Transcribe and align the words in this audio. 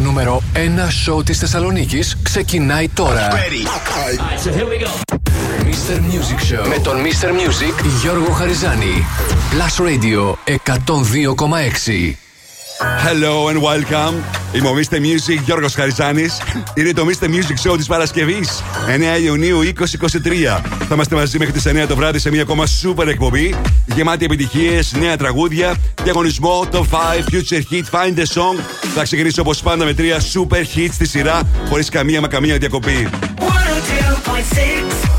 Το 0.00 0.06
νούμερο 0.06 0.42
1 0.54 0.58
σοου 0.90 1.22
της 1.22 1.38
Θεσσαλονίκης 1.38 2.16
ξεκινάει 2.22 2.88
τώρα. 2.88 3.28
Mr. 5.62 5.96
Music 5.96 6.52
Show 6.52 6.68
με 6.68 6.78
τον 6.82 6.96
Mr. 6.96 7.28
Music 7.28 7.84
Γιώργο 8.00 8.32
Χαριζάνη. 8.32 9.04
Plus 9.50 9.86
Radio 9.86 10.34
102,6. 10.46 12.29
Hello 12.80 13.48
and 13.48 13.60
welcome. 13.62 14.14
Είμαι 14.52 14.68
ο 14.68 14.74
Mr. 14.76 14.96
Music 14.96 15.40
Γιώργος 15.44 15.74
Χαριζάνης. 15.74 16.40
Είναι 16.74 16.92
το 16.92 17.06
Mr. 17.06 17.24
Music 17.24 17.70
Show 17.70 17.76
της 17.76 17.86
Παρασκευής 17.86 18.62
9 19.16 19.20
Ιουνίου 19.22 19.60
2023. 19.62 20.60
Θα 20.78 20.94
είμαστε 20.94 21.14
μαζί 21.14 21.38
μέχρι 21.38 21.52
τις 21.52 21.66
9 21.66 21.86
το 21.88 21.96
βράδυ 21.96 22.18
σε 22.18 22.30
μια 22.30 22.42
ακόμα 22.42 22.64
super 22.82 23.06
εκπομπή. 23.06 23.54
Γεμάτη 23.94 24.24
επιτυχίες, 24.24 24.92
νέα 24.92 25.16
τραγούδια, 25.16 25.74
διαγωνισμό, 26.02 26.66
top 26.72 26.78
5, 26.78 26.84
future 27.30 27.62
hit, 27.70 27.84
find 27.90 28.18
the 28.18 28.26
song. 28.34 28.58
Θα 28.94 29.02
ξεκινήσω 29.02 29.42
όπως 29.42 29.62
πάντα 29.62 29.84
με 29.84 29.94
τρία 29.94 30.20
super 30.34 30.64
hits 30.76 30.92
στη 30.92 31.08
σειρά, 31.08 31.42
χωρίς 31.68 31.88
καμία 31.88 32.20
μα 32.20 32.28
καμία 32.28 32.58
διακοπή. 32.58 33.08
102.6 33.38 35.10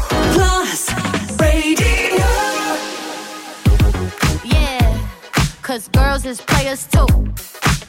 cause 5.72 5.88
girls 5.94 6.26
is 6.26 6.42
players 6.42 6.86
too. 6.88 7.51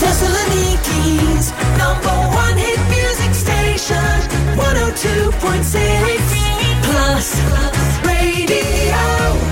Thessaloniki's 0.00 1.52
number 1.78 2.10
one 2.34 2.56
hit 2.58 2.78
music 2.90 3.34
station 3.34 3.96
102.6 4.56 6.82
Plus 6.82 7.40
Radio 8.04 9.51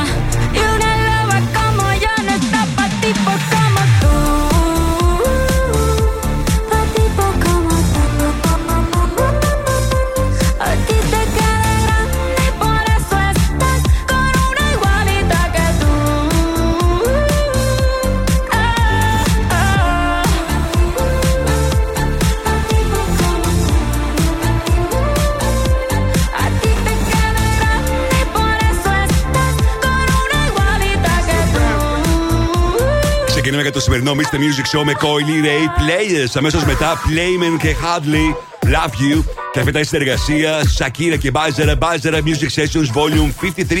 Ξεκινάμε 33.43 33.69
για 33.69 33.79
το 33.79 33.85
σημερινό 33.85 34.11
Mr. 34.15 34.35
Music 34.35 34.77
Show 34.77 34.83
με 34.83 34.91
Coily 34.99 35.45
Ray 35.45 35.81
Players. 35.81 36.31
Αμέσως 36.33 36.63
μετά 36.63 37.01
Playman 37.05 37.57
και 37.61 37.75
Hadley 37.81 38.35
Love 38.65 38.89
You. 38.89 39.23
Και 39.51 39.59
αυτή 39.59 39.69
ήταν 39.69 39.81
η 39.81 39.85
συνεργασία 39.85 40.61
Shakira 40.77 41.17
και 41.19 41.31
Bajara 41.33 41.77
Bajara 41.77 42.15
Music 42.15 42.61
Sessions 42.61 42.87
Volume 42.97 43.31
53. 43.41 43.71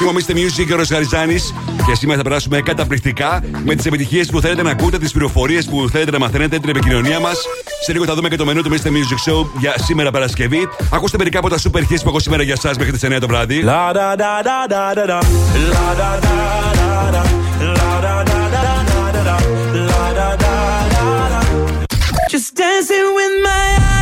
Είμαι 0.00 0.08
ο 0.08 0.12
Mr. 0.12 0.32
Music 0.32 0.72
ο 0.72 0.76
Ροσγαριζάνη 0.76 1.34
και 1.86 1.94
σήμερα 1.94 2.18
θα 2.18 2.24
περάσουμε 2.24 2.60
καταπληκτικά 2.60 3.42
με 3.64 3.74
τις 3.74 3.86
επιτυχίες 3.86 4.30
που 4.30 4.40
θέλετε 4.40 4.62
να 4.62 4.70
ακούτε, 4.70 4.98
τις 4.98 5.12
πληροφορίες 5.12 5.66
που 5.66 5.88
θέλετε 5.88 6.10
να 6.10 6.18
μαθαίνετε, 6.18 6.58
την 6.58 6.68
επικοινωνία 6.68 7.20
μας. 7.20 7.38
Σε 7.84 7.92
λίγο 7.92 8.04
θα 8.04 8.14
δούμε 8.14 8.28
και 8.28 8.36
το 8.36 8.44
μενού 8.44 8.62
του 8.62 8.70
Mr. 8.70 8.86
Music 8.86 9.32
Show 9.32 9.46
για 9.58 9.74
σήμερα 9.78 10.10
Παρασκευή. 10.10 10.68
Ακούστε 10.90 11.16
μερικά 11.18 11.38
από 11.38 11.48
τα 11.48 11.56
super 11.56 11.80
hits 11.80 12.02
που 12.02 12.08
έχω 12.08 12.20
σήμερα 12.20 12.42
για 12.42 12.54
εσά 12.56 12.72
μέχρι 12.78 12.92
τις 12.92 13.04
9 13.04 13.18
το 13.20 13.26
βράδυ. 13.26 13.62
La 13.64 13.92
da 13.92 14.16
da 14.16 14.34
da 14.48 14.58
da 14.72 14.94
da 14.94 15.04
da. 15.06 15.18
La 15.72 15.86
da 16.00 16.10
da 16.24 16.36
da 16.78 17.10
da. 17.14 17.22
La 17.76 17.92
da 18.04 18.22
da 18.28 18.40
da 18.54 18.72
da 18.86 18.97
dancing 22.58 23.14
with 23.14 23.40
my 23.44 23.78
eyes 23.80 23.97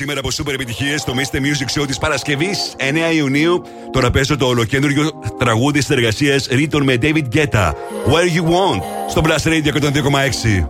σήμερα 0.00 0.20
από 0.20 0.30
σούπερ 0.30 0.54
επιτυχίες 0.54 1.00
στο 1.00 1.14
Mr. 1.16 1.36
Music 1.36 1.80
Show 1.80 1.86
της 1.86 1.98
Παρασκευής 1.98 2.74
9 3.10 3.14
Ιουνίου. 3.14 3.62
Τώρα 3.92 4.10
παίζω 4.10 4.36
το 4.36 4.46
ολοκέντριο 4.46 5.10
τραγούδι 5.38 5.84
τη 5.84 5.86
εργασία 5.90 6.40
Ρίτων 6.50 6.82
με 6.82 6.98
David 7.02 7.24
Guetta. 7.34 7.72
Where 8.06 8.30
You 8.36 8.44
Want 8.44 8.82
στο 9.08 9.22
Blast 9.24 9.48
Radio 9.48 9.72
102,6. 9.72 10.66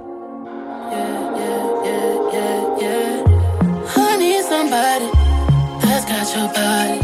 Your 6.33 6.49
body 6.55 7.00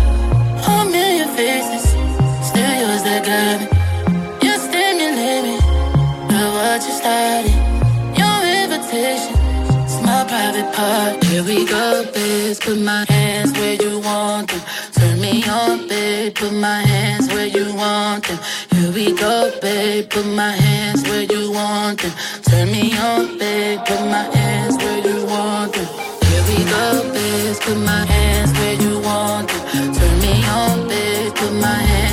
apart. 10.76 11.24
Here 11.24 11.42
we 11.42 11.64
go, 11.66 12.04
bitch. 12.12 12.60
Put 12.60 12.78
my 12.78 13.04
hands 13.08 13.52
where 13.52 13.74
you 13.74 14.00
want 14.00 14.48
them. 14.50 14.60
Turn 14.92 15.20
me 15.20 15.44
on, 15.48 15.88
babe. 15.88 16.34
Put 16.34 16.52
my 16.52 16.80
hands 16.80 17.28
where 17.28 17.46
you 17.46 17.74
want 17.74 18.26
them. 18.26 18.38
Here 18.74 18.92
we 18.92 19.12
go, 19.14 19.52
babe. 19.60 20.08
Put 20.10 20.26
my 20.26 20.52
hands 20.52 21.02
where 21.08 21.22
you 21.22 21.52
want 21.52 22.00
them. 22.02 22.12
Turn 22.42 22.70
me 22.70 22.96
on, 22.98 23.38
babe. 23.38 23.80
Put 23.86 24.02
my 24.16 24.26
hands 24.36 24.76
where 24.76 25.00
you 25.08 25.26
want 25.26 25.72
them. 25.74 25.86
Here 26.28 26.44
we 26.50 26.58
go, 26.74 26.84
bitch. 27.14 27.60
Put 27.66 27.78
my 27.78 28.04
hands 28.14 28.52
where 28.58 28.76
you 28.84 29.00
want 29.00 29.48
them. 29.48 29.94
Turn 29.94 30.14
me 30.20 30.34
on, 30.58 30.88
babe. 30.88 31.34
Put 31.34 31.52
my 31.54 31.78
hands. 31.90 32.05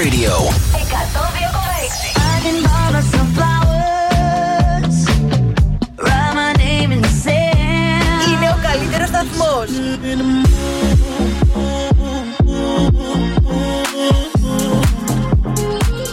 Radio. 0.00 0.32
Είναι 8.28 8.48
ο 8.50 8.58
καλύτερος 8.62 9.08
σταθμός. 9.08 9.68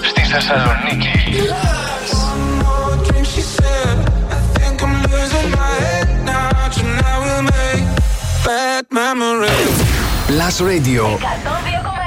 Στη 0.01 0.21
Θεσσαλονίκη. 0.21 1.07
Plus 10.27 10.57
Radio. 10.71 11.03
102,6 11.03 12.06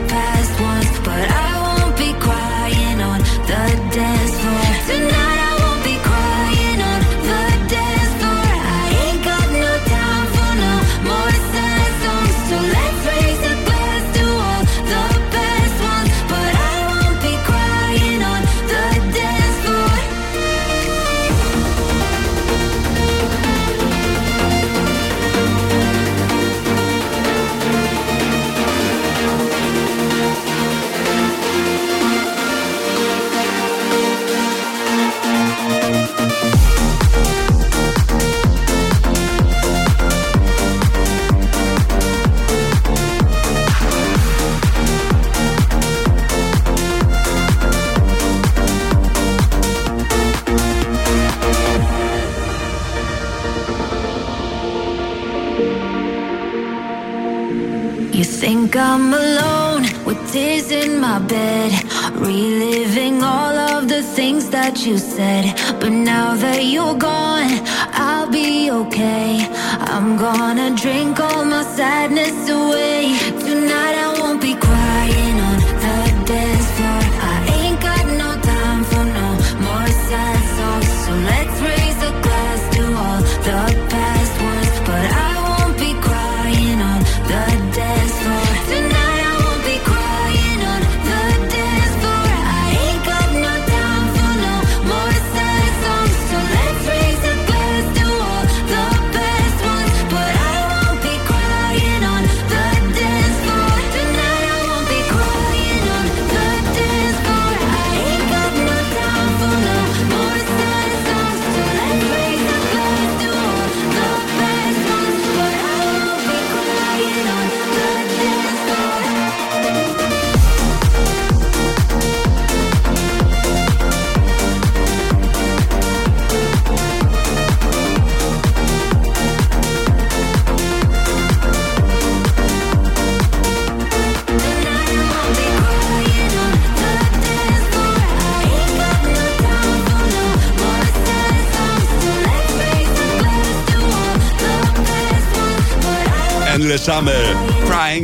you 64.85 64.97
said. 64.97 65.30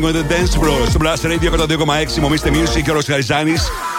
Crying 0.08 0.16
on 0.16 0.28
the 0.28 0.34
Dance 0.34 0.56
Floor. 0.62 0.90
Στο 0.90 1.00
Blast 1.02 1.26
Radio 1.26 1.52
102,6 2.16 2.20
μομίστε 2.22 2.52
Music 2.54 2.82
και 2.84 2.92
ο 2.92 2.94
Ροσχαριζάνη. 2.94 3.54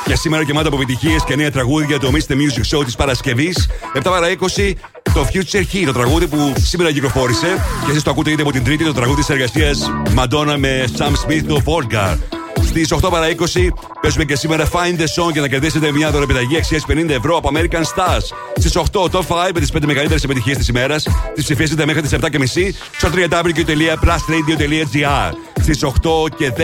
Και 0.04 0.14
σήμερα 0.14 0.42
γεμάτα 0.42 0.68
από 0.68 0.76
επιτυχίες 0.76 1.24
και 1.24 1.36
νέα 1.36 1.50
τραγούδια 1.50 1.98
του 1.98 2.10
Mr. 2.12 2.32
Music 2.32 2.76
Show 2.76 2.84
της 2.84 2.96
Παρασκευής. 2.96 3.68
7 3.94 4.00
παρα 4.02 4.26
20 4.30 4.72
το 5.02 5.26
Future 5.32 5.74
Key, 5.74 5.82
το 5.86 5.92
τραγούδι 5.92 6.26
που 6.26 6.52
σήμερα 6.56 6.92
κυκλοφόρησε. 6.92 7.46
Και 7.84 7.90
εσείς 7.90 8.02
το 8.02 8.10
ακούτε 8.10 8.30
είτε 8.30 8.42
από 8.42 8.52
την 8.52 8.64
Τρίτη, 8.64 8.84
το 8.84 8.92
τραγούδι 8.92 9.20
της 9.20 9.30
εργασίας 9.30 9.90
Madonna 10.16 10.54
με 10.58 10.84
Sam 10.98 11.12
Smith, 11.26 11.42
το 11.46 11.62
Volgar. 11.64 12.16
Στις 12.62 12.92
8 12.92 13.10
παρα 13.10 13.28
20 13.28 13.68
παίζουμε 14.00 14.24
και 14.24 14.36
σήμερα 14.36 14.64
Find 14.64 15.00
the 15.00 15.22
Song 15.22 15.32
για 15.32 15.40
να 15.40 15.48
κερδίσετε 15.48 15.92
μια 15.92 16.10
δωρεπιταγή 16.10 16.56
αξίας 16.56 16.84
50 16.88 17.08
ευρώ 17.08 17.36
από 17.36 17.50
American 17.54 17.82
Stars. 17.82 18.24
Στις 18.56 18.76
8 18.76 18.82
Top 19.10 19.22
5 19.28 19.50
με 19.54 19.60
τις 19.60 19.72
5 19.72 19.86
μεγαλύτερες 19.86 20.24
επιτυχίες 20.24 20.56
της 20.56 20.68
ημέρας. 20.68 21.06
Τις 21.34 21.44
ψηφίσετε 21.44 21.86
μέχρι 21.86 22.02
τις 22.02 22.12
7.30 22.12 22.74
στο 22.96 23.08
www.plusradio.gr. 23.14 25.32
Στις 25.60 25.84
8 25.84 25.90
και 26.36 26.52
10 26.56 26.60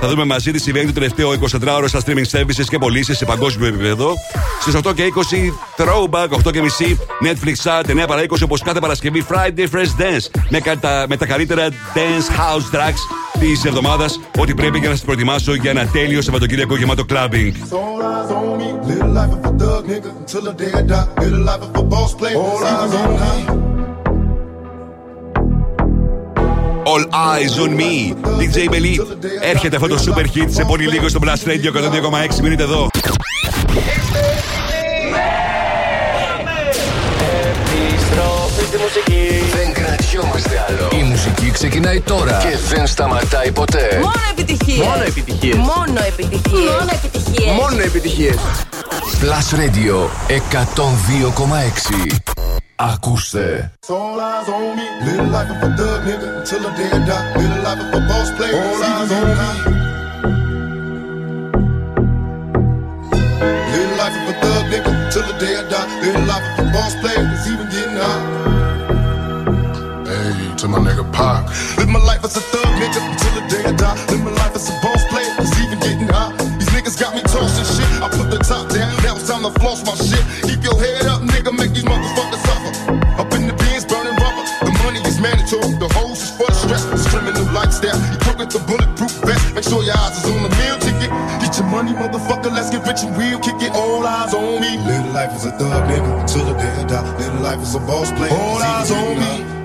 θα 0.00 0.08
δούμε 0.08 0.24
μαζί 0.24 0.50
τι 0.50 0.60
συμβαίνει 0.60 0.86
το 0.86 0.92
τελευταίο 0.92 1.30
24ωρο 1.30 1.84
στα 1.86 2.00
streaming 2.06 2.26
services 2.38 2.64
και 2.68 2.78
πωλήσεις 2.78 3.16
σε 3.16 3.24
παγκόσμιο 3.24 3.66
επίπεδο. 3.66 4.14
Στις 4.60 4.74
8 4.84 4.94
και 4.94 5.02
20 5.02 5.06
Throwback, 5.76 6.28
8 6.46 6.52
και 6.52 6.60
μισή 6.60 6.98
Netflix 7.22 7.54
Chart, 7.64 7.84
9 8.02 8.06
παρα 8.06 8.22
20 8.22 8.26
όπως 8.44 8.62
κάθε 8.62 8.80
Παρασκευή 8.80 9.24
Friday 9.28 9.66
Fresh 9.72 9.92
Dance 10.00 10.26
με, 10.48 10.60
με 11.08 11.16
τα 11.16 11.26
καλύτερα 11.26 11.68
dance 11.68 12.28
house 12.38 12.70
tracks 12.76 13.00
της 13.38 13.64
εβδομάδας. 13.64 14.20
Ό,τι 14.38 14.54
πρέπει 14.54 14.78
για 14.78 14.88
να 14.88 14.94
σας 14.94 15.04
προετοιμάσω 15.04 15.54
για 15.54 15.70
ένα 15.70 15.86
τέλειο 15.86 16.22
Σαββατοκύριακο 16.22 16.76
γεμάτο 16.76 17.04
clubbing. 17.08 17.52
All 26.94 27.04
eyes 27.30 27.58
on 27.64 27.72
me. 27.80 28.14
DJ 28.40 28.56
Belly. 28.72 28.94
Έρχεται 29.40 29.76
αυτό 29.76 29.88
το 29.88 29.98
super 30.06 30.24
hit 30.36 30.46
σε 30.48 30.64
πολύ 30.64 30.86
λίγο 30.86 31.08
στο 31.08 31.20
Blast 31.22 31.48
Radio 31.48 31.70
102,6. 32.32 32.40
Μείνετε 32.42 32.62
εδώ. 32.62 32.88
Δεν 38.70 39.72
κρατιόμαστε 39.72 40.64
άλλο. 40.68 40.88
Η 41.00 41.02
μουσική 41.02 41.50
ξεκινάει 41.50 42.00
τώρα 42.00 42.38
και 42.42 42.56
δεν 42.74 42.86
σταματάει 42.86 43.52
ποτέ. 43.52 43.98
Μόνο 44.02 44.12
επιτυχίες. 44.30 44.86
Μόνο 44.86 45.02
επιτυχίες. 45.06 45.56
Μόνο 45.56 46.00
επιτυχίες. 46.06 46.70
Μόνο 46.70 46.90
επιτυχίες. 46.92 47.54
Μόνο 47.54 47.82
επιτυχίες. 47.82 48.36
Plus 49.20 49.46
Radio 49.60 49.96
102,6. 50.28 52.16
Ακούστε. 52.76 53.72
All 53.88 54.18
eyes 54.28 54.48
on 54.56 54.76
me. 54.76 54.86
Little 55.06 55.28
life 55.36 55.50
of 55.54 55.62
a 55.66 55.70
thug 55.78 56.00
nigga 56.08 56.28
until 56.38 56.60
the 56.66 56.70
day 56.78 56.90
I 56.96 57.00
die. 57.08 57.26
Little 57.40 57.60
life 57.66 57.82
of 57.84 57.98
a 57.98 58.00
boss 58.08 58.28
player. 58.36 58.56
All 58.62 58.82
eyes 58.90 59.10
on 59.18 59.26
me. 59.38 59.48
Little 63.72 63.96
life 64.02 64.16
of 64.20 64.26
a 64.32 64.34
thug 64.42 64.64
nigga 64.72 64.90
till 65.12 65.24
the 65.30 65.34
day 65.42 65.54
I 65.60 65.64
die. 65.72 65.88
Little 66.02 66.24
life 66.32 66.46
of 66.50 66.56
a 66.62 66.66
boss 66.74 66.94
player. 67.00 67.24
It's 67.34 67.46
even 67.52 67.66
getting 67.74 67.98
hot. 68.04 68.45
Hey, 71.16 71.24
to 71.24 71.32
my 71.32 71.40
nigga 71.40 71.46
Pac. 71.46 71.78
Live 71.78 71.88
my 71.88 72.00
life 72.00 72.24
as 72.24 72.36
a 72.36 72.40
thug 72.40 72.66
nigga 72.76 73.00
until 73.00 73.32
the 73.40 73.44
day 73.48 73.64
I 73.64 73.72
die. 73.72 73.96
Live 74.12 74.22
my 74.22 74.30
life 74.32 74.54
as 74.54 74.68
a 74.68 74.74
boss 74.84 75.04
player. 75.08 75.32
It's 75.40 75.56
even 75.60 75.78
getting 75.80 76.08
hot. 76.08 76.36
These 76.60 76.68
niggas 76.70 77.00
got 77.00 77.14
me 77.14 77.22
tossing 77.22 77.64
shit. 77.64 77.88
I 78.02 78.08
put 78.12 78.30
the 78.30 78.38
top 78.38 78.68
down. 78.68 78.92
Now 79.02 79.16
it's 79.16 79.28
time 79.28 79.42
to 79.42 79.52
floss 79.60 79.80
my 79.84 79.96
shit. 79.96 80.20
Keep 80.44 80.64
your 80.64 80.76
head 80.76 81.06
up, 81.06 81.22
nigga. 81.22 81.56
Make 81.56 81.72
these 81.72 81.84
motherfuckers 81.84 82.42
suffer. 82.44 82.72
Up 83.16 83.32
in 83.32 83.46
the 83.46 83.54
bins, 83.56 83.84
burning 83.84 84.16
rubber. 84.20 84.44
The 84.60 84.72
money 84.84 85.00
is 85.08 85.20
mandatory. 85.20 85.72
The 85.80 85.88
hose 85.96 86.20
is 86.20 86.30
for 86.36 86.48
the 86.52 86.58
stress. 86.60 86.84
It's 86.92 87.08
criminal 87.08 87.48
lifestyle. 87.52 87.96
Equipped 88.12 88.38
with 88.38 88.52
the 88.52 88.60
bulletproof 88.68 89.12
vest. 89.24 89.54
Make 89.56 89.64
sure 89.64 89.82
your 89.82 89.96
eyes 89.96 90.20
is 90.20 90.28
on 90.28 90.44
the 90.44 90.52
meal 90.60 90.76
ticket. 90.84 91.10
Get 91.40 91.56
your 91.56 91.68
money, 91.72 91.96
motherfucker. 91.96 92.52
Let's 92.52 92.68
get 92.68 92.84
rich 92.84 93.00
and 93.08 93.16
real. 93.16 93.40
Kick 93.40 93.56
it. 93.64 93.72
All 93.72 94.04
eyes 94.04 94.34
on 94.34 94.60
me. 94.60 94.76
Little 94.84 95.12
life 95.16 95.32
is 95.32 95.48
a 95.48 95.52
thug 95.56 95.88
nigga 95.88 96.12
until 96.20 96.44
the 96.44 96.54
day 96.60 96.72
I 96.76 96.84
die. 96.84 97.08
Little 97.16 97.40
life 97.40 97.62
is 97.64 97.74
a 97.74 97.80
boss 97.80 98.12
player. 98.12 98.32
All 98.36 98.60
eyes 98.60 98.90
on 98.92 99.16
me. 99.16 99.55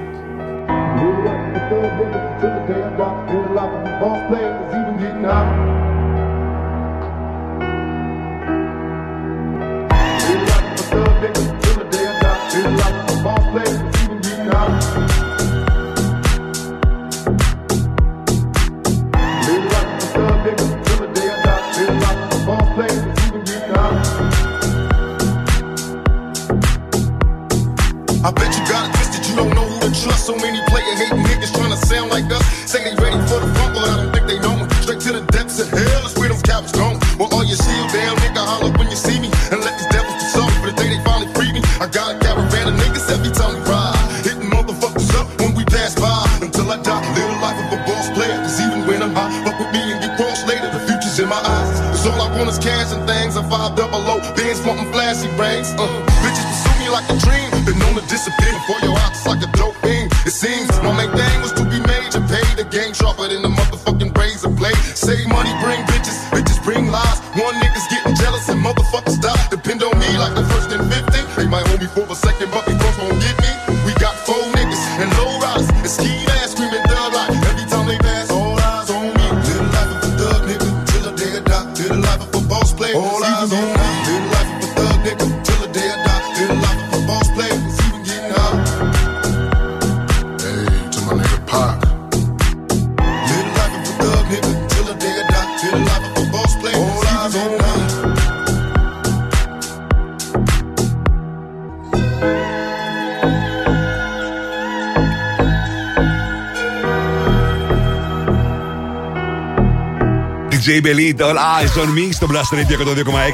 DJ 110.82 110.86
Belly, 110.86 111.22
All 111.22 111.36
Eyes 111.36 111.82
on 111.82 111.90
Me 111.98 112.10
στο 112.12 112.28
Blast 112.32 112.56
Radio 112.56 112.78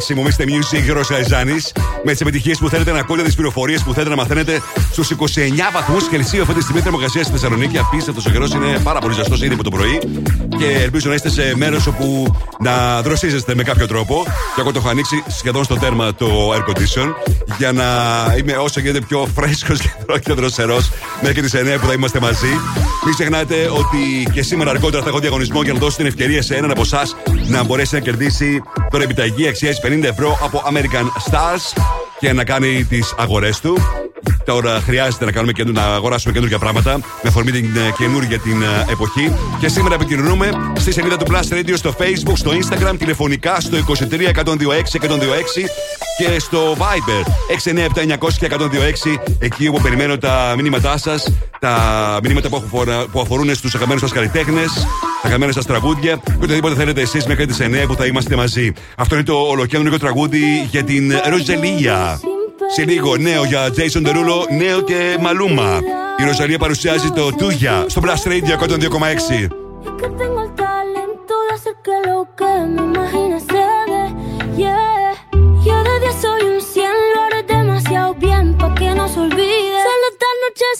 102,6. 0.09 0.15
Μου 0.15 0.27
είστε 0.27 0.43
Music, 0.47 0.81
Γιώργος 0.83 1.07
Καριζάνη. 1.07 1.55
Με 2.03 2.11
τις 2.11 2.21
επιτυχίες 2.21 2.57
που 2.57 2.69
θέλετε 2.69 2.91
να 2.91 2.99
ακούτε, 2.99 3.23
τις 3.23 3.35
πληροφορίες 3.35 3.83
που 3.83 3.93
θέλετε 3.93 4.09
να 4.09 4.15
μαθαίνετε 4.15 4.61
στους 4.91 5.09
29 5.09 5.71
βαθμούς 5.73 6.07
Κελσίου 6.07 6.41
αυτή 6.41 6.53
τη 6.53 6.61
στιγμή 6.61 6.81
θερμοκρασία 6.81 7.23
στη 7.23 7.31
Θεσσαλονίκη. 7.31 7.77
Απίστευτος 7.77 8.25
ο 8.25 8.29
καιρός 8.29 8.53
είναι 8.53 8.79
πάρα 8.83 8.99
πολύ 8.99 9.13
ζεστός 9.13 9.41
ήδη 9.41 9.53
από 9.53 9.63
το 9.63 9.69
πρωί. 9.69 9.99
Και 10.57 10.65
ελπίζω 10.65 11.09
να 11.09 11.15
είστε 11.15 11.29
σε 11.29 11.53
μέρος 11.55 11.87
όπου 11.87 12.35
να 12.59 13.01
δροσίζεστε 13.01 13.55
με 13.55 13.63
κάποιο 13.63 13.87
τρόπο. 13.87 14.23
Και 14.55 14.61
εγώ 14.61 14.71
το 14.71 14.79
έχω 14.79 14.89
ανοίξει 14.89 15.23
σχεδόν 15.27 15.63
στο 15.63 15.75
τέρμα 15.75 16.15
το 16.15 16.53
air 16.53 16.69
condition 16.69 17.13
για 17.57 17.71
να 17.71 17.85
είμαι 18.37 18.53
όσο 18.53 18.79
γίνεται 18.79 19.01
πιο 19.07 19.27
φρέσκος 19.35 19.79
και 20.23 20.33
δροσερός 20.33 20.91
μέχρι 21.21 21.41
τις 21.41 21.53
9 21.53 21.79
που 21.79 21.87
θα 21.87 21.93
είμαστε 21.93 22.19
μαζί. 22.19 22.51
Μην 23.05 23.13
ξεχνάτε 23.13 23.69
ότι 23.71 24.31
και 24.33 24.41
σήμερα 24.41 24.69
αργότερα 24.69 25.03
θα 25.03 25.09
έχω 25.09 25.19
διαγωνισμό 25.19 25.61
για 25.63 25.73
να 25.73 25.79
δώσω 25.79 25.97
την 25.97 26.05
ευκαιρία 26.05 26.41
σε 26.41 26.55
έναν 26.55 26.71
από 26.71 26.81
εσάς 26.81 27.15
να 27.47 27.63
μπορέσει 27.63 27.93
να 27.93 27.99
κερδίσει 27.99 28.61
τώρα 28.89 29.03
επιταγή 29.03 29.47
αξίας 29.47 29.79
50 29.83 30.03
ευρώ 30.03 30.39
από 30.43 30.61
American 30.65 31.31
Stars 31.31 31.81
και 32.19 32.33
να 32.33 32.43
κάνει 32.43 32.83
τις 32.83 33.13
αγορές 33.17 33.59
του. 33.59 33.77
Τώρα 34.45 34.81
χρειάζεται 34.81 35.25
να, 35.25 35.31
κάνουμε 35.31 35.51
και, 35.51 35.63
να 35.63 35.83
αγοράσουμε 35.83 36.33
καινούργια 36.33 36.59
πράγματα 36.59 36.95
με 36.95 37.29
αφορμή 37.29 37.51
την 37.51 37.65
ε, 37.75 37.93
καινούργια 37.97 38.39
την 38.39 38.61
ε, 38.61 38.91
εποχή. 38.91 39.33
Και 39.59 39.67
σήμερα 39.67 39.95
επικοινωνούμε 39.95 40.49
στη 40.77 40.91
σελίδα 40.91 41.17
του 41.17 41.25
Plus 41.29 41.53
Radio 41.53 41.73
στο 41.75 41.95
Facebook, 41.99 42.33
στο 42.33 42.51
Instagram, 42.51 42.95
τηλεφωνικά 42.97 43.59
στο 43.59 43.77
23 43.87 43.93
126 43.93 44.49
126 45.01 45.17
και 46.17 46.39
στο 46.39 46.75
Viber 46.77 47.23
697 48.03 48.37
και 48.39 48.49
126 48.51 49.17
εκεί 49.39 49.67
όπου 49.67 49.81
περιμένω 49.81 50.17
τα 50.17 50.53
μηνύματά 50.57 50.97
σας, 50.97 51.33
τα 51.59 52.19
μηνύματα 52.23 52.49
που, 52.49 52.63
που 53.11 53.19
αφορούν 53.19 53.55
στους 53.55 53.73
αγαπημένους 53.73 54.01
σας 54.01 54.11
καλλιτέχνες, 54.11 54.87
τα 55.21 55.27
αγαπημένα 55.27 55.51
σας 55.51 55.65
τραγούδια 55.65 56.15
και 56.15 56.43
οτιδήποτε 56.43 56.75
θέλετε 56.75 57.01
εσείς 57.01 57.25
μέχρι 57.25 57.45
τις 57.45 57.57
9 57.61 57.87
που 57.87 57.95
θα 57.95 58.05
είμαστε 58.05 58.35
μαζί. 58.35 58.73
Αυτό 58.97 59.15
είναι 59.15 59.23
το 59.23 59.35
ολοκέντρο 59.35 59.97
τραγούδι 59.97 60.67
για 60.69 60.83
την 60.83 61.13
Ροζελία. 61.29 62.19
Σε 62.75 62.85
λίγο 62.85 63.17
νέο 63.17 63.43
για 63.43 63.67
Jason 63.67 64.07
Derulo, 64.07 64.57
νέο 64.57 64.81
και 64.81 65.17
Μαλούμα. 65.21 65.79
Η 66.19 66.23
Ροζαλία 66.23 66.57
παρουσιάζει 66.57 67.11
το 67.11 67.31
Τούγια 67.31 67.85
στο 67.87 68.01
Blast 68.05 68.27
Radio 68.27 68.67
102,6. 68.67 69.47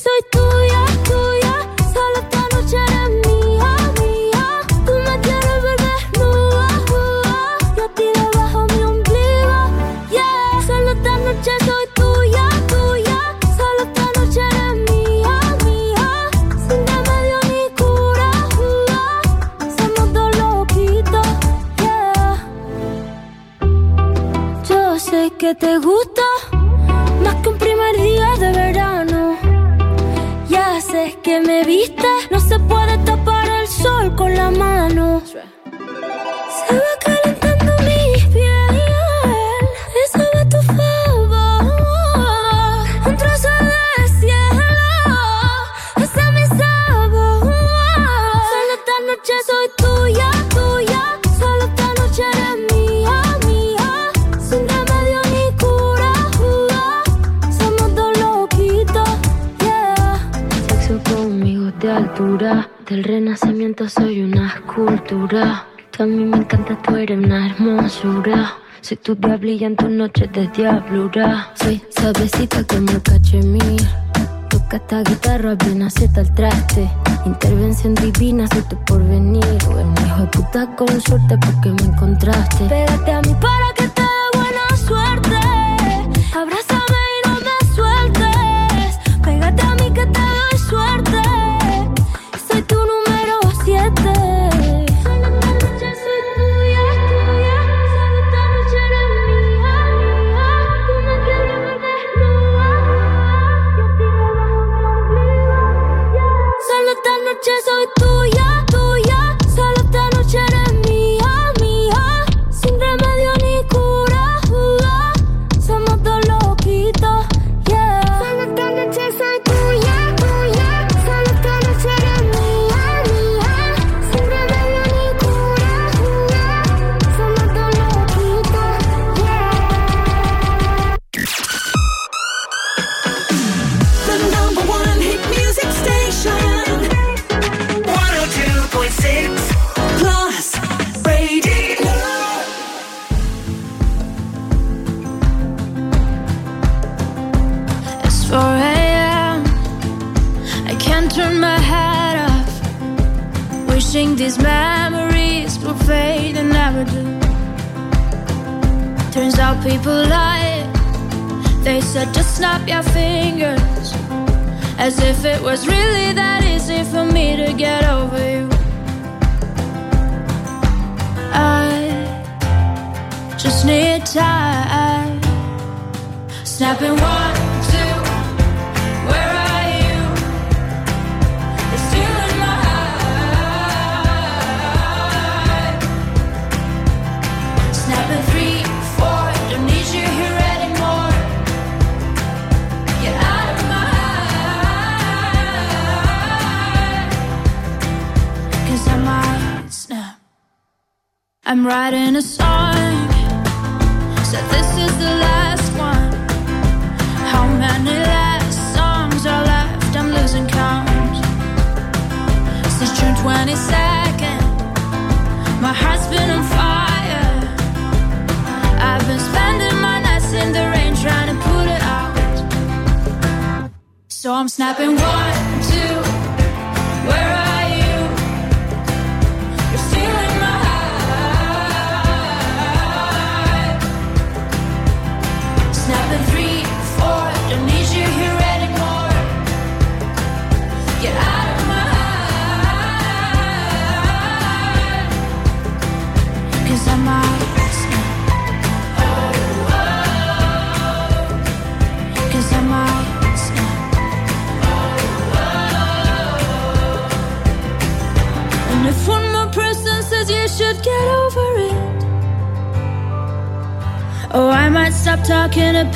soy 0.03 0.21
tuya, 0.31 1.06
que 25.47 25.55
te 25.55 25.77
gusta 25.77 26.23
más 27.23 27.35
que 27.35 27.47
un 27.47 27.57
primer 27.57 27.95
día 27.95 28.35
de 28.37 28.51
verano 28.51 29.37
que 31.23 31.39
me 31.39 31.63
viste, 31.63 32.07
no 32.31 32.39
se 32.39 32.59
puede 32.59 32.97
tapar 33.05 33.47
el 33.61 33.67
sol 33.67 34.15
con 34.15 34.35
la 34.35 34.51
mano. 34.51 35.21
Altura. 63.17 63.25
Del 63.25 63.25
renacimiento 63.25 63.89
soy 63.89 64.21
una 64.21 64.47
escultura. 64.47 65.65
Tú 65.91 66.03
a 66.03 66.05
mí 66.05 66.25
me 66.25 66.37
encanta, 66.37 66.77
tú 66.81 66.95
eres 66.95 67.17
una 67.17 67.47
hermosura. 67.47 68.53
Soy 68.81 68.97
tu 68.97 69.15
diablilla 69.15 69.67
en 69.67 69.75
tus 69.75 69.89
noches 69.89 70.31
de 70.31 70.47
diablura. 70.47 71.51
Soy 71.55 71.81
suavecita 71.89 72.63
como 72.63 73.01
cachemir. 73.03 73.81
Toca 74.49 74.77
esta 74.77 75.03
guitarra, 75.03 75.55
bien 75.55 75.81
acierta 75.81 76.21
el 76.21 76.33
traste. 76.33 76.89
Intervención 77.25 77.95
divina, 77.95 78.47
soy 78.47 78.61
tu 78.69 78.77
porvenir. 78.85 79.43
O 79.67 79.81
hijo 80.05 80.21
de 80.21 80.27
puta 80.27 80.75
con 80.75 81.01
suerte 81.01 81.37
porque 81.37 81.69
me 81.69 81.91
encontraste. 81.91 82.65
Pégate 82.65 83.11
a 83.11 83.21
mí 83.21 83.35
para 83.41 83.73
que 83.75 83.87
te 83.87 84.01
dé 84.01 84.07
buena 84.33 84.77
suerte. 84.77 85.66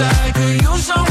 I 0.00 0.32
could 0.32 0.62
use 0.62 0.84
some 0.84 1.07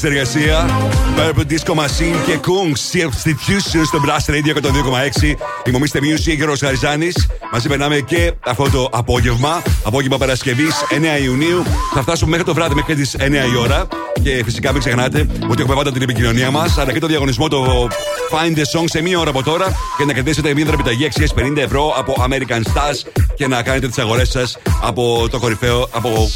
συνεργασία. 0.00 0.68
Purple 1.16 1.52
Disco 1.52 1.74
Machine 1.74 2.16
και 2.26 2.38
Kung 2.42 2.72
Substitution 2.92 3.82
στο 3.84 4.00
Blast 4.04 4.30
Radio 4.30 4.62
102,6. 4.62 5.34
Η 5.64 5.70
Μωμή 5.70 5.86
Music 5.92 6.36
και 6.36 6.42
ο 6.42 6.46
Ροσχαριζάνη. 6.46 7.08
Μαζί 7.52 7.68
περνάμε 7.68 8.00
και 8.00 8.32
αυτό 8.40 8.70
το 8.70 8.88
απόγευμα. 8.92 9.62
Απόγευμα 9.82 10.18
Παρασκευής 10.18 10.74
9 10.90 11.22
Ιουνίου. 11.22 11.62
Θα 11.94 12.02
φτάσουμε 12.02 12.30
μέχρι 12.30 12.44
το 12.44 12.54
βράδυ, 12.54 12.74
μέχρι 12.74 12.94
τις 12.94 13.16
9 13.18 13.46
η 13.52 13.56
ώρα. 13.56 13.86
Και 14.22 14.42
φυσικά 14.44 14.72
μην 14.72 14.80
ξεχνάτε 14.80 15.26
ότι 15.48 15.62
έχουμε 15.62 15.76
πάντα 15.76 15.92
την 15.92 16.02
επικοινωνία 16.02 16.50
μας, 16.50 16.78
αλλά 16.78 16.92
και 16.92 17.00
το 17.00 17.06
διαγωνισμό 17.06 17.48
το 17.48 17.88
Find 18.30 18.58
the 18.58 18.78
Song 18.78 18.84
σε 18.84 19.02
μία 19.02 19.18
ώρα 19.18 19.30
από 19.30 19.42
τώρα 19.42 19.66
για 19.96 20.06
να 20.06 20.12
κερδίσετε 20.12 20.54
μία 20.54 20.64
δραπεταγή 20.64 21.04
αξίας 21.04 21.34
50 21.36 21.56
ευρώ 21.56 21.94
από 21.96 22.14
American 22.28 22.60
Stars 22.72 23.22
και 23.34 23.46
να 23.46 23.62
κάνετε 23.62 23.86
τις 23.86 23.98
αγορές 23.98 24.28
σας 24.28 24.58
από 24.82 25.28
το 25.30 25.38
κορυφαίο 25.38 25.88
από 25.92 26.28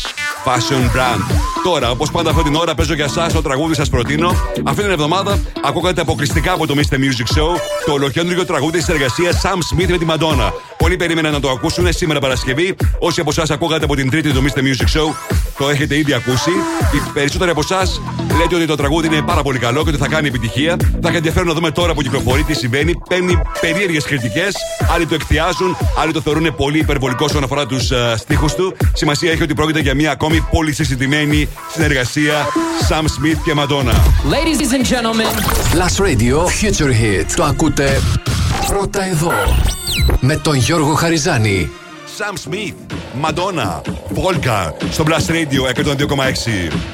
Fashion 0.44 0.96
Brand 0.96 1.53
τώρα. 1.64 1.90
Όπως 1.90 2.10
πάντα, 2.10 2.30
αυτή 2.30 2.42
την 2.42 2.54
ώρα 2.54 2.74
παίζω 2.74 2.94
για 2.94 3.04
εσάς 3.04 3.32
το 3.32 3.42
τραγούδι 3.42 3.74
σας 3.74 3.88
προτείνω. 3.88 4.30
Αυτή 4.64 4.82
την 4.82 4.90
εβδομάδα 4.90 5.38
ακούγατε 5.64 6.00
αποκλειστικά 6.00 6.52
από 6.52 6.66
το 6.66 6.74
Mr. 6.76 6.94
Music 6.94 7.38
Show, 7.38 7.58
το 7.86 7.92
ολοκέντρο 7.92 8.44
τραγούδι 8.44 8.78
της 8.78 8.88
εργασίας 8.88 9.40
Sam 9.42 9.56
Smith 9.56 9.88
με 9.88 9.98
τη 9.98 10.04
Μαντόνα. 10.04 10.52
Πολλοί 10.78 10.96
περίμεναν 10.96 11.32
να 11.32 11.40
το 11.40 11.50
ακούσουν 11.50 11.92
σήμερα 11.92 12.20
Παρασκευή. 12.20 12.76
Όσοι 12.98 13.20
από 13.20 13.30
εσάς 13.30 13.50
ακούγατε 13.50 13.84
από 13.84 13.94
την 13.94 14.10
Τρίτη 14.10 14.32
το 14.32 14.40
Mr. 14.44 14.58
Music 14.58 14.98
Show, 14.98 15.14
το 15.58 15.68
έχετε 15.68 15.96
ήδη 15.96 16.12
ακούσει. 16.12 16.50
Οι 16.94 17.10
περισσότεροι 17.12 17.50
από 17.50 17.60
εσάς 17.60 18.00
Λέτε 18.38 18.54
ότι 18.54 18.66
το 18.66 18.76
τραγούδι 18.76 19.06
είναι 19.06 19.22
πάρα 19.22 19.42
πολύ 19.42 19.58
καλό 19.58 19.82
και 19.82 19.88
ότι 19.88 19.98
θα 19.98 20.08
κάνει 20.08 20.28
επιτυχία. 20.28 20.76
Θα 21.02 21.08
έχει 21.08 21.16
ενδιαφέρον 21.16 21.48
να 21.48 21.54
δούμε 21.54 21.70
τώρα 21.70 21.94
που 21.94 22.02
κυκλοφορεί 22.02 22.42
τι 22.42 22.54
συμβαίνει. 22.54 23.02
Παίρνει 23.08 23.38
περίεργες 23.60 24.04
κριτικές. 24.04 24.54
Άλλοι 24.94 25.06
το 25.06 25.14
εκτιάζουν, 25.14 25.76
άλλοι 25.98 26.12
το 26.12 26.20
θεωρούν 26.20 26.54
πολύ 26.56 26.78
υπερβολικό 26.78 27.24
όσον 27.24 27.44
αφορά 27.44 27.66
τους 27.66 27.90
uh, 27.92 28.14
στίχους 28.16 28.54
του. 28.54 28.76
Σημασία 28.92 29.32
έχει 29.32 29.42
ότι 29.42 29.54
πρόκειται 29.54 29.80
για 29.80 29.94
μια 29.94 30.10
ακόμη 30.10 30.46
πολύ 30.50 30.72
συζητημένη 30.72 31.48
συνεργασία 31.72 32.46
Sam 32.88 33.02
Smith 33.02 33.38
και 33.44 33.52
Madonna. 33.56 33.94
Ladies 34.34 34.72
and 34.72 34.84
gentlemen, 34.84 35.34
Last 35.80 35.98
Radio 36.04 36.36
Future 36.36 36.90
Hit. 36.90 37.32
Το 37.36 37.44
ακούτε 37.44 38.00
πρώτα 38.66 39.04
εδώ 39.04 39.32
με 40.20 40.36
τον 40.36 40.54
Γιώργο 40.54 40.94
Χαριζάνη. 40.94 41.70
Sam 42.18 42.34
Smith, 42.48 42.74
Madonna, 43.24 43.80
Volga 44.14 44.72
στο 44.90 45.04
Blast 45.06 45.30
Radio 45.30 45.82
102,6. 45.82 46.93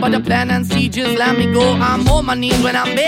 But 0.00 0.12
the 0.12 0.20
plan 0.20 0.50
and 0.50 0.64
see, 0.64 0.88
just 0.88 1.18
let 1.18 1.36
me 1.36 1.52
go. 1.52 1.72
I'm 1.72 2.06
on 2.08 2.26
my 2.26 2.34
knees 2.34 2.62
when 2.62 2.76
I'm 2.76 2.94
begging. 2.94 3.07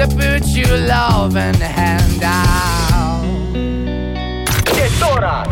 To 0.00 0.06
put 0.06 0.46
your 0.60 0.78
loving 0.92 1.60
hand 1.78 2.22
out. 2.22 3.22
Και 4.64 4.86
τώρα. 5.00 5.42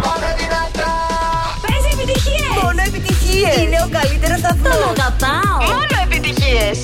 Παίζει 1.67 1.89
επιτυχίες! 1.93 2.63
Μόνο 2.63 2.83
επιτυχίες! 2.87 3.57
Είναι 3.57 3.79
ο 3.85 3.89
καλύτερος 3.99 4.39
σταθμός! 4.39 4.77
Τον 4.77 4.95
αγαπάω! 4.97 5.59
Μόνο 5.67 5.97
επιτυχίες! 6.05 6.79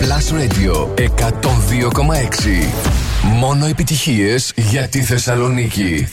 Plus 0.00 0.26
Radio 0.40 0.74
102,6. 0.94 2.72
Μόνο 3.22 3.66
επιτυχίες 3.66 4.52
για 4.56 4.88
τη 4.88 5.02
Θεσσαλονίκη. 5.02 6.08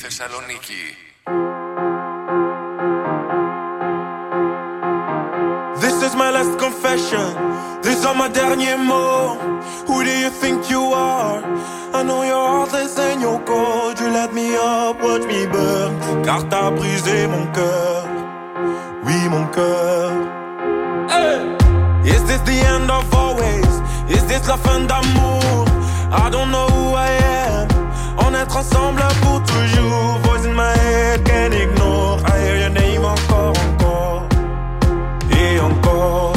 This 5.81 5.97
is 6.07 6.13
my 6.15 6.29
last 6.37 6.53
confession. 6.65 7.46
These 7.97 8.05
are 8.05 8.13
my 8.13 8.27
derniers 8.29 8.77
mots. 8.77 9.41
Who 9.87 10.03
do 10.03 10.11
you 10.11 10.29
think 10.29 10.69
you 10.69 10.83
are? 10.93 11.41
I 11.95 12.03
know 12.03 12.21
your 12.21 12.47
heart 12.47 12.71
is 12.75 12.95
in 12.99 13.21
your 13.21 13.39
cold. 13.39 13.99
You 13.99 14.09
let 14.11 14.35
me 14.35 14.55
up, 14.55 15.01
watch 15.01 15.23
me 15.23 15.47
burn. 15.47 16.23
Car 16.23 16.47
t'as 16.47 16.69
brisé 16.69 17.25
mon 17.25 17.47
cœur. 17.57 18.03
Oui, 19.03 19.17
mon 19.31 19.47
cœur. 19.47 20.11
Is 22.05 22.23
this 22.29 22.41
the 22.41 22.59
end 22.73 22.91
of 22.91 23.11
always? 23.15 23.73
Is 24.15 24.23
this 24.27 24.47
la 24.47 24.57
fin 24.57 24.81
d'amour? 24.85 25.65
I 26.11 26.29
don't 26.29 26.51
know 26.51 26.67
who 26.67 26.93
I 26.93 27.09
am. 27.09 27.67
On 28.19 28.31
est 28.35 28.55
ensemble 28.55 29.01
pour 29.23 29.41
toujours. 29.41 30.19
Voice 30.21 30.45
in 30.45 30.53
my 30.53 30.71
head, 30.77 31.25
can't 31.25 31.55
ignore. 31.55 32.19
I 32.31 32.37
hear 32.43 32.57
your 32.57 32.69
name 32.69 33.05
encore, 33.05 33.57
encore. 33.65 34.27
Et 35.31 35.59
encore. 35.59 36.36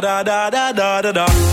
Da 0.00 0.22
da 0.22 0.50
da 0.50 0.72
da 0.72 1.02
da 1.02 1.12
da. 1.12 1.47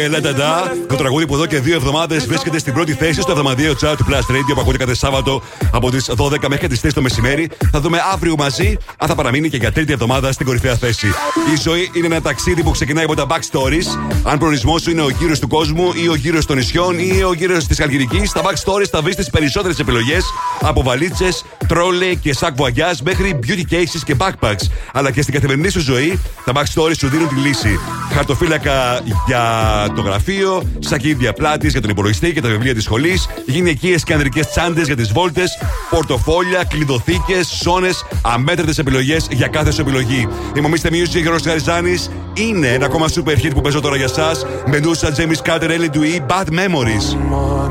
Και 0.00 0.08
Λανταντά. 0.08 0.72
Το 0.88 0.94
τραγούδι 0.94 1.26
που 1.26 1.34
εδώ 1.34 1.46
και 1.46 1.60
δύο 1.60 1.74
εβδομάδες 1.74 2.26
βρίσκεται 2.26 2.58
στην 2.58 2.72
πρώτη 2.72 2.92
θέση 2.92 3.20
στο 3.20 3.30
εβδομαδιαίο 3.30 3.72
chart 3.72 3.94
του 3.96 4.06
Plus 4.08 4.18
Radio 4.18 4.54
που 4.54 4.60
ακούτε 4.60 4.76
κάθε 4.76 4.94
Σάββατο 4.94 5.42
από 5.72 5.90
τις 5.90 6.10
12 6.16 6.48
μέχρι 6.48 6.68
τις 6.68 6.80
3 6.84 6.92
το 6.94 7.02
μεσημέρι. 7.02 7.50
Θα 7.72 7.80
δούμε 7.80 7.98
αύριο 8.12 8.34
μαζί 8.38 8.76
αν 8.96 9.08
θα 9.08 9.14
παραμείνει 9.14 9.48
και 9.48 9.56
για 9.56 9.72
τρίτη 9.72 9.92
εβδομάδα 9.92 10.32
στην 10.32 10.46
κορυφαία 10.46 10.74
θέση. 10.76 11.06
Η 11.54 11.60
ζωή 11.62 11.90
είναι 11.94 12.06
ένα 12.06 12.20
ταξίδι 12.20 12.62
που 12.62 12.70
ξεκινάει 12.70 13.04
από 13.04 13.14
τα 13.14 13.26
backstories. 13.28 14.16
Αν 14.22 14.38
προορισμός 14.38 14.82
σου 14.82 14.90
είναι 14.90 15.02
ο 15.02 15.08
γύρος 15.08 15.38
του 15.38 15.48
κόσμου 15.48 15.92
ή 16.02 16.08
ο 16.08 16.14
γύρος 16.14 16.46
των 16.46 16.56
νησιών 16.56 16.98
ή 16.98 17.22
ο 17.22 17.32
γύρος 17.32 17.66
της 17.66 17.80
Αλγυρική, 17.80 18.26
στα 18.26 18.42
backstories 18.42 18.88
θα 18.90 19.02
βρεις 19.02 19.16
τις 19.16 19.30
περισσότερες 19.30 19.78
επιλογές 19.78 20.24
από 20.60 20.82
βαλίτσες, 20.82 21.44
τρόλε 21.68 22.14
και 22.14 22.34
σακ 22.34 22.54
βοαγιά 22.54 22.96
μέχρι 23.04 23.38
beauty 23.46 23.74
cases 23.74 24.00
και 24.04 24.16
backpacks. 24.18 24.64
Αλλά 24.92 25.10
και 25.10 25.22
στην 25.22 25.34
καθημερινή 25.34 25.68
σου 25.68 25.80
ζωή, 25.80 26.20
τα 26.44 26.52
backstories 26.54 26.96
σου 26.98 27.08
δίνουν 27.08 27.28
τη 27.28 27.34
λύση. 27.34 27.80
Χαρτοφύλακα 28.14 29.00
για 29.26 29.42
το 29.94 30.02
γραφείο, 30.02 30.62
σακίδια 30.78 31.32
πλάτης 31.32 31.72
για 31.72 31.80
τον 31.80 31.90
υπολογιστή 31.90 32.32
και 32.32 32.40
τα 32.40 32.48
βιβλία 32.48 32.74
της 32.74 32.84
σχολής, 32.84 33.28
γυναικείες 33.46 34.04
και 34.04 34.12
ανδρικές 34.12 34.48
τσάντες 34.48 34.86
για 34.86 34.96
τις 34.96 35.12
βόλτες, 35.12 35.58
πορτοφόλια, 35.90 36.64
κλειδοθήκες, 36.64 37.60
ζώνε, 37.62 37.90
αμέτρητες 38.22 38.78
επιλογές 38.78 39.26
για 39.30 39.46
κάθε 39.46 39.70
σου 39.70 39.80
επιλογή. 39.80 40.28
Η 40.56 40.60
Μομίστε 40.60 40.88
Music, 40.92 41.20
Γιώργος 41.20 41.42
Καριζάνη, 41.42 42.04
είναι 42.34 42.68
ένα 42.68 42.86
ακόμα 42.86 43.06
super 43.14 43.44
hit 43.44 43.50
που 43.54 43.60
παίζω 43.60 43.80
τώρα 43.80 43.96
για 43.96 44.04
εσά. 44.04 44.30
Μεντούσα, 44.66 45.14
James 45.16 45.50
Carter, 45.50 45.68
Ellie 45.68 45.90
Dewey, 45.96 46.20
Bad 46.26 46.48
Memories. 46.48 47.06
more 47.30 47.70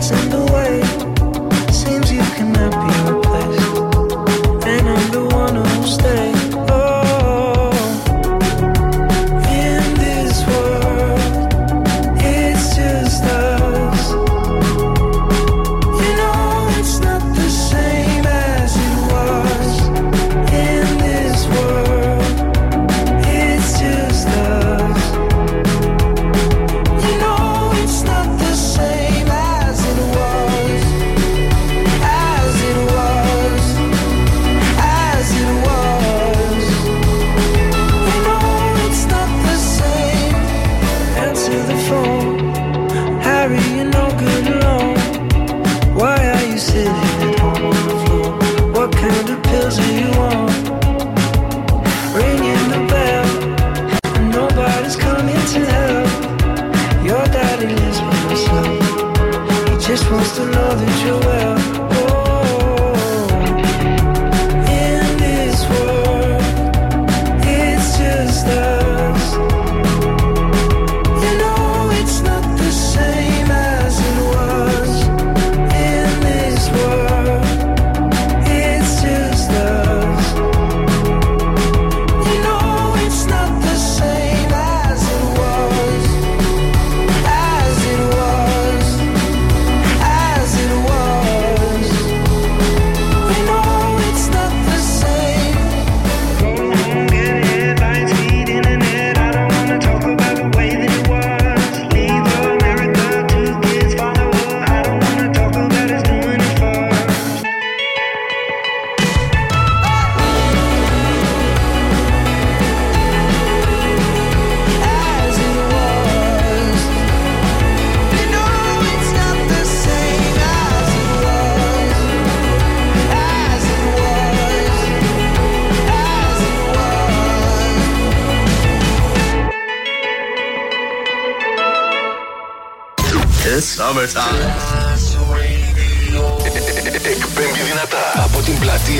watching. 0.00 0.29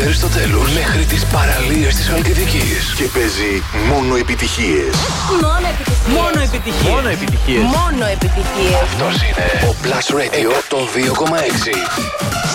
Την 0.01 0.09
πλατεία 0.09 0.09
Αριστοτέλους 0.09 0.73
μέχρι 0.73 1.05
τις 1.05 1.25
παραλίες 1.25 1.95
της 1.95 2.09
Χαλκιδικής 2.09 2.95
και 2.97 3.05
παίζει 3.15 3.63
μόνο 3.91 4.17
επιτυχίες. 4.17 4.95
Μόνο 5.43 5.67
επιτυχίες. 5.73 6.19
Μόνο 6.19 6.39
επιτυχίες. 6.49 6.93
Μόνο 6.93 7.09
επιτυχίες. 7.09 7.63
Μόνο 7.79 8.05
επιτυχίες. 8.17 8.81
Αυτός 8.83 9.15
είναι 9.23 9.45
ο 9.69 9.73
Plus 9.83 10.07
Radio 10.21 10.51
των 10.69 10.83
2,6. 10.95 11.77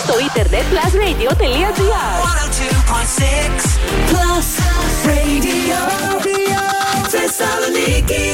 Στο 0.00 0.14
ίντερνετ 0.26 0.64
plusradio.gr 0.72 1.74
Plus 4.10 4.48
Radio 5.08 5.80
Θεσσαλονίκη. 7.12 8.26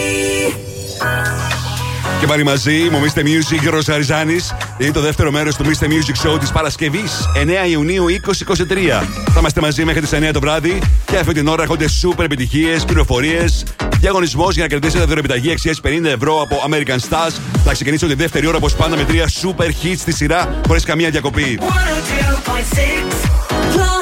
Και 2.22 2.28
πάλι 2.28 2.44
μαζί 2.44 2.88
μου, 2.90 3.04
Mr. 3.04 3.18
Music, 3.18 3.60
Γιώργος 3.60 3.84
Χαριζάνης. 3.84 4.54
Είναι 4.78 4.90
το 4.90 5.00
δεύτερο 5.00 5.30
μέρος 5.30 5.56
του 5.56 5.64
Mr. 5.64 5.84
Music 5.84 6.28
Show 6.28 6.40
της 6.40 6.52
Παρασκευής, 6.52 7.28
9 7.34 7.66
Ιουνίου 7.66 8.08
2023. 8.08 9.02
Θα 9.32 9.38
είμαστε 9.38 9.60
μαζί 9.60 9.84
μέχρι 9.84 10.00
τις 10.00 10.12
9 10.12 10.32
το 10.32 10.40
βράδυ 10.40 10.82
και 11.04 11.16
αυτή 11.16 11.34
την 11.34 11.48
ώρα 11.48 11.62
έχονται 11.62 11.86
super 12.02 12.24
επιτυχίες, 12.24 12.84
πληροφορίες, 12.84 13.64
διαγωνισμός 13.98 14.54
για 14.54 14.62
να 14.62 14.68
κερδίσετε 14.68 15.04
δωρεπιταγή 15.04 15.50
αξίας 15.50 15.80
50 15.80 16.04
ευρώ 16.04 16.42
από 16.42 16.62
American 16.68 16.98
Stars. 17.08 17.32
Θα 17.64 17.72
ξεκινήσω 17.72 18.06
τη 18.06 18.14
δεύτερη 18.14 18.46
ώρα 18.46 18.56
όπως 18.56 18.74
πάντα 18.74 18.96
με 18.96 19.04
τρία 19.04 19.28
super 19.28 19.66
hits 19.66 19.98
στη 19.98 20.12
σειρά 20.12 20.60
χωρίς 20.66 20.84
καμία 20.84 21.10
διακοπή. 21.10 21.58
102.6 21.60 24.01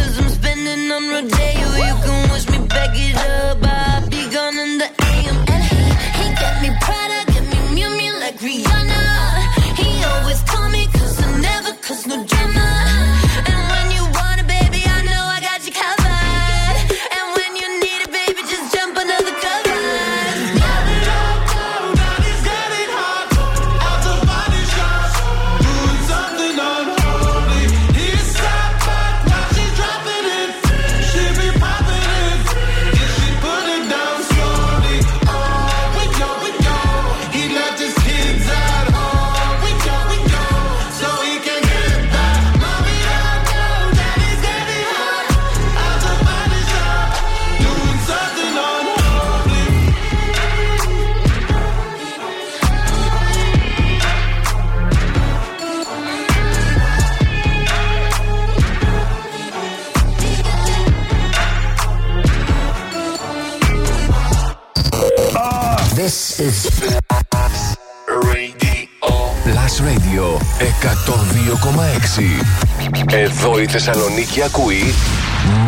Plus 70.11 70.11
Radio 70.11 70.37
102,6. 70.59 73.13
Εδώ 73.13 73.59
η 73.59 73.67
Θεσσαλονίκη 73.67 74.43
ακούει 74.43 74.93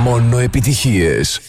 μόνο 0.04 0.38
επιτυχίες. 0.38 1.42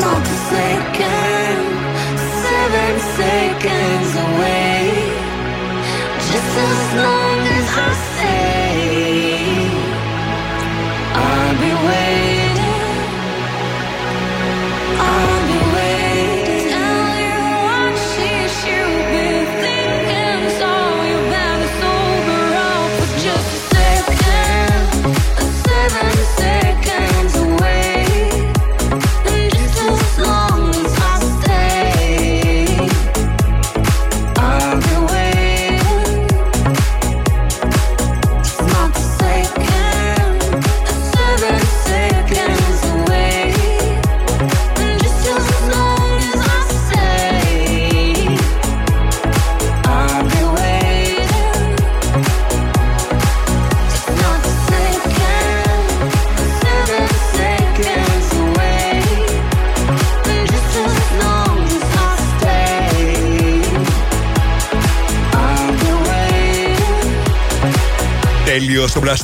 not 0.00 0.26
forsaken 0.26 1.17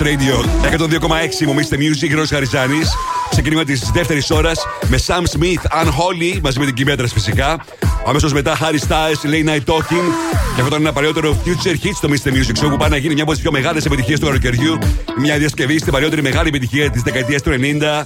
Radio 0.05 0.35
102,6 0.79 1.47
μου 1.47 1.55
Mr. 1.55 1.75
Music, 1.75 2.15
Ρος 2.15 2.29
Χαριζάνης. 2.29 2.95
Ξεκίνημα 3.31 3.65
της 3.65 3.91
δεύτερης 3.95 4.31
ώρας 4.31 4.67
με 4.89 4.99
Sam 5.07 5.23
Smith, 5.23 5.83
Unholy, 5.83 6.39
μαζί 6.43 6.59
με 6.59 6.65
την 6.65 6.75
Κιμέτρα 6.75 7.09
φυσικά. 7.09 7.65
Αμέσως 8.07 8.33
μετά 8.33 8.59
Harry 8.61 8.89
Styles, 8.89 9.31
Late 9.33 9.49
Night 9.49 9.73
Talking. 9.75 10.07
Και 10.55 10.61
αυτό 10.61 10.67
ήταν 10.67 10.81
ένα 10.81 10.93
παλιότερο 10.93 11.37
Future 11.45 11.87
Hits 11.87 11.95
στο 11.95 12.09
Mr. 12.09 12.29
Music 12.33 12.65
Show 12.65 12.71
που 12.71 12.77
πάει 12.77 12.89
να 12.91 12.97
γίνει 12.97 13.15
μια 13.15 13.23
από 13.23 13.33
τις 13.33 13.41
πιο 13.41 13.51
μεγάλες 13.51 13.85
επιτυχίες 13.85 14.21
του 14.21 14.27
καλοκαιριού. 14.27 14.79
Μια 15.19 15.39
διασκευή 15.39 15.79
στην 15.79 15.93
παλιότερη 15.93 16.23
μεγάλη 16.23 16.49
επιτυχία 16.49 16.91
της 16.91 17.03
δεκαετίας 17.03 17.43
του 17.43 17.51
90. 17.51 18.05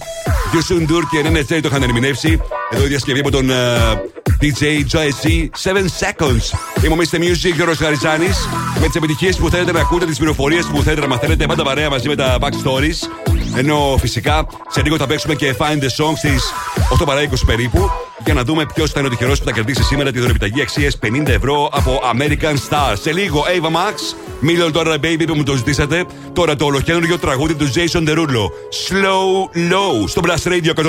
Δύο 0.52 0.60
Sundur 0.68 1.02
και 1.10 1.24
Nene 1.24 1.52
J 1.52 1.58
το 1.62 1.68
είχαν 1.68 1.82
ερμηνεύσει. 1.82 2.40
Εδώ 2.70 2.84
η 2.84 2.88
διασκευή 2.88 3.20
από 3.20 3.30
τον 3.30 3.50
ε, 3.50 3.54
DJ 4.40 4.84
Joy 4.92 5.10
7 5.22 5.48
Seconds. 6.00 6.44
Είμαι 6.84 6.94
ο 6.94 6.96
Mr. 6.96 7.16
Music 7.16 7.54
Γιώργος 7.54 7.80
Γαριζάνης. 7.80 8.48
Με 8.80 8.86
τις 8.86 8.94
επιτυχίες 8.94 9.36
που 9.36 9.50
θέλετε 9.50 9.72
να 9.72 9.80
ακούτε, 9.80 10.04
τις 10.04 10.16
πληροφορίες 10.16 10.66
που 10.66 10.82
θέλετε 10.82 11.00
να 11.00 11.06
μαθαίνετε, 11.06 11.46
πάντα 11.46 11.62
παρέα 11.62 11.90
μαζί 11.90 12.08
με 12.08 12.16
τα 12.16 12.38
backstories. 12.40 13.08
Ενώ 13.56 13.96
φυσικά 14.00 14.46
σε 14.68 14.82
λίγο 14.82 14.96
θα 14.96 15.06
παίξουμε 15.06 15.34
και 15.34 15.54
Find 15.58 15.78
the 15.78 16.04
Song 16.04 16.12
στις 16.16 16.52
8 17.00 17.06
παρά 17.06 17.22
20 17.22 17.26
περίπου 17.46 17.90
για 18.24 18.34
να 18.34 18.44
δούμε 18.44 18.66
ποιος 18.74 18.90
θα 18.90 18.98
είναι 18.98 19.08
ο 19.08 19.10
τυχερός 19.10 19.38
που 19.38 19.44
θα 19.44 19.52
κερδίσει 19.52 19.82
σήμερα 19.82 20.12
τη 20.12 20.20
δωρεπιταγή 20.20 20.60
αξίας 20.60 20.98
50 21.02 21.26
ευρώ 21.26 21.68
από 21.72 22.00
American 22.14 22.54
Star. 22.68 22.94
Σε 23.00 23.12
λίγο 23.12 23.44
Ava 23.44 23.66
Max, 23.66 23.94
Million 24.48 24.72
Dollar 24.72 24.94
Baby 24.94 25.24
που 25.26 25.34
μου 25.34 25.42
το 25.42 25.54
ζητήσατε. 25.54 26.04
Τώρα 26.32 26.56
το 26.56 26.64
ολοκένουργιο 26.64 27.18
τραγούδι 27.18 27.54
του 27.54 27.70
Jason 27.74 28.08
Derulo. 28.08 28.50
Slow 28.88 29.48
Low 29.72 30.08
στο 30.08 30.22
Blast 30.24 30.48
Radio 30.48 30.72
102,6. 30.74 30.84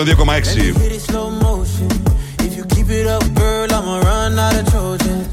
Run 4.59 4.71
Trojan. 4.71 5.27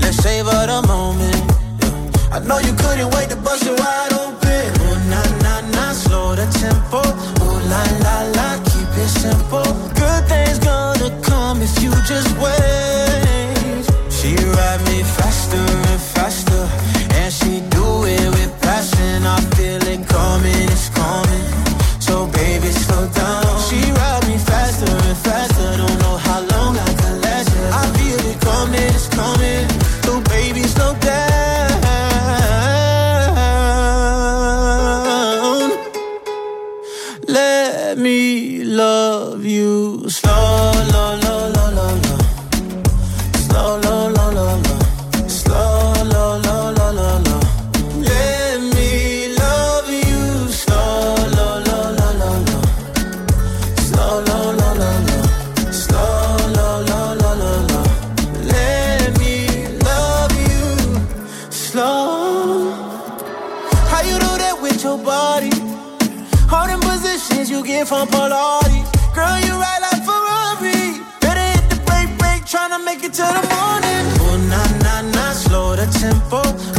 Let's 0.00 0.16
savor 0.18 0.50
the 0.50 0.82
moment. 0.86 1.34
yeah. 1.80 2.36
I 2.36 2.38
know 2.40 2.58
you 2.58 2.72
couldn't 2.74 3.10
wait 3.14 3.28
to 3.30 3.36
bust 3.36 3.66
it 3.66 3.78
wide 3.78 4.12
open. 4.12 4.66
Oh, 4.80 4.96
nah, 5.10 5.26
nah, 5.42 5.60
nah, 5.70 5.92
slow 5.92 6.34
the 6.34 6.46
tempo. 6.58 7.02
Oh, 7.44 7.56
la, 7.70 7.82
la, 8.04 8.16
la, 8.36 8.48
keep 8.64 8.90
it 8.96 9.08
simple. 9.08 9.72
Good 9.94 10.22
things 10.28 10.58
gonna 10.58 11.10
come 11.22 11.62
if 11.62 11.82
you 11.82 11.90
just 12.06 12.30
wait. 12.38 13.84
She 14.10 14.36
ride 14.36 14.82
me 14.86 14.89
trouble 76.30 76.69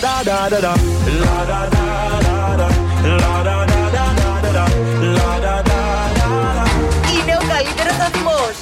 da 0.00 0.22
da 0.22 0.22
da 0.24 0.48
da 0.48 0.48
da 0.48 0.60
da. 0.60 0.74
La 1.22 1.44
da 1.50 1.60
da 1.74 1.84
da 2.26 2.36
da. 2.60 2.68
La 3.20 3.42
da 3.46 3.56
da 3.70 3.80
da 3.94 4.04
da 4.18 4.28
da 4.42 4.50
da. 4.56 4.64
La 5.16 5.32
da 5.44 5.54
da 5.68 5.80
da 6.18 6.30
da. 6.56 6.64
Είναι 7.12 7.34
ο 7.40 7.44
καλύτερος 7.52 7.94
σταθμός. 7.94 8.54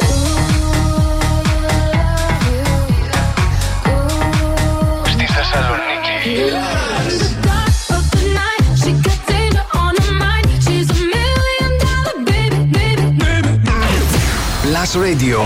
Στη 5.13 5.27
Θεσσαλονίκη. 5.27 6.35
Plus 14.63 14.93
Radio. 15.07 15.39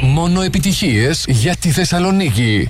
Μόνο 0.00 0.42
επιτυχίες 0.42 1.24
για 1.28 1.56
τη 1.56 1.70
Θεσσαλονίκη. 1.70 2.68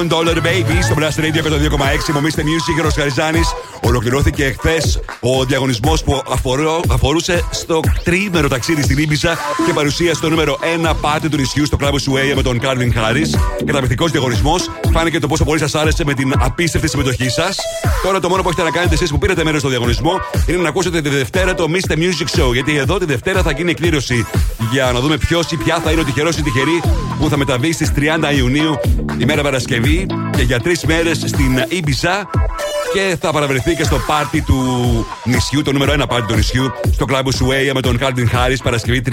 Million 0.00 0.12
Dollar 0.12 0.36
Baby 0.36 0.82
στο 0.82 0.94
Blast 0.98 1.20
Radio 1.20 1.42
102,6. 2.08 2.12
Μομίστε 2.14 2.42
Music, 2.42 2.74
Γιώργο 2.74 2.92
Καριζάνη. 2.96 3.40
Ολοκληρώθηκε 3.80 4.44
εχθέ 4.44 4.76
ο 5.20 5.44
διαγωνισμός 5.44 6.02
που 6.02 6.22
αφορώ- 6.32 6.84
αφορούσε 6.90 7.44
στο 7.50 7.80
τρίμερο 8.04 8.48
ταξίδι 8.48 8.82
στην 8.82 8.98
Ήμπιζα 8.98 9.38
και 9.66 9.72
παρουσίασε 9.72 10.20
το 10.20 10.28
νούμερο 10.28 10.58
1 10.62 10.94
πάτη 11.00 11.28
του 11.28 11.36
νησιού 11.36 11.66
στο 11.66 11.76
κλαμπ 11.76 11.96
Σουέια 11.98 12.34
με 12.34 12.42
τον 12.42 12.58
Κάρβιν 12.58 12.92
Χάρις. 12.94 13.34
Καταπληκτικός 13.64 14.10
διαγωνισμός. 14.10 14.70
Φάνηκε 14.92 15.18
το 15.18 15.26
πόσο 15.26 15.44
πολύ 15.44 15.58
σας 15.58 15.74
άρεσε 15.74 16.04
με 16.04 16.14
την 16.14 16.34
απίστευτη 16.38 16.88
συμμετοχή 16.88 17.28
σας. 17.28 17.56
Τώρα 18.02 18.20
το 18.20 18.28
μόνο 18.28 18.42
που 18.42 18.48
έχετε 18.48 18.64
να 18.64 18.70
κάνετε 18.70 18.94
εσείς 18.94 19.10
που 19.10 19.18
πήρατε 19.18 19.44
μέρος 19.44 19.60
στο 19.60 19.68
διαγωνισμό 19.68 20.20
είναι 20.46 20.58
να 20.58 20.68
ακούσετε 20.68 21.00
τη 21.00 21.08
Δευτέρα 21.08 21.54
το 21.54 21.66
Mr. 21.68 21.92
Music 21.92 22.40
Show. 22.40 22.52
Γιατί 22.52 22.76
εδώ 22.76 22.98
τη 22.98 23.04
Δευτέρα 23.04 23.42
θα 23.42 23.50
γίνει 23.52 23.70
εκδήλωση 23.70 24.26
για 24.70 24.90
να 24.92 25.00
δούμε 25.00 25.16
ποιος 25.16 25.50
ή 25.50 25.56
ποια 25.56 25.80
θα 25.84 25.90
είναι 25.90 26.00
ο 26.00 26.04
τυχερός 26.04 26.36
ή 26.36 26.42
τυχερή 26.42 26.82
που 27.18 27.28
θα 27.28 27.36
μεταβεί 27.36 27.72
στις 27.72 27.92
30 27.96 28.32
Ιουνίου, 28.36 28.78
ημέρα 29.20 29.42
Παρασκευή, 29.42 30.06
και 30.36 30.42
για 30.42 30.60
τρεις 30.60 30.84
μέρες 30.84 31.16
στην 31.16 31.64
Ήμπιζα 31.68 32.28
και 32.92 33.16
θα 33.20 33.32
παραβρεθεί 33.32 33.74
και 33.74 33.84
στο 33.84 33.96
πάρτι 34.06 34.42
του 34.42 34.56
νησιού, 35.24 35.62
το 35.62 35.72
νούμερο 35.72 35.92
1 35.92 36.08
πάρτι 36.08 36.26
του 36.26 36.34
νησιού, 36.34 36.72
στο 36.92 37.04
κλαμπ 37.04 37.28
Σουέια 37.36 37.74
με 37.74 37.80
τον 37.80 37.98
Κάρντιν 37.98 38.28
Χάρι 38.28 38.56
Παρασκευή 38.62 39.02
30 39.06 39.12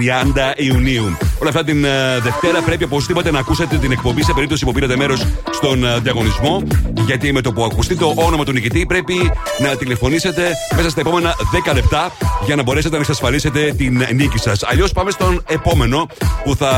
Ιουνίου. 0.56 1.18
Όλα 1.40 1.50
αυτά 1.50 1.64
την 1.64 1.84
ε, 1.84 2.20
Δευτέρα 2.20 2.62
πρέπει 2.62 2.84
οπωσδήποτε 2.84 3.32
να 3.32 3.40
ακούσετε 3.40 3.78
την 3.78 3.92
εκπομπή 3.92 4.24
σε 4.24 4.34
περίπτωση 4.34 4.66
που 4.66 4.72
πήρατε 4.72 4.96
μέρος 4.96 5.26
στον 5.52 5.86
ε, 5.86 6.00
διαγωνισμό. 6.00 6.64
Γιατί 7.06 7.32
με 7.32 7.42
το 7.42 7.52
που 7.54 7.64
ακουστεί 7.64 7.96
το 7.96 8.14
όνομα 8.16 8.44
του 8.44 8.52
νικητή 8.52 8.86
πρέπει 8.86 9.32
να 9.60 9.76
τηλεφωνήσετε 9.76 10.52
μέσα 10.76 10.90
στα 10.90 11.00
επόμενα 11.02 11.36
10 11.70 11.74
λεπτά 11.74 12.12
για 12.46 12.56
να 12.56 12.64
μπορέσετε 12.64 12.96
να 12.96 13.02
εξασφαλίσετε 13.02 13.74
την 13.78 14.08
νίκη 14.14 14.38
σας. 14.38 14.64
Αλλιώς 14.64 14.92
πάμε 14.92 15.12
στον 15.12 15.44
επόμενο 15.48 16.08
που 16.44 16.56
θα 16.56 16.72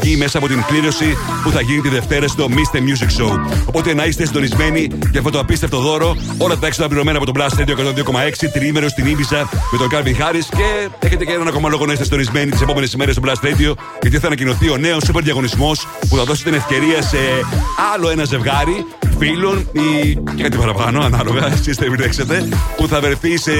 βγει 0.00 0.16
μέσα 0.16 0.38
από 0.38 0.46
την 0.46 0.64
κλήρωση 0.66 1.16
που 1.42 1.50
θα 1.50 1.60
γίνει 1.60 1.80
τη 1.80 1.88
Δευτέρα 1.88 2.28
στο 2.28 2.48
Mr. 2.50 2.76
Music 2.76 3.22
Show. 3.22 3.38
Οπότε 3.64 3.94
να 3.94 4.04
είστε 4.04 4.26
συντονισμένοι 4.26 4.88
για 5.10 5.18
αυτό 5.18 5.30
το 5.30 5.38
απίστευτο 5.38 5.78
δώρο. 5.80 6.16
Όλα 6.38 6.56
τα 6.56 6.66
έξοδα 6.66 6.88
πληρωμένα 6.88 7.18
από 7.18 7.32
τον 7.32 7.34
Blast 7.38 7.60
Radio 7.60 7.70
102,6 7.70 8.50
τριήμερο 8.52 8.88
στην 8.88 9.06
Ήμπιζα 9.06 9.48
με 9.72 9.78
τον 9.78 9.88
Calvin 9.92 10.22
Harris. 10.22 10.56
Και 10.56 10.88
έχετε 11.06 11.24
και 11.24 11.32
έναν 11.32 11.48
ακόμα 11.48 11.68
λόγο 11.68 11.86
να 11.86 11.92
είστε 11.92 12.04
συντονισμένοι 12.04 12.50
τις 12.50 12.60
επόμενες 12.60 12.92
ημέρες 12.92 13.14
στο 13.14 13.22
Blast 13.26 13.46
Radio, 13.46 13.74
γιατί 14.02 14.18
θα 14.18 14.26
ανακοινωθεί 14.26 14.68
ο 14.68 14.76
νέος 14.76 15.04
super 15.12 15.20
διαγωνισμός 15.22 15.86
που 16.08 16.16
θα 16.16 16.24
δώσει 16.24 16.44
την 16.44 16.54
ευκαιρία 16.54 17.02
σε 17.02 17.18
άλλο 17.94 18.08
ένα 18.08 18.24
ζευγάρι 18.24 18.86
φίλων 19.18 19.68
ή 19.72 20.14
και 20.34 20.42
κάτι 20.42 20.56
παραπάνω, 20.56 21.00
ανάλογα, 21.00 21.46
εσείς 21.60 21.76
θα 21.76 21.84
επιλέξετε, 21.84 22.48
που 22.76 22.88
θα 22.88 23.00
βρεθεί 23.00 23.36
σε 23.38 23.52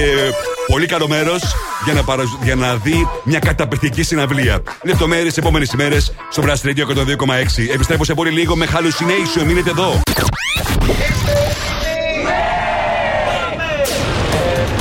πολύ 0.66 0.86
καλό 0.86 1.08
μέρος 1.08 1.42
για, 1.84 1.92
να 1.94 2.02
παρα- 2.02 2.38
για 2.42 2.54
να 2.54 2.74
δει 2.74 3.08
μια 3.24 3.38
καταπληκτική 3.38 4.02
συναυλία. 4.02 4.62
Λεπτομέρειες 4.82 5.36
επόμενες 5.36 5.72
ημέρες 5.72 6.12
στο 6.30 6.42
Blast 6.46 6.66
Radio 6.68 6.84
102,6. 6.96 7.72
Επιστρέφω 7.74 8.04
σε 8.04 8.14
πολύ 8.14 8.30
λίγο 8.30 8.56
με 8.56 8.66
Hallucination. 8.72 9.44
Μείνετε 9.46 9.70
εδώ. 9.70 10.00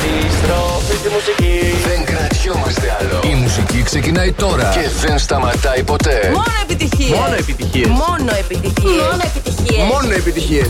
Επιστροφή 0.04 0.96
στη 0.98 1.10
μουσική. 1.10 1.47
Δεν 3.08 3.20
κρατιόμαστε 3.20 3.28
άλλο. 3.28 3.38
Η 3.38 3.42
μουσική 3.42 3.84
ξεκινάει 3.84 4.32
τώρα 4.32 4.70
και 4.74 4.90
δεν 5.08 5.20
σταματάει 5.20 5.84
ποτέ. 5.84 6.30
Μόνο 6.34 6.44
επιτυχίες. 6.62 7.18
Μόνο 7.18 7.34
επιτυχίες. 7.34 7.88
Μόνο 7.88 8.32
επιτυχίες. 8.40 9.02
Μόνο 9.12 9.24
επιτυχίες. 9.36 9.88
Μόνο 9.94 10.14
επιτυχίες. 10.14 10.68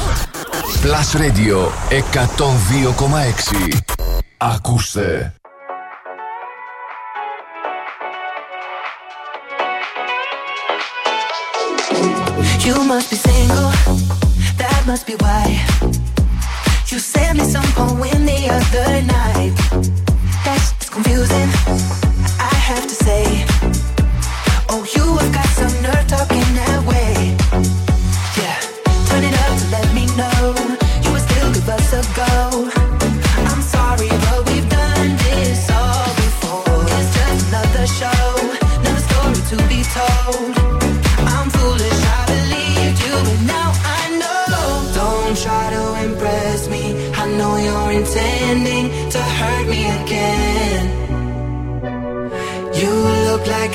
Plus 0.83 1.09
Radio 1.21 1.57
102,6. 1.89 3.77
Ακούστε. 4.37 5.31
You 12.67 12.77
must 12.91 13.09
be 13.11 13.17
single, 13.27 13.71
that 14.61 14.81
must 14.89 15.05
be 15.09 15.15
why. 15.23 15.45
You 16.91 16.99
sent 16.99 17.33
me 17.39 17.45
some 17.55 17.69
poem 17.79 18.19
the 18.31 18.39
other 18.57 18.89
night. 19.17 19.55
Confusing, 20.97 21.49
I 22.39 22.55
have 22.55 22.87
to 22.87 22.95
say. 22.95 23.45
Oh, 24.67 24.83
you 24.95 25.17
have 25.17 25.31
got 25.31 25.45
some 25.45 25.83
nerve 25.83 26.07
talking 26.07 26.39
that 26.55 26.83
way. 26.87 27.16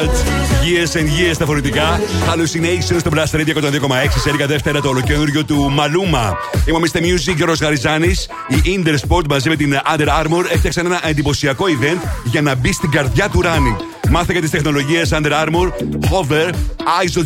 be 0.00 0.06
so 0.06 0.12
fake. 0.12 0.24
Regard 0.24 0.54
Years 0.64 0.96
and 0.96 1.08
Years 1.08 1.34
στα 1.34 1.44
φορητικά. 1.44 2.00
Hallucinations 2.00 2.96
στο 2.98 3.10
Blast 3.14 3.36
Radio 3.36 3.54
102,6. 3.54 3.70
Σε 4.22 4.46
δεύτερα 4.46 4.80
το 4.80 4.88
ολοκένουργιο 4.88 5.44
του 5.44 5.70
Μαλούμα. 5.70 6.36
Είμαι 6.68 6.76
ο 6.76 6.80
Mr. 6.80 6.98
Music 6.98 7.34
Γιώργος 7.36 7.60
Γαριζάνης. 7.60 8.28
Η 8.62 8.82
Intersport 8.82 9.22
μαζί 9.28 9.48
με 9.48 9.56
την 9.56 9.74
Under 9.96 10.06
Armour 10.06 10.44
έφτιαξαν 10.52 10.86
ένα 10.86 11.00
εντυπωσιακό 11.08 11.64
event 11.64 12.08
για 12.24 12.42
να 12.42 12.54
μπει 12.54 12.72
στην 12.72 12.90
καρδιά 12.90 13.28
του 13.28 13.40
running. 13.44 13.76
Μάθε 14.10 14.32
για 14.32 14.40
τις 14.40 14.50
τεχνολογίες 14.50 15.12
Under 15.12 15.32
Armour, 15.32 15.68
Hover, 16.10 16.50
ISO 17.04 17.22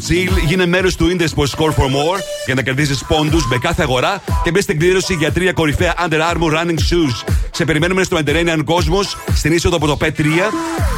Γίνε 0.47 0.67
μέρος 0.67 0.97
του 0.97 1.17
Intersport 1.17 1.47
Score 1.57 1.71
for 1.71 1.85
More 1.85 2.19
για 2.45 2.55
να 2.55 2.63
κερδίσει 2.63 3.05
πόντους 3.09 3.47
με 3.47 3.59
κάθε 3.59 3.83
αγορά 3.83 4.23
και 4.45 4.51
μπει 4.51 4.61
στην 4.61 4.79
κλήρωση 4.79 5.15
για 5.15 5.33
τρία 5.33 5.53
κορυφαία 5.53 5.95
Under 6.09 6.21
Armour 6.33 6.53
Running 6.53 6.79
Shoes. 6.79 7.38
Σε 7.59 7.65
περιμένουμε 7.65 8.03
στο 8.03 8.19
Mediterranean 8.21 8.65
Cosmos 8.65 9.35
στην 9.35 9.53
είσοδο 9.53 9.77
από 9.77 9.87
το 9.87 9.97
P3 10.01 10.25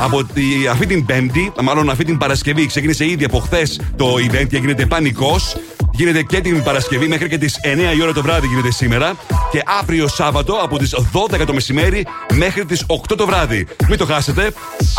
από 0.00 0.24
τη, 0.24 0.42
αυτή 0.70 0.86
την 0.86 1.06
Πέμπτη, 1.06 1.52
μάλλον 1.62 1.90
αυτή 1.90 2.04
την 2.04 2.18
Παρασκευή. 2.18 2.66
Ξεκίνησε 2.66 3.06
ήδη 3.06 3.24
από 3.24 3.38
χθες 3.38 3.80
το 3.96 4.14
event 4.14 4.46
και 4.48 4.58
γίνεται 4.58 4.86
πανικός. 4.86 5.56
Γίνεται 6.00 6.22
και 6.22 6.40
την 6.40 6.62
Παρασκευή 6.62 7.08
μέχρι 7.08 7.28
και 7.28 7.38
τις 7.38 7.60
9 7.62 7.96
η 7.96 8.02
ώρα 8.02 8.12
το 8.12 8.22
βράδυ 8.22 8.46
γίνεται 8.46 8.70
σήμερα. 8.70 9.12
Και 9.50 9.62
αύριο 9.80 10.08
Σάββατο 10.08 10.52
από 10.52 10.78
τις 10.78 10.94
12 11.12 11.44
το 11.46 11.52
μεσημέρι 11.52 12.06
μέχρι 12.32 12.64
τις 12.64 12.84
8 12.86 13.16
το 13.16 13.26
βράδυ. 13.26 13.66
Μην 13.88 13.98
το 13.98 14.06
χάσετε. 14.06 14.52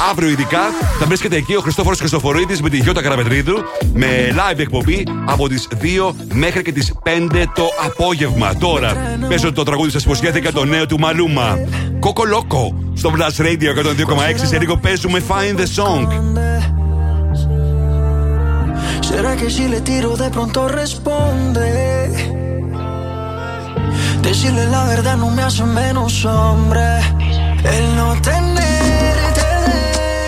Αύριο 0.09 0.29
ειδικά 0.29 0.59
θα 0.99 1.05
βρίσκεται 1.05 1.35
εκεί 1.35 1.55
ο 1.55 1.59
Χριστόφορος 1.59 1.99
Χριστοφορίδης 1.99 2.61
με 2.61 2.69
τη 2.69 2.77
Γιώτα 2.77 3.01
Καραπετρίδου 3.01 3.53
με 3.93 4.07
live 4.31 4.59
εκπομπή 4.59 5.03
από 5.25 5.47
τις 5.47 5.67
2 5.81 6.13
μέχρι 6.33 6.61
και 6.61 6.71
τις 6.71 6.93
5 7.03 7.43
το 7.55 7.67
απόγευμα. 7.85 8.55
Τώρα 8.55 9.17
παίζω 9.29 9.53
το 9.53 9.63
τραγούδι 9.63 9.91
σας 9.91 10.03
υποσχέθηκα 10.03 10.51
το 10.51 10.65
νέο 10.65 10.85
του 10.85 10.99
Μαλούμα. 10.99 11.59
Κοκολόκο 11.99 12.91
στο 12.95 13.13
Blast 13.17 13.41
Radio 13.41 13.69
102,6 13.75 14.45
σε 14.45 14.59
λίγο 14.59 14.77
παίζουμε 14.77 15.21
Find 15.27 15.59
the 15.59 15.83
Song. 15.83 16.07
¿Será 19.11 19.35
que 19.35 19.49
si 19.49 19.67
le 19.67 19.81
tiro 19.81 20.15
de 20.15 20.29
pronto 20.29 20.69
responde? 20.69 21.67
Decirle 24.21 24.65
la 24.67 24.85
verdad 24.85 25.17
no 25.17 25.29
me 25.29 25.43
hace 25.43 25.63
menos 25.65 26.23
hombre. 26.23 26.87
El 27.75 27.95
no 27.97 28.19
tenerte 28.21 29.47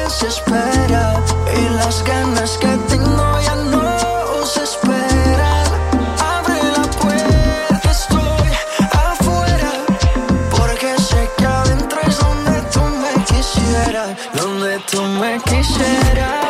desespera 0.04 1.16
y 1.58 1.74
las 1.80 2.04
ganas 2.04 2.58
que 2.58 2.72
tengo 2.90 3.40
ya 3.48 3.56
no 3.72 4.46
se 4.46 4.64
esperan. 4.64 5.68
Abre 6.36 6.60
la 6.78 6.86
puerta, 7.02 7.90
estoy 7.90 8.50
afuera 9.10 9.72
porque 10.52 10.90
sé 11.10 11.30
que 11.38 11.46
adentro 11.46 12.00
es 12.06 12.18
donde 12.20 12.62
tú 12.74 12.82
me 13.02 13.14
quisieras, 13.30 14.10
donde 14.36 14.80
tú 14.92 15.02
me 15.22 15.40
quisieras. 15.50 16.43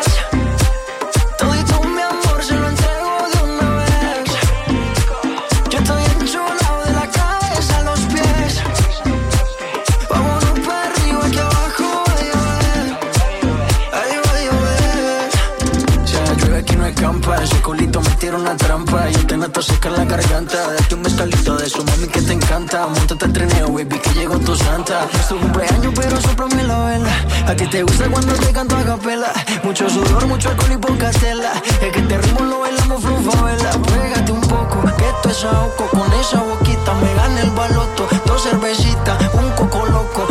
Noto 19.44 19.61
seca 19.61 19.90
la 19.90 20.06
garganta. 20.06 20.57
Date 20.74 20.95
un 20.95 21.02
mezcalito 21.02 21.57
de 21.57 21.65
eso, 21.68 21.84
mami, 21.84 22.07
que 22.07 22.22
te 22.22 22.34
encanta. 22.34 22.88
Montate 22.88 23.26
al 23.26 23.34
trineo, 23.34 23.68
baby, 23.74 23.99
que 23.99 24.11
llegó 24.11 24.40
tu 24.40 24.56
santa. 24.56 25.07
Es 25.20 25.28
tu 25.28 25.38
cumpleaños, 25.38 25.94
pero 25.95 26.22
soplame 26.22 26.64
la 26.64 26.86
vela. 26.86 27.14
A 27.48 27.53
ti 27.56 27.65
te 27.68 27.84
gusta 27.84 28.06
cuando 28.10 28.34
te 28.34 28.53
canto 28.53 28.76
a 28.78 28.84
capela. 28.84 29.34
Mucho 29.64 29.90
sudor, 29.90 30.26
mucho 30.28 30.49
alcohol 30.49 30.72
y 30.72 30.78
poca 30.78 31.11
tela. 31.11 31.52
Es 31.82 31.91
que 31.91 32.02
te 32.02 32.18
ritmo 32.18 32.45
lo 32.45 32.60
bailamos 32.60 33.03
vela. 33.03 33.72
Pégate 33.91 34.32
un 34.32 34.41
poco, 34.41 34.82
que 34.98 35.10
esto 35.10 35.30
es 35.30 35.44
ahogo. 35.44 35.88
Con 35.91 36.14
esa 36.14 36.41
boquita 36.41 36.94
me 37.02 37.14
gana 37.14 37.41
el 37.41 37.52
baloto. 37.52 38.07
Dos 38.26 38.44
cervecitas, 38.44 39.18
un 39.34 39.49
coco 39.52 39.86
loco, 39.88 40.28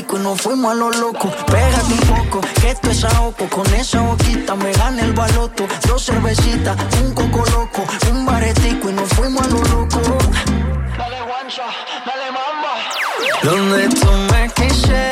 baretico 0.00 0.16
y 0.16 0.20
nos 0.20 0.40
fuimos 0.40 0.72
a 0.72 0.74
lo 0.74 0.90
loco. 0.90 1.30
Pégate 1.46 1.92
un 1.92 2.00
poco, 2.00 2.40
que 2.60 2.70
esto 2.70 2.90
es 2.90 3.04
ahogo. 3.04 3.48
Con 3.50 3.66
esa 3.74 4.00
boquita 4.00 4.54
me 4.54 4.72
gana 4.72 5.02
el 5.02 5.12
baloto. 5.12 5.66
Dos 5.86 6.04
cervecitas, 6.04 6.76
un 7.02 7.14
coco 7.14 7.44
loco, 7.50 7.84
un 8.10 8.26
baretico 8.26 8.90
y 8.90 8.92
nos 8.92 9.08
fuimos 9.10 9.42
a 9.44 9.48
lo 9.48 9.62
loco. 9.62 10.00
Dale 10.98 11.22
guancha, 11.22 11.64
dale 12.06 12.30
mamba. 12.32 12.72
Donde 13.42 13.88
tú 13.88 14.10
me 14.32 14.48
quisieras. 14.54 15.09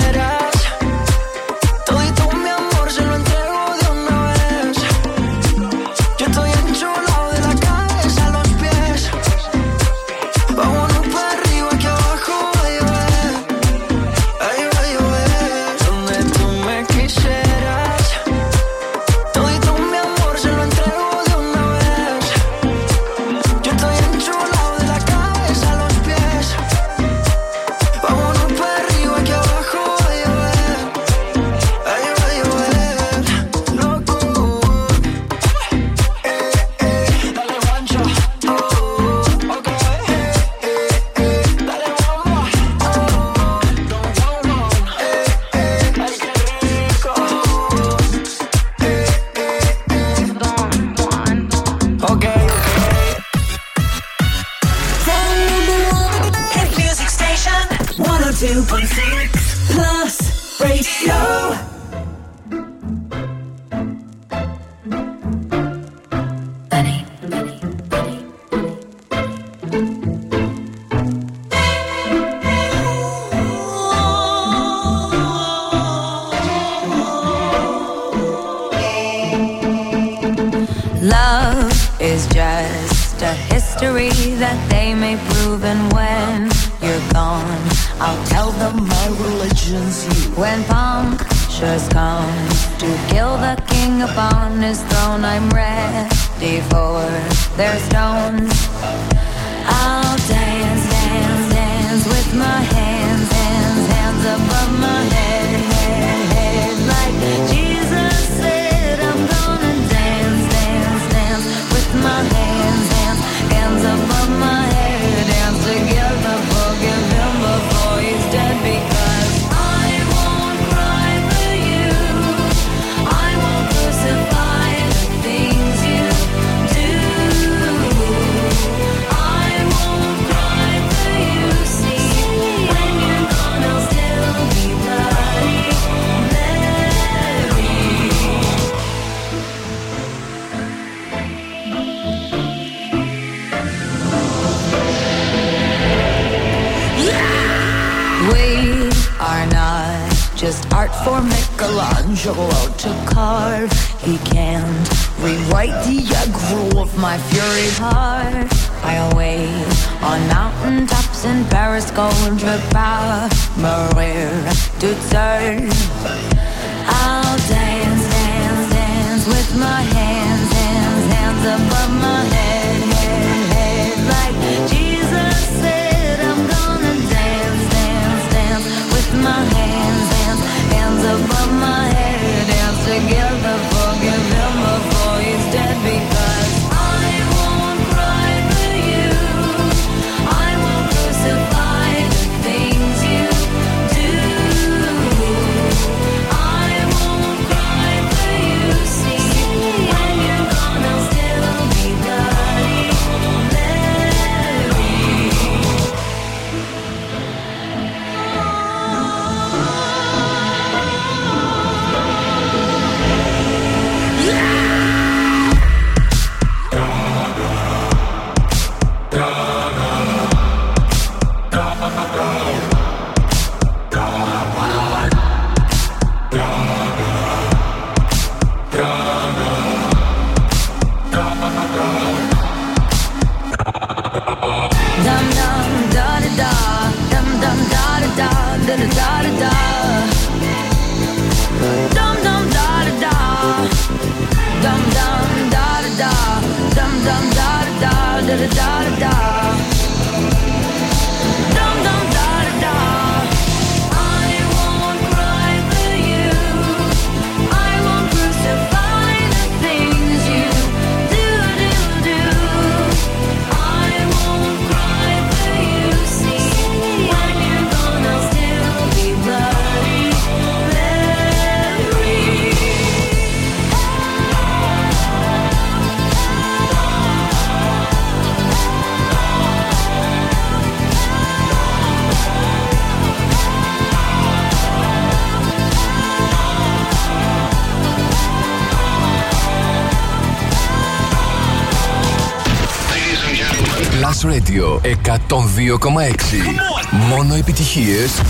Μόνο 296.91 297.35
επιτυχίες 297.35 298.21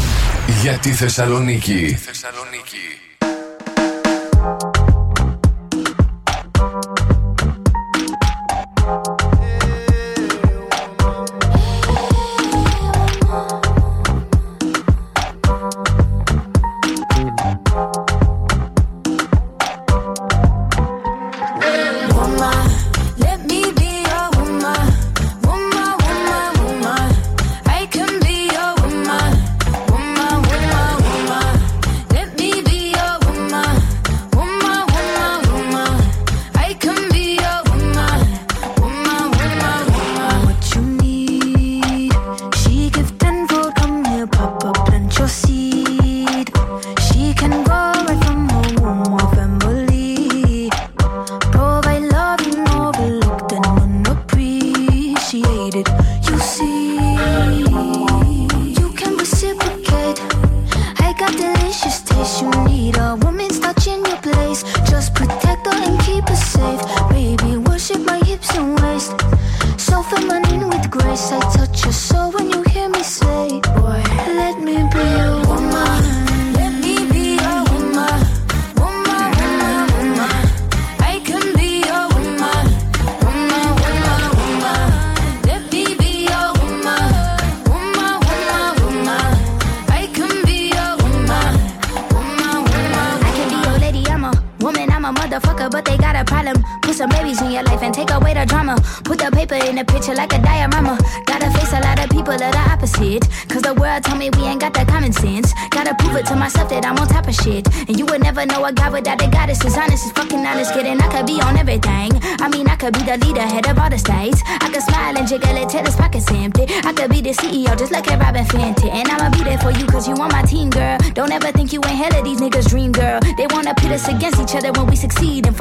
για 0.62 0.78
τη 0.78 0.92
Θεσσαλονίκη. 0.92 1.98
Θεσσαλονίκη. 2.04 2.98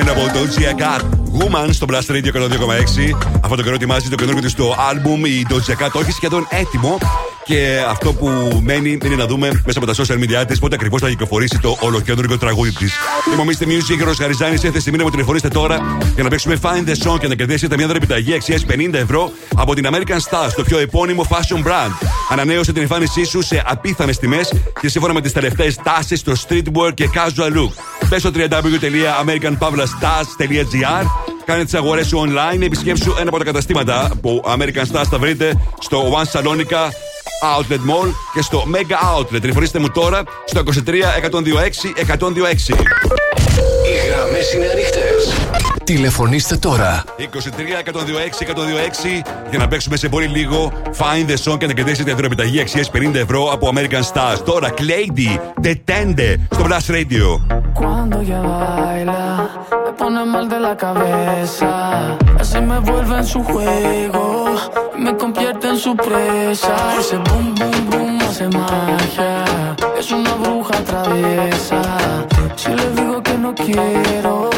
Αγαπημένο 0.00 0.28
από 0.28 0.38
το 0.38 0.44
Doja 0.44 0.80
Cat. 0.80 1.02
Woman 1.40 1.68
στο 1.70 1.86
Blast 1.90 2.10
Radio 2.10 2.26
102,6. 2.26 3.16
Αυτό 3.42 3.56
το 3.56 3.62
καιρό 3.62 3.74
ετοιμάζεις 3.74 4.08
το 4.08 4.16
καινούργιο 4.16 4.42
της 4.42 4.52
στο 4.52 4.74
album. 4.74 5.28
Η 5.28 5.46
Doja 5.48 5.84
Cat 5.84 5.90
το 5.92 6.00
έχεις 6.00 6.14
σχεδόν 6.14 6.46
έτοιμο. 6.50 6.98
Και 7.48 7.84
αυτό 7.88 8.12
που 8.12 8.60
μένει 8.62 8.98
είναι 9.04 9.14
να 9.14 9.26
δούμε 9.26 9.62
μέσα 9.66 9.78
από 9.78 9.86
τα 9.86 9.94
social 9.94 10.16
media 10.16 10.46
της 10.46 10.58
πότε 10.58 10.74
ακριβώς 10.74 11.00
θα 11.00 11.08
κυκλοφορήσει 11.08 11.58
το 11.58 11.76
ολοκέντρο 11.80 12.38
τραγούδι 12.38 12.72
της. 12.72 12.92
Είμαι 13.32 13.42
ο 13.42 13.44
Mr. 13.44 13.64
Music, 13.64 14.04
Ρο 14.04 14.14
Χαριζάνη. 14.14 14.52
Έρχεται 14.52 14.80
στιγμή 14.80 14.98
να 14.98 15.04
μου 15.04 15.10
τηλεφωνήσετε 15.10 15.54
τώρα 15.54 15.96
για 16.14 16.22
να 16.22 16.28
παίξουμε 16.28 16.58
Find 16.62 16.88
the 16.88 16.94
Song 17.04 17.18
και 17.20 17.28
να 17.28 17.34
κερδίσετε 17.34 17.76
μια 17.76 17.86
δωρεπιταγή 17.86 18.34
αξίας 18.34 18.64
50 18.68 18.92
ευρώ 18.92 19.30
από 19.56 19.74
την 19.74 19.86
American 19.86 20.16
Stars, 20.16 20.52
το 20.56 20.62
πιο 20.62 20.78
επώνυμο 20.78 21.26
fashion 21.28 21.62
brand. 21.66 21.92
Ανανέωσε 22.30 22.72
την 22.72 22.82
εμφάνισή 22.82 23.24
σου 23.24 23.42
σε 23.42 23.62
απίθανες 23.66 24.18
τιμές 24.18 24.52
και 24.80 24.88
σύμφωνα 24.88 25.12
με 25.12 25.20
τις 25.20 25.32
τελευταίες 25.32 25.76
τάσεις 25.76 26.20
στο 26.20 26.32
streetwear 26.48 26.94
και 26.94 27.08
casual 27.14 27.52
look. 27.56 27.70
Μπε 28.08 28.18
στο 28.18 28.30
www.americanpavlastars.gr 28.34 31.06
Κάνε 31.44 31.64
τις 31.64 31.74
αγορές 31.74 32.06
σου 32.06 32.24
online, 32.26 32.60
επισκέψου 32.60 33.14
ένα 33.20 33.28
από 33.28 33.38
τα 33.38 33.44
καταστήματα 33.44 34.10
που 34.22 34.42
American 34.46 34.84
Stars 34.92 35.06
θα 35.10 35.18
βρείτε 35.18 35.60
στο 35.78 36.12
One 36.12 36.26
Salonica 36.38 36.90
Outlet 37.42 37.90
Mall 37.90 38.12
και 38.34 38.42
στο 38.42 38.64
Mega 38.74 39.16
Outlet. 39.18 39.40
Τηλεφωνήστε 39.40 39.78
μου 39.78 39.90
τώρα 39.90 40.22
στο 40.44 40.60
23 40.60 40.70
126 40.70 41.36
126. 42.18 42.74
Οι 43.84 44.08
γραμμές 44.08 44.52
είναι 44.52 44.66
ανοιχτές. 44.66 45.32
Τηλεφωνήστε 45.88 46.56
τώρα. 46.56 47.04
23 47.18 47.22
126 47.22 47.24
126 49.22 49.28
για 49.50 49.58
να 49.58 49.68
παίξουμε 49.68 49.96
σε 49.96 50.08
πολύ 50.08 50.26
λίγο 50.26 50.72
Find 50.98 51.30
the 51.30 51.52
Song 51.52 51.58
και 51.58 51.66
να 51.66 51.72
κερδίσετε 51.72 52.12
δωρεπιταγή 52.12 52.60
αξία 52.60 52.86
50 52.92 53.14
ευρώ 53.14 53.52
από 53.52 53.70
American 53.74 54.02
Stars. 54.12 54.38
Τώρα 54.44 54.74
Clady, 54.76 55.38
Detende 55.60 56.36
στο 56.50 56.66
Blast 56.68 56.90
Radio. 56.90 57.40
Cuando 57.80 58.20
ella 58.20 58.40
baila, 58.50 59.22
me 59.84 59.92
pone 60.00 60.20
mal 60.34 60.46
de 60.52 60.58
la 60.66 60.74
cabeza. 60.84 61.72
Así 62.40 62.58
me 62.70 62.78
vuelve 62.88 63.16
en 63.22 63.26
su 63.34 63.40
juego, 63.50 64.24
y 64.96 65.00
me 65.04 65.12
convierte 65.22 65.66
en 65.72 65.78
su 65.84 65.92
presa. 66.06 66.74
Ese 67.00 67.16
boom, 67.26 67.46
boom, 67.58 67.78
boom 67.90 68.07
hace 68.28 68.48
magia. 68.48 69.44
Es 69.98 70.10
una 70.10 70.34
bruja 70.34 70.74
traviesa. 70.84 71.82
Si 72.56 72.68
le 72.68 72.90
digo 72.90 73.22
que 73.22 73.38
no 73.38 73.54
quiero, 73.54 74.50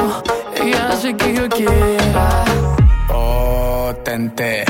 ella 0.56 0.88
hace 0.88 1.14
que 1.14 1.34
yo 1.34 1.48
quiera. 1.48 2.44
Oh, 3.08 3.92
tente, 4.04 4.64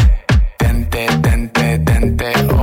tente, 0.58 1.06
tente, 1.22 1.78
tente. 1.78 2.32
Oh, 2.54 2.59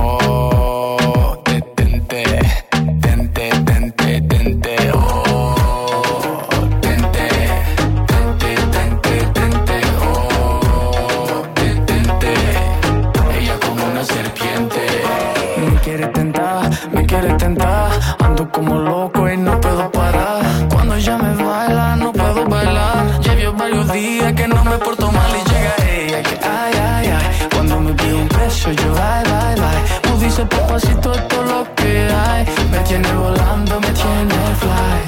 soy 28.68 28.76
yo, 28.76 28.92
bye, 28.92 29.22
bye, 29.24 29.54
bye. 29.62 30.00
Tú 30.02 30.18
dices 30.18 30.46
papacito, 30.46 31.10
todo 31.28 31.42
lo 31.44 31.74
que 31.74 32.08
hay. 32.10 32.44
Me 32.70 32.78
tiene 32.80 33.12
volando, 33.12 33.80
me 33.80 33.90
tiene 33.92 34.38
fly. 34.60 35.00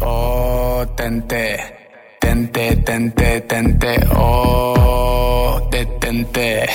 Oh, 0.00 0.84
tente, 0.96 1.44
tente, 2.18 2.76
tente, 2.76 3.40
tente, 3.42 4.00
oh, 4.16 5.68
detente, 5.70 6.68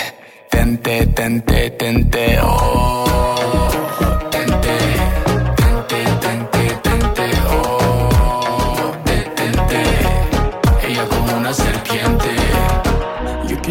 tente, 0.49 1.07
tente, 1.07 1.69
tente, 1.71 2.39
oh. 2.41 3.05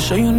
soy 0.04 0.22
un 0.22 0.38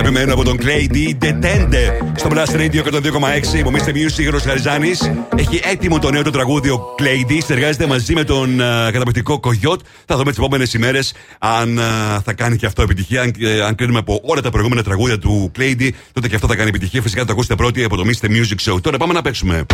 Αγαπημένο 0.00 0.32
από 0.32 0.44
τον 0.44 0.58
Clay 0.60 0.94
D. 0.94 1.24
Detende 1.24 2.12
στο 2.16 2.28
Blast 2.32 2.56
Radio 2.56 2.82
102,6. 2.92 3.54
Είμαι 3.54 3.68
ο 3.68 3.72
Mr. 3.72 3.88
Music, 3.88 4.20
Γερος 4.20 4.42
Χαριζάνης. 4.42 5.10
Έχει 5.36 5.60
έτοιμο 5.64 5.98
το 5.98 6.10
νέο 6.10 6.22
του 6.22 6.30
τραγούδι 6.30 6.68
ο 6.68 6.94
Clay 6.98 7.30
D. 7.30 7.38
Συνεργάζεται 7.44 7.86
μαζί 7.86 8.14
με 8.14 8.24
τον 8.24 8.60
α, 8.60 8.90
καταπληκτικό 8.92 9.40
Κογιότ. 9.40 9.80
Θα 10.06 10.16
δούμε 10.16 10.30
τις 10.30 10.38
επόμενες 10.38 10.74
ημέρες 10.74 11.12
αν 11.38 11.78
α, 11.78 12.20
θα 12.24 12.32
κάνει 12.32 12.56
και 12.56 12.66
αυτό 12.66 12.82
επιτυχία. 12.82 13.22
Αν, 13.22 13.32
ε, 13.40 13.62
αν 13.62 13.74
κρίνουμε 13.74 13.98
από 13.98 14.20
όλα 14.22 14.40
τα 14.40 14.50
προηγούμενα 14.50 14.82
τραγούδια 14.82 15.18
του 15.18 15.52
Clay 15.58 15.80
D, 15.80 15.88
τότε 16.12 16.28
και 16.28 16.34
αυτό 16.34 16.46
θα 16.46 16.56
κάνει 16.56 16.68
επιτυχία. 16.68 17.02
Φυσικά 17.02 17.20
θα 17.20 17.26
το 17.26 17.32
ακούσετε 17.32 17.54
πρώτοι 17.54 17.84
από 17.84 17.96
το 17.96 18.04
Mr. 18.06 18.26
Music 18.26 18.72
Show. 18.72 18.82
Τώρα 18.82 18.96
πάμε 18.96 19.12
να 19.12 19.22
παίξουμε. 19.22 19.66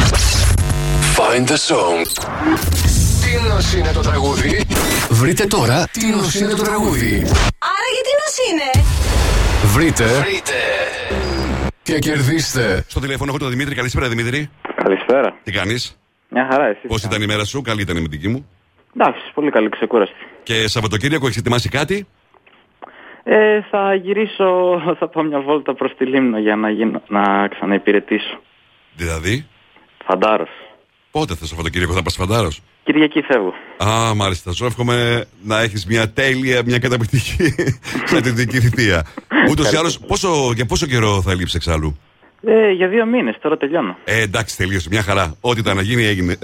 Find 1.16 1.46
the 1.48 1.58
song. 1.68 2.06
Τι 3.22 3.48
νος 3.48 3.74
είναι 3.74 3.90
το 3.92 4.00
τραγούδι; 4.00 4.66
Βρείτε 5.10 5.44
τώρα 5.44 5.88
τι 5.92 6.06
νος 6.06 6.34
είναι 6.34 6.54
το 6.54 6.62
τραγούδι. 6.62 7.14
Άρα 7.58 7.88
γιατί 7.94 8.10
νος 8.20 8.36
είναι; 8.50 8.84
Βρείτε. 9.76 10.04
Και 11.82 11.98
κερδίστε. 11.98 12.84
Στο 12.88 13.00
τηλέφωνο 13.00 13.30
έχω 13.30 13.38
τον 13.38 13.50
Δημήτρη. 13.50 13.74
Καλησπέρα, 13.74 14.08
Δημήτρη. 14.08 14.50
Καλησπέρα. 14.74 15.38
Τι 15.42 15.52
κάνεις, 15.52 15.98
Μια 16.28 16.48
χαρά, 16.50 16.66
εσύ. 16.66 16.86
Πώς 16.86 17.02
ήταν 17.02 17.22
η 17.22 17.26
μέρα 17.26 17.44
σου, 17.44 17.62
καλή 17.62 17.80
ήταν 17.80 17.96
η 17.96 18.00
με 18.00 18.06
δική 18.10 18.28
μου. 18.28 18.48
Εντάξει, 18.96 19.20
πολύ 19.34 19.50
καλή, 19.50 19.68
ξεκούραστη. 19.68 20.14
Και 20.42 20.68
Σαββατοκύριακο 20.68 21.26
έχεις 21.26 21.38
ετοιμάσει 21.38 21.68
κάτι; 21.68 22.06
Ε, 23.22 23.62
θα 23.70 23.94
γυρίσω, 23.94 24.46
θα 24.98 25.08
πάω 25.08 25.24
μια 25.24 25.40
βόλτα 25.40 25.74
προς 25.74 25.94
τη 25.96 26.06
Λίμνο 26.06 26.38
για 26.38 26.56
να, 26.56 26.70
γίνω, 26.70 27.02
να 27.08 27.48
ξαναυπηρετήσω. 27.48 28.40
Δηλαδή, 28.94 29.46
Φαντάρος. 30.04 30.50
πότε 31.10 31.34
θα 31.34 31.46
Σαββατοκύριακο 31.46 31.92
θα 31.92 32.02
πας 32.02 32.14
φαντάρος; 32.16 32.62
Κυριακή 32.86 33.22
φεύγω. 33.22 33.52
Α, 33.84 34.14
μάλιστα. 34.14 34.52
Σου 34.52 34.64
εύχομαι 34.64 35.24
να 35.42 35.60
έχεις 35.60 35.86
μια 35.86 36.10
τέλεια, 36.10 36.62
μια 36.64 36.78
καταπληκτική 36.78 37.54
στρατιωτική 38.06 38.60
θητεία. 38.60 39.06
Ούτως 39.50 39.72
ή 39.72 39.76
άλλως, 39.76 39.98
πόσο, 39.98 40.52
για 40.54 40.66
πόσο 40.66 40.86
καιρό 40.86 41.22
θα 41.22 41.34
λείψει 41.34 41.56
εξάλλου; 41.56 41.98
Ε, 42.44 42.70
για 42.70 42.88
δύο 42.88 43.06
μήνες, 43.06 43.36
τώρα 43.42 43.56
τελειώνω. 43.56 43.96
Ε, 44.04 44.20
εντάξει, 44.22 44.56
τελείωσε. 44.56 44.88
Μια 44.90 45.02
χαρά. 45.02 45.34
Ό,τι 45.40 45.60
ήταν 45.60 45.76
να 45.76 45.82
γίνει, 45.82 46.04
έγινε. 46.04 46.38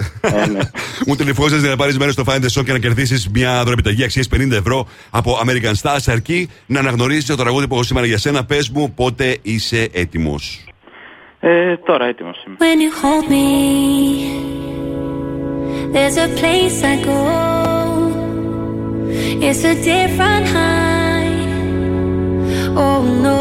Μου 1.07 1.15
τηλεφώνησες 1.15 1.59
για 1.59 1.69
να 1.69 1.75
πάρεις 1.75 1.97
μέρος 1.97 2.13
στο 2.13 2.23
Find 2.27 2.41
the 2.41 2.59
Show 2.59 2.65
και 2.65 2.71
να 2.71 2.79
κερδίσεις 2.79 3.29
μια 3.29 3.63
δωρεπιταγή 3.63 4.03
αξίας 4.03 4.29
50 4.35 4.51
ευρώ 4.51 4.87
από 5.09 5.39
American 5.45 5.73
Stars. 5.81 6.03
Αρκεί 6.07 6.49
να 6.65 6.79
αναγνωρίζεις 6.79 7.25
το 7.25 7.35
τραγούδι 7.35 7.67
που 7.67 7.73
έχω 7.73 7.83
σήμερα 7.83 8.05
για 8.05 8.17
σένα. 8.17 8.45
Πες 8.45 8.69
μου 8.69 8.93
πότε 8.93 9.37
είσαι 9.41 9.89
έτοιμος. 9.93 10.65
Ε, 11.39 11.77
τώρα 11.77 12.05
έτοιμος 12.05 12.43
είμαι. 12.47 12.55
There's 15.93 16.17
a 16.17 16.27
place 16.39 16.77
I 16.93 16.95
go. 17.09 17.19
It's 19.47 19.63
a 19.71 19.75
different 19.89 20.45
high. 20.55 21.33
Oh 22.83 23.01
no. 23.25 23.37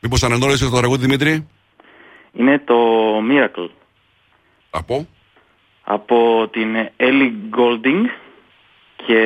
Μήπως 0.00 0.22
αναγνώρισες 0.22 0.70
το 0.70 0.76
τραγούδι, 0.76 1.00
Δημήτρη; 1.00 1.46
Είναι 2.32 2.58
το 2.58 2.74
Miracle. 3.30 3.68
Από; 4.70 5.06
Από 5.84 6.48
την 6.50 6.76
Ellie 6.96 7.56
Golding 7.58 8.04
και 9.06 9.22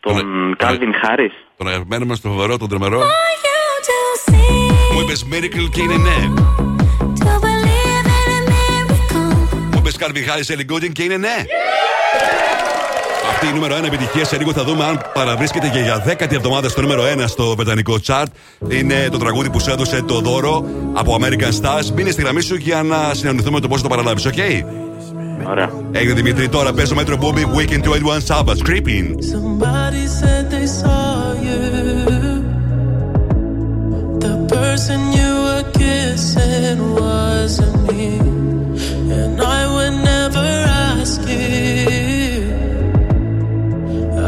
τον 0.00 0.56
Calvin 0.60 0.92
Harris. 1.04 1.34
Τον 1.56 1.68
αγαπημένο 1.68 2.04
μας, 2.04 2.20
τον 2.20 2.30
φοβερό, 2.30 2.58
τον 2.58 2.68
τρεμερό. 2.68 2.98
You 2.98 3.04
to 3.86 4.30
see, 4.30 4.94
Μου 4.94 5.00
είπες 5.00 5.26
Miracle 5.32 5.70
και 5.70 5.82
είναι 5.82 5.96
ναι. 5.96 6.40
To 10.00 10.12
believe 10.12 10.28
in 10.28 10.30
a 10.30 10.38
miracle. 10.38 10.48
Μου 10.48 10.48
είπε 10.48 10.48
Calvin 10.48 10.48
Harris, 10.48 10.48
Ellie 10.54 10.72
Goulding 10.72 10.92
και 10.92 11.02
είναι 11.02 11.16
ναι. 11.16 11.44
αυτή 13.30 13.46
η 13.46 13.52
νούμερο 13.52 13.76
1 13.76 13.84
επιτυχία. 13.84 14.24
Σε 14.24 14.36
λίγο 14.38 14.52
θα 14.52 14.64
δούμε 14.64 14.84
αν 14.84 15.00
παραβρίσκεται 15.14 15.68
και 15.68 15.78
για 15.78 15.98
δέκατη 15.98 16.34
εβδομάδα 16.34 16.68
στο 16.68 16.80
νούμερο 16.80 17.02
1 17.02 17.24
στο 17.26 17.54
βρετανικό 17.56 17.98
chart. 18.06 18.26
Είναι 18.68 19.08
το 19.10 19.18
τραγούδι 19.18 19.50
που 19.50 19.60
σου 19.60 19.70
έδωσε 19.70 20.02
το 20.02 20.20
δώρο 20.20 20.64
από 20.92 21.18
American 21.20 21.52
Stars. 21.62 21.84
Μείνε 21.94 22.10
στη 22.10 22.22
γραμμή 22.22 22.40
σου 22.40 22.54
για 22.54 22.82
να 22.82 23.14
συναντηθούμε 23.14 23.60
το 23.60 23.68
πώς 23.68 23.82
το 23.82 23.88
παραλάβεις, 23.88 24.26
οκ; 24.26 24.34
Ωραία. 25.48 25.70
Έγινε 25.92 26.14
Δημήτρη, 26.14 26.48
τώρα 26.48 26.72
παίζω 26.72 26.94
μέτρο 26.94 27.18
Bobby 27.20 27.44
Weekend 27.58 27.82
to 27.82 27.90
81 27.90 28.20
Sabbath. 28.26 28.62
Creeping. 28.62 29.22
Somebody 29.22 30.06
said 30.18 30.50
they 30.50 30.66
saw 30.66 31.32
you. 31.46 31.60
The 34.24 34.34
person 34.56 34.98
you 35.18 35.32
were 35.46 35.64
kissing 35.82 36.78
wasn't 36.94 37.76
me. 37.88 38.18
And 39.18 39.40
I 39.40 39.60
would 39.72 39.79
never 39.79 39.79
ask. 41.10 41.28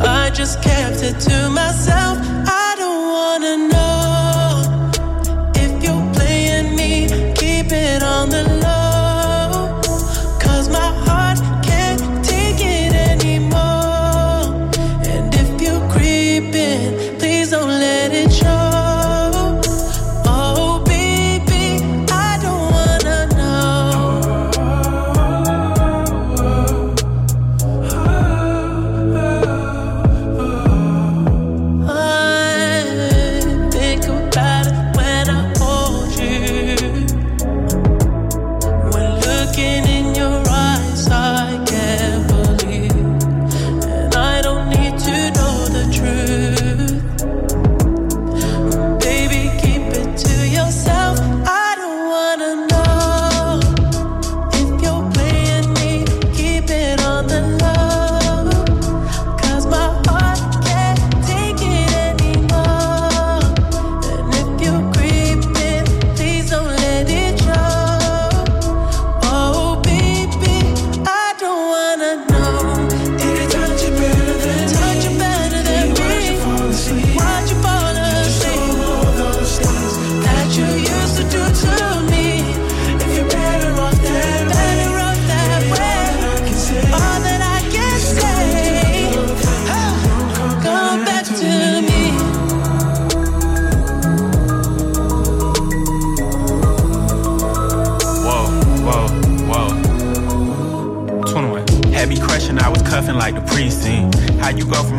I 0.05 0.31
just 0.31 0.63
kept 0.63 1.03
it 1.03 1.19
to 1.21 1.51
myself. 1.51 2.19
I 2.47 2.75
don't 2.79 3.09
wanna 3.13 3.69
know 3.69 3.91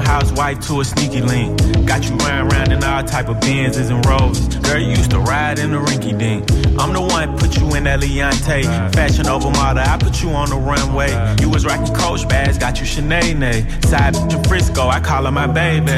housewife 0.04 0.60
to 0.68 0.82
a 0.82 0.86
sneaky 0.86 1.22
link? 1.22 1.58
Got 1.88 2.10
you 2.10 2.16
riding 2.18 2.52
around 2.52 2.72
in 2.72 2.84
all 2.84 3.04
type 3.04 3.30
of 3.30 3.38
Benzes 3.38 3.90
and 3.90 4.06
Rolls. 4.06 4.40
Girl, 4.58 4.80
you 4.80 4.90
used 4.90 5.12
to 5.12 5.20
ride 5.20 5.60
in 5.60 5.72
the 5.72 5.78
rinky 5.78 6.18
dink. 6.18 6.50
I'm 6.80 6.94
the 6.94 7.02
one 7.02 7.38
put 7.38 7.58
you 7.58 7.74
in 7.76 7.84
that 7.84 8.00
Leontay. 8.02 8.64
Fashion 8.94 9.28
over 9.28 9.50
model, 9.50 9.84
I 9.86 9.98
put 9.98 10.22
you 10.22 10.30
on 10.32 10.50
the 10.50 10.56
runway. 10.56 11.12
You 11.42 11.50
was 11.50 11.66
rocking 11.66 11.94
Coach 11.94 12.28
bags, 12.28 12.58
got 12.58 12.80
you 12.80 12.86
Sinead. 12.86 13.86
Side 13.86 14.16
in 14.34 14.44
Frisco, 14.44 14.88
I 14.88 15.00
call 15.00 15.26
her 15.26 15.32
my 15.32 15.48
baby. 15.48 15.92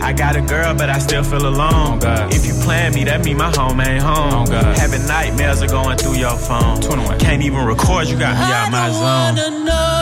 I 0.00 0.12
got 0.12 0.36
a 0.36 0.40
girl, 0.40 0.74
but 0.74 0.90
I 0.90 0.98
still 0.98 1.22
feel 1.22 1.46
alone. 1.46 2.00
If 2.32 2.46
you 2.46 2.54
plan 2.64 2.94
me, 2.94 3.04
that 3.04 3.24
mean 3.24 3.36
my 3.36 3.50
home 3.54 3.80
ain't 3.80 4.02
home. 4.02 4.46
Having 4.46 5.06
nightmares 5.06 5.62
are 5.62 5.68
going 5.68 5.98
through 5.98 6.16
your 6.16 6.36
phone. 6.36 6.80
Can't 7.18 7.42
even 7.42 7.64
record, 7.64 8.08
you 8.08 8.18
got 8.18 8.34
me 8.34 8.52
out 8.52 8.70
my 8.70 8.90
zone. 8.90 10.01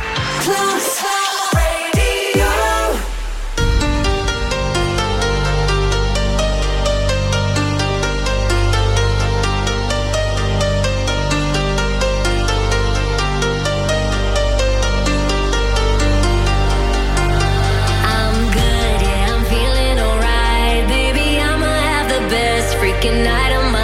night 23.23 23.53
of 23.53 23.71
my 23.71 23.80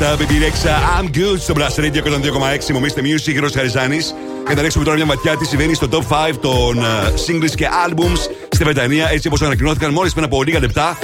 David 0.00 0.16
Guetta, 0.16 0.16
Baby 0.16 0.38
Rexha, 0.40 0.74
I'm 0.96 1.08
good 1.08 1.38
στο 1.38 1.54
Blast 1.56 1.80
Radio 1.80 2.02
102,6. 2.02 2.72
Μομίστε 2.72 3.00
Music, 3.04 3.40
Ρο 3.40 3.48
Χαριζάνης. 3.54 4.14
Και 4.48 4.54
θα 4.54 4.62
ρίξουμε 4.62 4.84
τώρα 4.84 4.96
μια 4.96 5.06
ματιά 5.06 5.36
τι 5.36 5.46
συμβαίνει 5.46 5.74
στο 5.74 5.88
top 5.90 6.28
5 6.30 6.34
των 6.40 6.78
uh, 6.78 7.08
singles 7.08 7.50
και 7.54 7.68
albums 7.86 8.18
στη 8.50 8.64
Βρετανία, 8.64 9.08
έτσι 9.10 9.26
όπως 9.26 9.42
ανακοινώθηκαν 9.42 9.92
μόλις 9.92 10.12
πριν 10.12 10.24
από 10.24 10.42
λίγα 10.42 10.60
λεπτά 10.60 10.98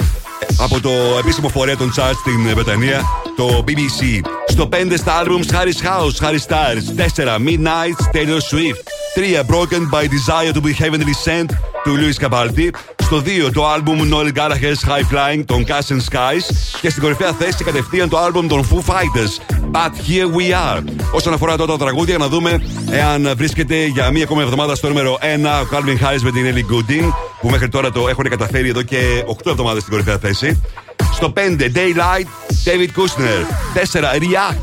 από 0.57 0.79
το 0.79 0.89
επίσημο 1.19 1.49
φορέα 1.49 1.77
των 1.77 1.93
charts 1.97 2.15
στην 2.19 2.53
Βρετανία, 2.53 3.01
το 3.35 3.63
BBC. 3.67 4.27
Στο 4.47 4.69
5 4.71 4.93
στα 4.97 5.23
albums 5.23 5.51
Harry's 5.51 5.85
House, 5.87 6.27
Harry 6.27 6.39
Styles. 6.47 7.05
4 7.15 7.37
Midnight, 7.37 7.97
Taylor 8.13 8.41
Swift. 8.51 8.81
3 9.15 9.43
Broken 9.47 9.89
by 9.89 10.07
Desire 10.07 10.53
to 10.53 10.61
be 10.61 10.73
Heavenly 10.83 11.15
Sent 11.25 11.49
του 11.83 11.95
Lewis 11.95 12.27
Capaldi. 12.27 12.69
Στο 13.07 13.23
2 13.47 13.51
το 13.53 13.73
album 13.73 14.13
Noel 14.13 14.31
Gallagher's 14.37 14.89
High 14.89 15.13
Flying 15.13 15.43
των 15.45 15.65
Cash 15.67 15.93
and 15.93 15.99
Skies. 16.11 16.55
Και 16.81 16.89
στην 16.89 17.01
κορυφαία 17.01 17.33
θέση 17.33 17.63
κατευθείαν 17.63 18.09
το 18.09 18.17
album 18.25 18.45
των 18.47 18.67
Foo 18.69 18.91
Fighters. 18.91 19.55
But 19.71 19.91
here 19.91 20.27
we 20.37 20.75
are. 20.75 20.83
Όσον 21.11 21.33
αφορά 21.33 21.57
τώρα 21.57 21.71
τα 21.71 21.77
τραγούδια, 21.77 22.17
να 22.17 22.27
δούμε 22.27 22.61
εάν 22.89 23.33
βρίσκεται 23.37 23.85
για 23.85 24.11
μία 24.11 24.23
ακόμα 24.23 24.41
εβδομάδα 24.41 24.75
στο 24.75 24.87
νούμερο 24.87 25.17
1 25.21 25.63
ο 25.63 25.67
Calvin 25.71 26.05
Harris 26.05 26.21
με 26.21 26.31
την 26.31 26.53
Ellie 26.53 26.73
Goulding, 26.73 27.11
που 27.41 27.49
μέχρι 27.49 27.69
τώρα 27.69 27.91
το 27.91 28.07
έχουν 28.07 28.29
καταφέρει 28.29 28.69
εδώ 28.69 28.81
και 28.81 29.23
8 29.27 29.51
εβδομάδες 29.51 29.81
στην 29.81 29.93
κορυφαία 29.93 30.17
θέση. 30.17 30.61
Στο 31.13 31.33
5 31.35 31.39
Daylight, 31.59 32.27
David 32.65 33.01
Kushner. 33.01 33.45
4 33.73 34.17
React, 34.19 34.57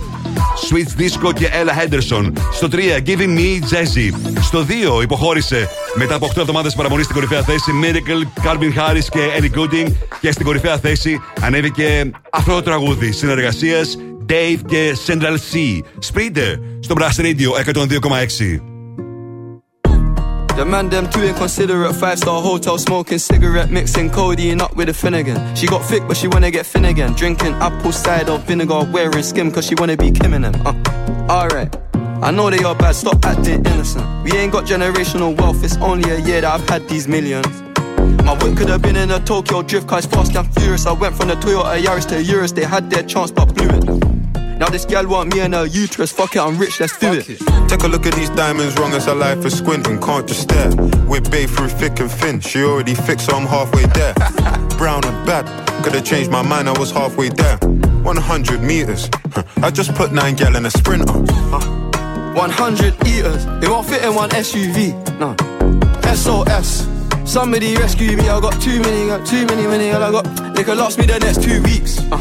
Sweet 0.69 1.01
Disco 1.01 1.35
και 1.35 1.49
Ella 1.49 1.83
Henderson. 1.83 2.33
Στο 2.53 2.69
3 2.73 2.77
Giving 3.07 3.39
Me 3.39 3.61
Jazzy. 3.71 4.34
Στο 4.55 4.67
2 4.99 5.03
υποχώρησε 5.03 5.69
μετά 5.95 6.15
από 6.15 6.27
8 6.27 6.37
εβδομάδε 6.37 6.71
παραμονή 6.77 7.03
στην 7.03 7.15
κορυφαία 7.15 7.43
θέση 7.43 7.73
Miracle, 7.83 8.47
Calvin 8.47 8.79
Harris 8.79 9.05
και 9.11 9.19
Ellie 9.39 9.59
Goulding. 9.59 9.93
Και 10.21 10.33
στην 10.33 10.45
κορυφαία 10.45 10.79
θέση 10.79 11.21
ανέβηκε 11.41 12.11
αυτό 12.31 12.55
το 12.55 12.63
τραγούδι 12.63 13.13
συνεργασία 13.13 13.81
Dave 14.29 14.59
και 14.67 14.97
Central 15.07 15.37
C. 15.53 15.81
Spreader 16.13 16.59
στο 16.81 16.95
Blast 16.99 17.21
Radio 17.21 17.73
102,6. 17.73 18.61
The 20.57 20.65
man 20.65 20.89
them 20.89 21.07
too 21.11 21.25
inconsiderate. 21.31 21.95
Five 22.03 22.19
star 22.19 22.41
hotel 22.49 22.79
smoking 22.79 23.19
cigarette, 23.31 23.71
mixing 23.79 24.11
codeine 24.17 24.61
up 24.65 24.73
with 24.77 24.89
a 24.89 24.97
Finnegan. 25.03 25.39
She 25.59 25.67
got 25.67 25.83
thick, 25.91 26.03
but 26.09 26.17
she 26.21 26.27
wanna 26.35 26.51
get 26.57 26.65
thin 26.73 26.85
again. 26.93 27.11
Drinking 27.21 27.55
apple 27.67 27.95
cider 28.05 28.39
vinegar, 28.49 28.81
wearing 28.95 29.25
skim, 29.31 29.49
cause 29.55 29.65
she 29.69 29.75
wanna 29.81 29.97
be 30.05 30.09
Kim 30.19 30.33
in 30.37 30.43
them. 30.47 30.55
Uh, 30.69 30.75
Alright. 31.39 31.84
I 32.25 32.31
know 32.31 32.49
they 32.49 32.65
are 32.65 32.75
bad, 32.75 32.95
stop 32.95 33.23
acting 33.27 33.67
innocent. 33.67 34.25
We 34.25 34.33
ain't 34.33 34.51
got 34.51 34.65
generational 34.65 35.39
wealth, 35.39 35.63
it's 35.63 35.77
only 35.77 36.09
a 36.11 36.19
year 36.21 36.41
that 36.41 36.59
I've 36.59 36.67
had 36.67 36.89
these 36.89 37.07
millions. 37.07 37.61
My 38.25 38.33
whip 38.43 38.57
could 38.57 38.71
have 38.71 38.81
been 38.81 38.97
in 38.97 39.11
a 39.11 39.21
Tokyo 39.21 39.61
drift 39.61 39.89
car, 39.89 39.99
it's 39.99 40.07
fast 40.07 40.35
and 40.35 40.51
furious. 40.55 40.87
I 40.87 40.93
went 40.93 41.15
from 41.17 41.29
the 41.29 41.35
Toyota 41.35 41.79
Yaris 41.83 42.09
to 42.09 42.23
Urus, 42.23 42.53
they 42.53 42.65
had 42.65 42.89
their 42.89 43.03
chance 43.03 43.31
but 43.31 43.55
blew 43.55 43.69
it. 43.69 44.59
Now 44.59 44.71
this 44.71 44.87
gal 44.87 45.07
want 45.07 45.35
me 45.35 45.41
and 45.41 45.53
her 45.53 45.67
uterus, 45.67 46.13
fuck 46.13 46.35
it, 46.35 46.39
I'm 46.39 46.57
rich, 46.57 46.81
let's 46.81 46.99
do 46.99 47.13
it. 47.13 47.27
Take 47.69 47.83
a 47.83 47.89
look 47.89 48.07
at 48.07 48.15
these 48.15 48.31
diamonds, 48.31 48.75
wrong 48.79 48.95
as 48.95 49.05
her 49.05 49.15
life 49.15 49.45
is 49.45 49.59
squinting, 49.59 50.01
can't 50.01 50.27
just 50.27 50.41
stare. 50.41 50.75
We're 51.07 51.21
babe 51.21 51.51
through 51.51 51.69
thick 51.69 52.01
and 52.01 52.11
thin, 52.11 52.41
she 52.41 52.63
already 52.63 52.95
fixed, 52.95 53.27
so 53.27 53.37
I'm 53.37 53.47
halfway 53.47 53.85
there. 53.85 54.15
Brown 54.79 55.05
and 55.05 55.27
bad, 55.27 55.45
could 55.85 55.93
have 55.93 56.07
changed 56.07 56.31
my 56.31 56.41
mind, 56.41 56.71
I 56.71 56.79
was 56.79 56.91
halfway 56.91 57.29
there. 57.29 57.59
100 57.59 58.63
meters, 58.63 59.11
I 59.59 59.71
just 59.71 59.95
put 59.95 60.11
nine 60.11 60.37
gal 60.37 60.57
in 60.57 60.65
a 60.65 60.71
sprinter. 60.71 61.84
100 62.35 63.07
eaters, 63.07 63.45
it 63.63 63.69
won't 63.69 63.87
fit 63.87 64.03
in 64.03 64.15
one 64.15 64.31
SUV. 64.31 64.93
No. 65.19 65.37
SOS. 66.15 66.89
Somebody 67.25 67.77
rescue 67.77 68.17
me, 68.17 68.29
I 68.29 68.41
got 68.41 68.61
too 68.61 68.81
many, 68.81 69.07
got 69.07 69.27
too 69.27 69.47
many, 69.47 69.67
many, 69.67 69.91
all 69.93 70.03
I 70.03 70.11
got. 70.11 70.55
They 70.55 70.65
could 70.65 70.77
last 70.77 70.99
me 70.99 71.07
the 71.07 71.19
next 71.19 71.43
two 71.43 71.63
weeks. 71.63 71.99
Uh. 72.11 72.19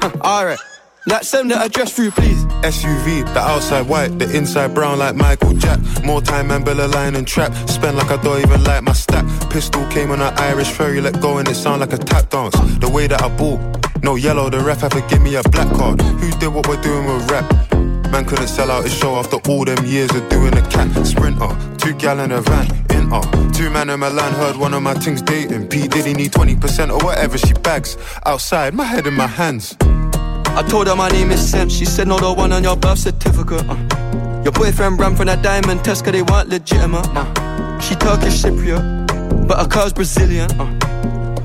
Huh, 0.00 0.10
Alright. 0.20 0.58
Like 1.06 1.24
send 1.24 1.50
the 1.50 1.56
address 1.60 1.92
through, 1.92 2.12
please. 2.12 2.44
SUV, 2.62 3.24
the 3.34 3.40
outside 3.40 3.88
white, 3.88 4.16
the 4.20 4.36
inside 4.36 4.72
brown 4.72 5.00
like 5.00 5.16
Michael 5.16 5.52
Jack. 5.54 5.80
More 6.04 6.22
time 6.22 6.52
and 6.52 6.64
Bella 6.64 6.86
line 6.86 7.16
and 7.16 7.26
trap. 7.26 7.52
Spend 7.68 7.96
like 7.96 8.10
I 8.10 8.22
don't 8.22 8.40
even 8.40 8.62
like 8.62 8.84
my 8.84 8.92
stack. 8.92 9.24
Pistol 9.50 9.84
came 9.88 10.12
on 10.12 10.20
an 10.20 10.32
Irish 10.38 10.70
ferry, 10.70 11.00
let 11.00 11.20
go 11.20 11.38
and 11.38 11.48
it 11.48 11.56
sound 11.56 11.80
like 11.80 11.92
a 11.92 11.98
tap 11.98 12.30
dance. 12.30 12.54
The 12.78 12.88
way 12.88 13.08
that 13.08 13.20
I 13.20 13.28
ball, 13.36 13.58
no 14.02 14.14
yellow, 14.14 14.48
the 14.48 14.60
ref 14.60 14.82
had 14.82 14.92
to 14.92 15.00
give 15.08 15.20
me 15.20 15.34
a 15.34 15.42
black 15.42 15.68
card. 15.74 16.00
Who 16.00 16.30
did 16.38 16.48
what 16.54 16.68
we're 16.68 16.80
doing 16.80 17.04
with 17.06 17.28
rap? 17.30 18.01
Man 18.12 18.26
couldn't 18.26 18.48
sell 18.48 18.70
out 18.70 18.84
his 18.84 18.92
show 18.92 19.16
after 19.16 19.36
all 19.48 19.64
them 19.64 19.82
years 19.86 20.14
of 20.14 20.28
doing 20.28 20.52
a 20.52 20.60
cat 20.68 21.06
sprinter. 21.06 21.48
Two 21.78 21.94
gal 21.94 22.20
in 22.20 22.30
a 22.30 22.42
van, 22.42 22.66
in 22.90 23.10
uh. 23.10 23.22
Two 23.52 23.70
man 23.70 23.88
in 23.88 24.00
Milan 24.00 24.34
heard 24.34 24.56
one 24.56 24.74
of 24.74 24.82
my 24.82 24.92
things 24.92 25.22
dating. 25.22 25.66
P 25.68 25.88
Diddy 25.88 26.12
need 26.12 26.30
20% 26.30 26.90
or 26.90 27.02
whatever 27.02 27.38
she 27.38 27.54
bags. 27.54 27.96
Outside, 28.26 28.74
my 28.74 28.84
head 28.84 29.06
in 29.06 29.14
my 29.14 29.26
hands. 29.26 29.74
I 29.80 30.62
told 30.68 30.88
her 30.88 30.94
my 30.94 31.08
name 31.08 31.30
is 31.30 31.40
Sam. 31.40 31.70
She 31.70 31.86
said, 31.86 32.06
No, 32.06 32.18
the 32.18 32.30
one 32.30 32.52
on 32.52 32.62
your 32.62 32.76
birth 32.76 32.98
certificate. 32.98 33.64
Uh. 33.66 34.42
Your 34.44 34.52
boyfriend 34.52 35.00
ran 35.00 35.16
from 35.16 35.28
that 35.28 35.40
diamond 35.42 35.82
test 35.82 36.04
cause 36.04 36.12
they 36.12 36.22
weren't 36.22 36.50
legitimate. 36.50 37.08
Uh. 37.16 37.80
She 37.80 37.94
Turkish 37.94 38.42
Cypriot, 38.42 39.48
but 39.48 39.56
her 39.58 39.66
car's 39.66 39.94
Brazilian. 39.94 40.50
Uh. 40.60 40.68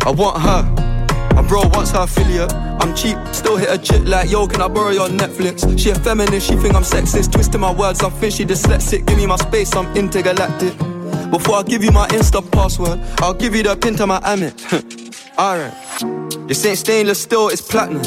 I 0.05 0.11
want 0.11 0.41
her. 0.41 0.86
My 1.37 1.47
bro 1.47 1.67
wants 1.67 1.91
her 1.91 1.99
affiliate. 1.99 2.51
I'm 2.51 2.95
cheap, 2.95 3.15
still 3.31 3.57
hit 3.57 3.69
a 3.69 3.77
chick 3.77 4.03
like, 4.05 4.31
yo, 4.31 4.47
can 4.47 4.59
I 4.59 4.67
borrow 4.67 4.89
your 4.89 5.07
Netflix? 5.07 5.77
She 5.77 5.91
a 5.91 5.95
feminist, 5.95 6.47
she 6.47 6.55
think 6.55 6.73
I'm 6.73 6.81
sexist. 6.81 7.31
Twisting 7.31 7.61
my 7.61 7.71
words, 7.71 8.01
I 8.01 8.09
think 8.09 8.33
she 8.33 8.43
dyslexic. 8.43 9.05
Give 9.05 9.17
me 9.17 9.27
my 9.27 9.35
space, 9.35 9.75
I'm 9.75 9.85
intergalactic. 9.95 10.75
Before 11.29 11.57
I 11.57 11.61
give 11.61 11.83
you 11.83 11.91
my 11.91 12.07
Insta 12.07 12.41
password, 12.51 12.99
I'll 13.19 13.35
give 13.35 13.53
you 13.53 13.61
the 13.61 13.75
pin 13.75 13.95
to 13.97 14.07
my 14.07 14.19
Amex. 14.21 14.57
Alright. 15.37 16.47
This 16.47 16.65
ain't 16.65 16.79
stainless 16.79 17.21
steel, 17.21 17.49
it's 17.49 17.61
platinum. 17.61 18.01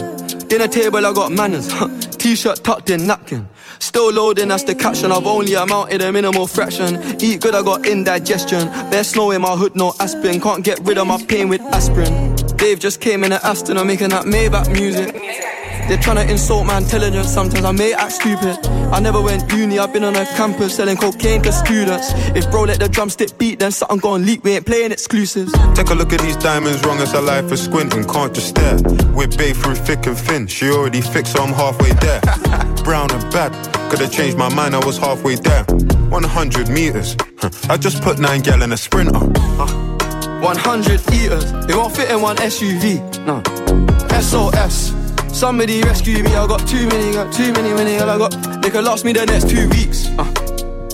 Dinner 0.48 0.66
table, 0.66 1.06
I 1.06 1.12
got 1.12 1.30
manners. 1.30 1.68
T-shirt 2.16 2.64
tucked 2.64 2.90
in 2.90 3.06
napkin. 3.06 3.48
Still 3.78 4.12
loading, 4.12 4.48
that's 4.48 4.64
the 4.64 4.74
caption. 4.74 5.12
I've 5.12 5.28
only 5.28 5.54
amounted 5.54 6.02
a 6.02 6.10
minimal 6.10 6.48
fraction. 6.48 6.96
Eat 7.22 7.42
good, 7.42 7.54
I 7.54 7.62
got 7.62 7.86
indigestion. 7.86 8.66
There's 8.90 9.10
snow 9.10 9.30
in 9.30 9.42
my 9.42 9.54
hood, 9.54 9.76
no 9.76 9.94
aspirin. 10.00 10.40
Can't 10.40 10.64
get 10.64 10.80
rid 10.80 10.98
of 10.98 11.06
my 11.06 11.22
pain 11.22 11.48
with 11.48 11.60
aspirin. 11.60 12.39
Dave 12.60 12.78
just 12.78 13.00
came 13.00 13.24
in 13.24 13.32
at 13.32 13.42
Aston, 13.42 13.78
I'm 13.78 13.86
making 13.86 14.10
that 14.10 14.26
Maybach 14.26 14.70
music. 14.70 15.14
They're 15.88 15.96
trying 15.96 16.16
to 16.16 16.30
insult 16.30 16.66
my 16.66 16.76
intelligence. 16.76 17.32
Sometimes 17.32 17.64
I 17.64 17.72
may 17.72 17.94
act 17.94 18.12
stupid. 18.12 18.58
I 18.92 19.00
never 19.00 19.18
went 19.22 19.50
uni, 19.50 19.78
I've 19.78 19.94
been 19.94 20.04
on 20.04 20.14
a 20.14 20.26
campus 20.36 20.76
selling 20.76 20.98
cocaine 20.98 21.40
to 21.42 21.52
students. 21.52 22.12
If 22.36 22.50
bro 22.50 22.64
let 22.64 22.78
the 22.78 22.88
drumstick 22.90 23.38
beat, 23.38 23.60
then 23.60 23.72
something 23.72 23.96
gon' 23.96 24.26
leak. 24.26 24.44
We 24.44 24.52
ain't 24.52 24.66
playing 24.66 24.92
exclusives. 24.92 25.52
Take 25.74 25.88
a 25.88 25.94
look 25.94 26.12
at 26.12 26.20
these 26.20 26.36
diamonds, 26.36 26.84
wrong 26.84 26.98
as 26.98 27.14
a 27.14 27.22
life 27.22 27.50
is 27.50 27.64
squinting, 27.64 28.04
can't 28.04 28.34
just 28.34 28.48
stare. 28.50 28.76
We're 29.14 29.28
babe 29.28 29.56
through 29.56 29.76
thick 29.76 30.06
and 30.06 30.18
thin, 30.18 30.46
she 30.46 30.68
already 30.70 31.00
fixed, 31.00 31.32
so 31.32 31.42
I'm 31.42 31.54
halfway 31.54 31.92
there. 31.92 32.20
Brown 32.84 33.10
and 33.10 33.32
bad, 33.32 33.52
could 33.90 34.00
have 34.00 34.12
changed 34.12 34.36
my 34.36 34.54
mind, 34.54 34.76
I 34.76 34.84
was 34.84 34.98
halfway 34.98 35.36
there. 35.36 35.64
100 35.64 36.68
meters, 36.68 37.16
I 37.70 37.78
just 37.78 38.02
put 38.02 38.18
nine 38.18 38.42
gal 38.42 38.60
in 38.60 38.70
a 38.72 38.76
sprinter. 38.76 39.89
100 40.40 41.12
eaters, 41.12 41.52
it 41.68 41.76
won't 41.76 41.94
fit 41.94 42.10
in 42.10 42.20
one 42.22 42.36
SUV. 42.36 43.00
No. 43.26 43.42
SOS. 44.20 44.94
Somebody 45.38 45.82
rescue 45.82 46.22
me, 46.22 46.34
I 46.34 46.46
got 46.46 46.66
too 46.66 46.86
many, 46.88 47.12
got 47.12 47.32
too 47.32 47.52
many, 47.52 47.72
many, 47.74 47.96
I 47.96 48.18
got. 48.18 48.62
They 48.62 48.70
could 48.70 48.84
last 48.84 49.04
me 49.04 49.12
the 49.12 49.26
next 49.26 49.48
two 49.48 49.68
weeks. 49.68 50.08
Uh. 50.18 50.24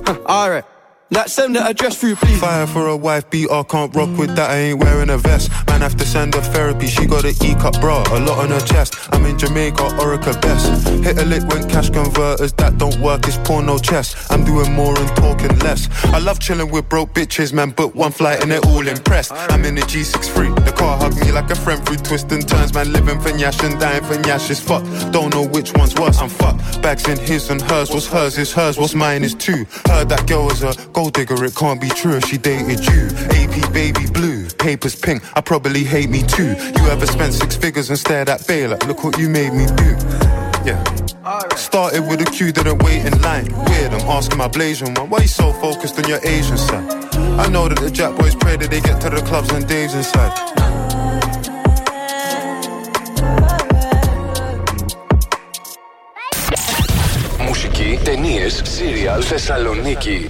Huh, 0.05 0.19
Alright. 0.27 0.65
Like 1.11 1.29
send 1.29 1.55
the 1.55 1.63
address 1.65 2.01
through, 2.01 2.17
please. 2.17 2.41
Fire 2.41 2.67
for 2.67 2.89
a 2.89 2.97
wife 2.97 3.31
beater, 3.31 3.63
can't 3.65 3.95
rock 3.95 4.17
with 4.19 4.35
that, 4.35 4.51
I 4.51 4.57
ain't 4.57 4.81
wearing 4.81 5.09
a 5.11 5.19
vest. 5.19 5.51
Man, 5.69 5.76
have 5.81 5.97
to 5.97 6.07
send 6.07 6.35
her 6.35 6.41
therapy, 6.41 6.87
she 6.87 7.07
got 7.07 7.25
an 7.25 7.35
E 7.45 7.55
cup 7.55 7.81
bra, 7.81 8.03
a 8.13 8.21
lot 8.21 8.39
on 8.39 8.51
her 8.51 8.61
chest. 8.61 8.95
I'm 9.13 9.25
in 9.27 9.39
Jamaica, 9.39 9.83
Orica 10.01 10.41
best. 10.41 10.89
Hit 11.05 11.19
a 11.19 11.25
lick 11.25 11.45
when 11.49 11.69
cash 11.69 11.91
converters, 11.91 12.53
that 12.55 12.79
don't 12.79 12.99
work, 13.01 13.27
it's 13.27 13.39
porno 13.39 13.79
chest. 13.79 14.17
I'm 14.31 14.45
doing 14.45 14.73
more 14.73 14.99
and 14.99 15.09
talking 15.17 15.59
less. 15.61 15.89
I 16.07 16.19
love 16.19 16.39
chilling 16.41 16.71
with 16.71 16.89
broke 16.89 17.15
bitches, 17.15 17.53
man, 17.53 17.71
but 17.71 17.95
one 17.95 18.13
flight 18.13 18.43
and 18.43 18.51
they're 18.51 18.65
all 18.67 18.87
impressed. 18.87 19.33
I'm 19.33 19.65
in 19.65 19.75
the 19.75 19.83
G63, 19.83 20.65
the 20.65 20.73
car 20.73 20.97
hugged 20.99 21.21
me 21.21 21.33
like 21.33 21.51
a 21.51 21.57
friend 21.57 21.85
through 21.85 21.99
twists 21.99 22.33
and 22.33 22.47
turns, 22.49 22.73
man, 22.75 22.93
living 22.93 23.21
for 23.21 23.31
Nyash 23.31 23.63
and 23.69 23.79
dying 23.81 24.05
for 24.05 24.15
Nyash 24.15 24.51
is 24.51 24.61
fuck. 24.61 24.85
Don't 25.13 25.35
know 25.35 25.47
which 25.47 25.73
one's 25.75 25.95
worse, 25.95 26.19
I'm 26.21 26.29
fucked. 26.29 26.83
Bags 26.83 27.09
in 27.09 27.19
his 27.19 27.51
and 27.51 27.61
hers, 27.61 27.91
what's 27.91 28.07
hers 28.07 28.39
is 28.39 28.53
hers, 28.53 28.79
what's 28.79 28.95
mine 28.95 29.25
is 29.25 29.35
two. 29.35 29.67
Heard 29.87 30.09
that 30.09 30.27
girl 30.27 30.47
was 30.47 30.63
a 30.63 30.75
gold 30.93 31.15
digger, 31.15 31.45
it 31.45 31.55
can't 31.55 31.81
be 31.81 31.89
true 31.89 32.17
if 32.17 32.25
she 32.25 32.39
dated 32.39 32.85
you. 32.87 33.09
AP 33.31 33.73
baby 33.73 34.07
blue, 34.13 34.49
papers 34.59 34.95
pink, 34.95 35.23
I 35.37 35.41
probably 35.41 35.66
hate 35.86 36.10
me 36.10 36.22
too. 36.24 36.56
You 36.78 36.84
ever 36.90 37.06
spent 37.06 37.34
six 37.34 37.56
figures 37.56 37.90
and 37.90 37.98
stared 37.98 38.30
at 38.30 38.46
Baylor? 38.48 38.78
Look 38.88 39.04
what 39.04 39.18
you 39.18 39.30
made 39.30 39.54
me 39.54 39.66
do. 39.76 39.96
Yeah. 40.64 40.82
Started 41.56 42.08
with 42.08 42.22
a 42.22 42.26
queue, 42.26 42.52
didn't 42.52 42.84
wait 42.84 43.06
in 43.06 43.22
line. 43.22 43.46
Weird, 43.70 43.94
I'm 43.94 44.08
asking 44.10 44.38
my 44.38 44.48
Blasian 44.48 44.98
one, 44.98 45.10
why 45.10 45.20
you 45.22 45.28
so 45.28 45.52
focused 45.54 45.98
on 46.00 46.08
your 46.08 46.20
Asian 46.24 46.58
side? 46.58 46.86
I 47.40 47.48
know 47.50 47.68
that 47.68 47.80
the 47.80 47.92
Jack 47.92 48.18
boys 48.18 48.36
pray 48.36 48.58
that 48.58 48.70
they 48.70 48.82
get 48.82 49.02
to 49.02 49.10
the 49.10 49.22
clubs 49.22 49.50
and 49.52 49.68
Dave's 49.68 49.94
inside. 49.94 50.34
Μουσική, 57.48 58.00
ταινίε, 58.04 58.50
σύριαλ, 58.50 59.24
Θεσσαλονίκη. 59.24 60.30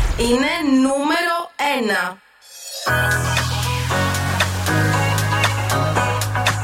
Είναι 0.21 0.53
νούμερο 0.81 1.35
1. 2.13 2.17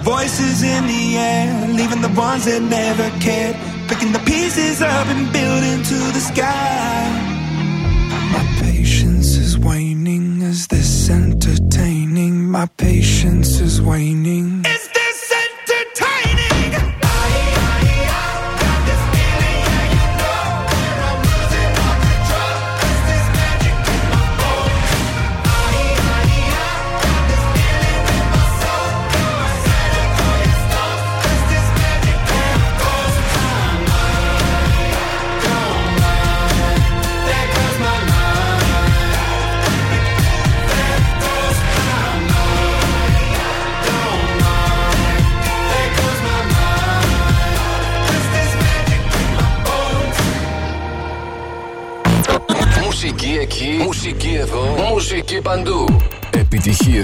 Voices 0.07 0.63
in 0.63 0.87
the 0.87 1.17
air, 1.17 1.67
leaving 1.67 2.01
the 2.01 2.13
ones 2.17 2.45
that 2.45 2.61
never 2.61 3.09
cared, 3.19 3.57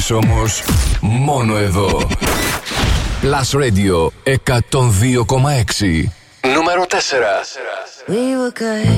Επιτυχίες 0.03 0.11
όμως 0.11 0.63
μόνο 1.01 1.57
εδώ. 1.57 2.09
Plus 3.23 3.59
Radio 3.61 4.11
102,6. 4.25 6.09
Νούμερο 6.55 6.87
4. 6.89 8.13
We 8.13 8.25
were 8.41 8.55
good, 8.65 8.93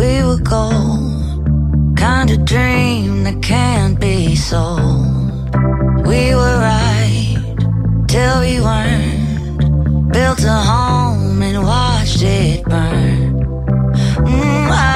we 0.00 0.10
were 0.26 0.42
gold. 0.54 1.38
Kind 2.06 2.28
of 2.34 2.40
dream 2.54 3.10
that 3.26 3.38
can't 3.52 3.96
be 4.06 4.18
sold. 4.50 5.36
We 6.10 6.22
were 6.40 6.56
right 6.72 7.36
till 8.12 8.36
we 8.46 8.54
weren't. 8.66 9.60
Built 10.16 10.42
a 10.56 10.60
home 10.72 11.40
and 11.48 11.58
watched 11.72 12.22
it 12.40 12.58
burn. 12.72 13.32
Mm, 14.32 14.66
I 14.86 14.95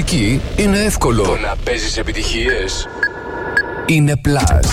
μουσική 0.00 0.40
είναι 0.56 0.78
εύκολο. 0.78 1.22
Το 1.22 1.36
να 1.36 1.56
παίζεις 1.64 1.96
επιτυχίες 1.96 2.88
είναι 3.86 4.20
Plus. 4.24 4.68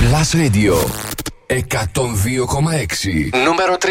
Plus 0.00 0.36
Radio 0.36 0.74
102,6 1.46 1.56
Νούμερο 3.44 3.76
3 3.80 3.86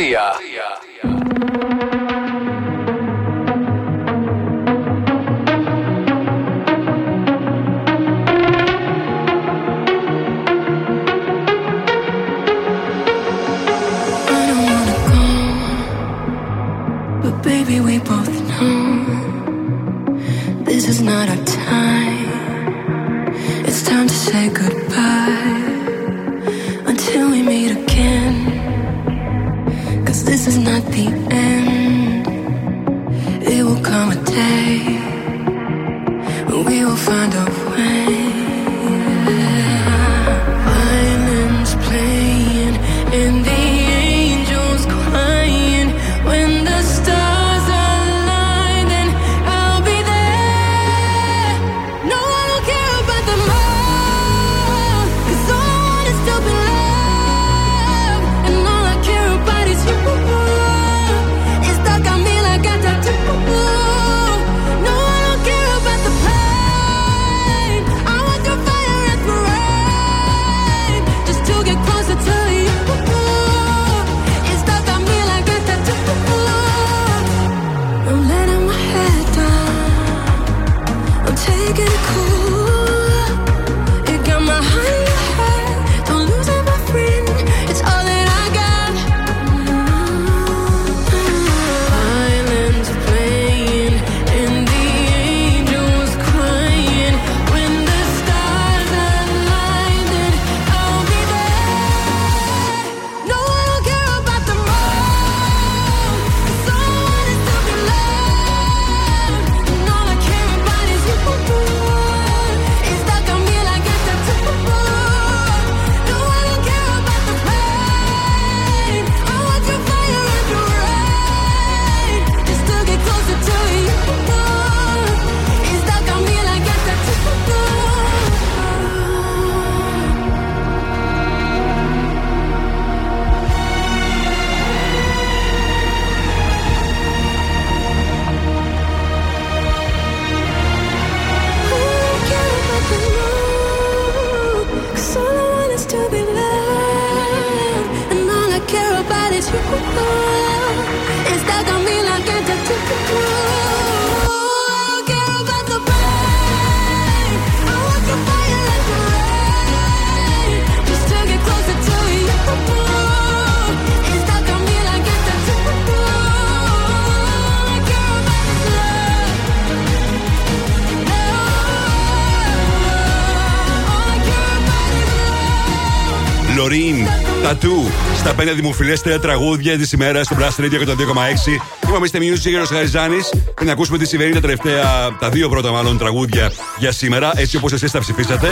στα 178.23 178.33
πέντε 178.33 178.51
δημοφιλέστερα 178.51 179.19
τραγούδια 179.19 179.77
της 179.77 179.91
ημέρας 179.91 180.25
στο 180.25 180.35
Blast 180.39 180.61
Radio 180.61 180.73
102,6. 180.73 181.61
Είμαι 181.87 181.97
ο 181.97 181.99
Mr. 181.99 182.17
Music, 182.17 182.49
Γιώργο 182.49 182.65
Χαριζάνης. 182.65 183.29
Και 183.57 183.65
να 183.65 183.71
ακούσουμε 183.71 183.97
τι 183.97 184.05
συμβαίνει 184.05 184.33
τα 184.33 184.39
τελευταία, 184.39 185.15
τα 185.19 185.29
δύο 185.29 185.49
πρώτα 185.49 185.71
μάλλον 185.71 185.97
τραγούδια 185.97 186.51
για 186.77 186.91
σήμερα, 186.91 187.31
έτσι 187.35 187.57
όπως 187.57 187.71
εσείς 187.71 187.91
τα 187.91 187.99
ψηφίσατε. 187.99 188.47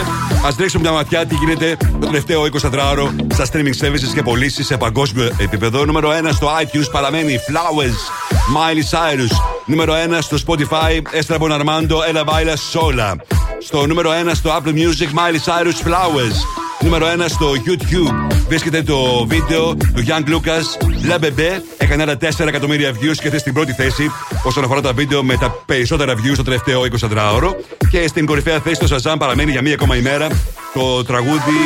Α 0.45 0.49
ρίξουμε 0.59 0.81
μια 0.81 0.91
ματιά 0.91 1.25
τι 1.25 1.35
γίνεται 1.35 1.77
το 1.99 2.05
τελευταίο 2.05 2.43
24ωρο 2.51 3.09
στα 3.33 3.45
streaming 3.51 3.85
services 3.85 4.13
και 4.13 4.21
πωλήσεις 4.23 4.65
σε 4.65 4.77
παγκόσμιο 4.77 5.31
επίπεδο. 5.37 5.85
Νούμερο 5.85 6.09
1 6.09 6.29
στο 6.31 6.49
iTunes 6.61 6.91
παραμένει 6.91 7.39
Flowers, 7.47 7.99
Miley 8.55 8.97
Cyrus. 8.97 9.31
Νούμερο 9.65 9.93
1 9.93 10.17
στο 10.21 10.37
Spotify, 10.47 11.21
Esther 11.21 11.37
Bonarmando, 11.37 11.95
Ella 12.11 12.23
Baila 12.23 12.55
Sola. 12.73 13.13
Στο 13.59 13.85
νούμερο 13.85 14.11
1 14.11 14.31
στο 14.33 14.49
Apple 14.49 14.73
Music, 14.73 15.09
Miley 15.17 15.39
Cyrus 15.45 15.87
Flowers. 15.87 16.35
Νούμερο 16.79 17.05
1 17.07 17.25
στο 17.27 17.53
YouTube 17.65 18.30
βρίσκεται 18.51 18.83
το 18.83 19.25
βίντεο 19.27 19.75
του 19.75 20.03
Young 20.07 20.29
Lucas 20.29 20.85
La 21.09 21.23
Bebe. 21.23 21.61
Έκανε 21.77 22.01
άλλα 22.01 22.17
4 22.21 22.47
εκατομμύρια 22.47 22.91
views 22.91 23.15
και 23.21 23.29
θε 23.29 23.37
στην 23.37 23.53
πρώτη 23.53 23.71
θέση 23.71 24.11
όσον 24.43 24.63
αφορά 24.63 24.81
τα 24.81 24.93
βίντεο 24.93 25.23
με 25.23 25.37
τα 25.37 25.51
περισσότερα 25.65 26.13
views 26.13 26.35
το 26.35 26.43
τελευταίο 26.43 26.81
24ωρο. 26.99 27.49
Και 27.89 28.07
στην 28.07 28.25
κορυφαία 28.25 28.59
θέση 28.59 28.79
το 28.79 28.95
Shazam 28.95 29.15
παραμένει 29.19 29.51
για 29.51 29.61
μία 29.61 29.73
ακόμα 29.73 29.95
ημέρα 29.95 30.27
το 30.73 31.03
τραγούδι 31.03 31.61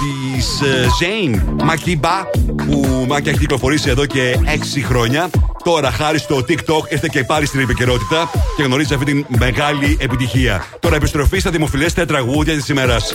της 0.00 0.60
Jane 1.00 1.64
Makiba 1.70 2.26
που 2.66 3.04
Μάκια 3.08 3.30
έχει 3.30 3.40
κυκλοφορήσει 3.40 3.90
εδώ 3.90 4.06
και 4.06 4.38
6 4.44 4.48
χρόνια 4.84 5.30
Τώρα, 5.64 5.90
χάρη 5.90 6.18
στο 6.18 6.36
TikTok, 6.36 6.88
ήρθε 6.88 7.08
και 7.10 7.24
πάλι 7.24 7.46
στην 7.46 7.60
επικαιρότητα 7.60 8.30
και 8.56 8.62
γνωρίζει 8.62 8.94
αυτή 8.94 9.06
την 9.06 9.26
μεγάλη 9.38 9.96
επιτυχία. 10.00 10.64
Τώρα, 10.80 10.96
επιστροφή 10.96 11.38
στα 11.38 11.50
δημοφιλέστερα 11.50 12.06
τραγούδια 12.06 12.54
της 12.54 12.68
ημέρας. 12.68 13.14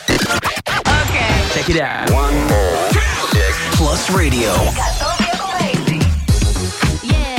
Check 1.54 1.68
it 1.70 1.80
out. 1.80 2.10
One, 2.10 2.34
Plus 3.78 4.10
Radio. 4.10 4.52
Yeah, 7.02 7.38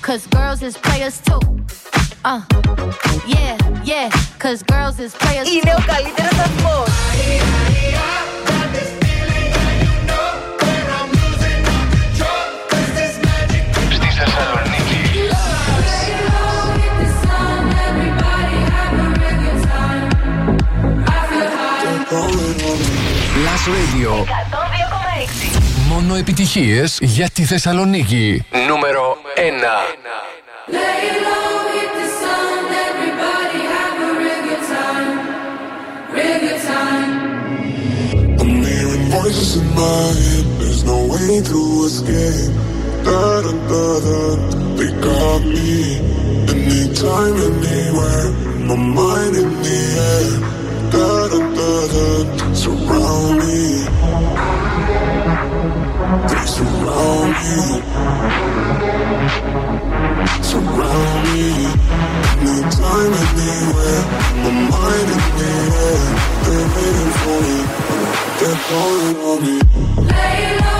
cause 0.00 0.26
girls 0.28 0.62
is 0.62 0.76
players 0.76 1.20
too. 1.20 1.40
Uh, 2.24 2.42
yeah, 3.26 3.56
yeah, 3.84 4.10
cause 4.38 4.62
girls 4.62 4.98
is 5.00 5.12
players 5.14 5.48
Είναι 5.48 5.74
ο 5.78 5.82
καλύτερος 5.86 6.32
σταθμός. 6.32 6.88
Στη 13.90 14.06
Θεσσαλονίκη. 14.18 14.65
Plus 23.67 23.75
Radio. 23.75 24.25
Μόνο 25.89 26.15
επιτυχίες 26.15 26.97
για 27.01 27.29
τη 27.33 27.43
Θεσσαλονίκη. 27.43 28.45
Νούμερο 28.67 29.17
1. 29.35 29.41
I'm 38.41 38.63
hearing 38.69 39.05
voices 39.17 39.51
in 39.59 39.67
my 39.81 40.03
head. 40.21 40.45
There's 40.59 40.83
no 40.91 40.99
way 41.13 41.31
to 41.51 41.59
escape. 41.89 42.51
Da 43.07 43.21
da 43.45 43.53
da 43.71 43.85
da. 44.05 44.19
They 44.77 44.91
got 45.07 45.41
me. 45.55 45.73
Anytime, 46.53 47.35
anywhere. 47.47 48.27
My 48.69 48.77
mind 48.97 49.35
in 49.43 49.51
the 49.65 49.79
air. 50.11 50.29
Da 50.93 51.09
da 51.31 51.39
da 51.57 51.71
da. 51.93 52.07
Surround 52.61 53.35
me. 53.39 53.46
They 56.07 56.45
surround 56.45 57.31
me. 57.33 57.81
Surround 60.41 61.23
me. 61.27 61.67
Anytime, 62.47 63.13
anywhere. 63.27 64.03
My 64.41 64.51
mind 64.71 65.09
in 65.11 65.21
the 65.35 65.49
air. 65.83 65.99
They're 66.45 66.67
waiting 66.75 67.11
for 67.19 67.37
me. 67.43 67.57
They're 68.39 68.61
calling 68.69 69.17
on 69.17 69.37
me. 69.43 69.55
Surround 70.07 70.76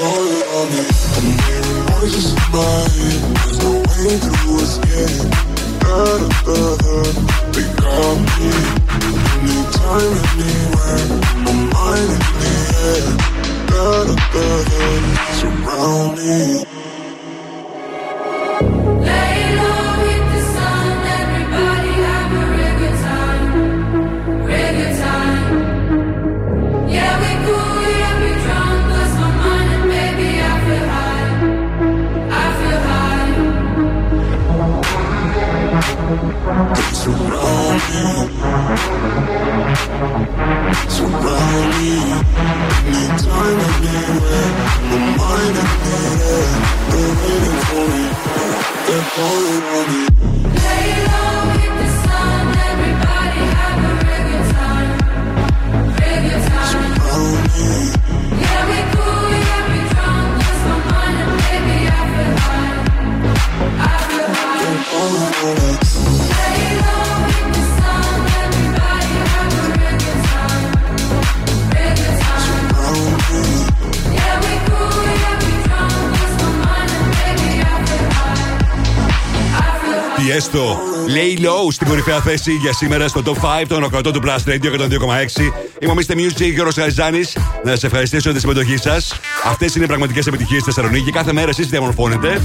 all 0.00 0.26
around 0.30 0.70
me 0.70 0.82
in 1.18 1.24
my 2.52 2.86
head 2.94 3.20
There's 3.34 3.58
no 3.58 3.72
way 3.88 4.14
escape 4.62 5.26
They 7.52 7.66
got 7.82 8.16
me 8.22 8.50
My 11.44 11.52
mind 11.74 12.10
in 12.14 12.22
the 12.38 12.54
air 12.84 13.18
Surround 15.38 16.18
me. 16.18 16.77
Everybody 52.58 53.42
have 53.52 53.84
a 53.84 54.04
good 54.04 54.44
time, 54.54 54.92
good 55.98 56.42
time. 56.48 56.72
Surround 56.72 57.92
me, 57.92 57.97
I 80.28 80.30
feel 80.30 80.34
high. 80.34 80.34
Τι 80.34 80.34
έστω, 80.34 80.78
Lay 81.06 81.40
Low 81.40 81.70
στην 81.70 81.86
κορυφαία 81.86 82.20
θέση 82.20 82.52
για 82.52 82.72
σήμερα 82.72 83.08
στο 83.08 83.22
Top 83.24 83.62
5 83.62 83.66
των 83.68 83.82
οκρατών 83.82 84.12
του 84.12 84.20
Plus 84.24 84.28
Radio 84.28 84.54
102,6. 84.54 85.52
Είμαι 85.80 85.92
ο 85.92 85.94
Mr. 85.94 86.12
Music 86.12 86.52
Γιώργος 86.52 86.74
Χαριζάνη. 86.74 87.20
Να 87.64 87.76
σα 87.76 87.86
ευχαριστήσω 87.86 88.22
για 88.22 88.32
τη 88.32 88.40
συμμετοχή 88.40 88.76
σας. 88.76 89.20
Αυτές 89.44 89.74
είναι 89.74 89.84
οι 89.84 89.86
πραγματικές 89.86 90.26
επιτυχίες 90.26 90.62
στη 90.62 90.72
Θεσσαλονίκη. 90.72 91.10
Κάθε 91.10 91.32
μέρα 91.32 91.48
εσείς 91.48 91.68
διαμορφώνετε 91.68 92.40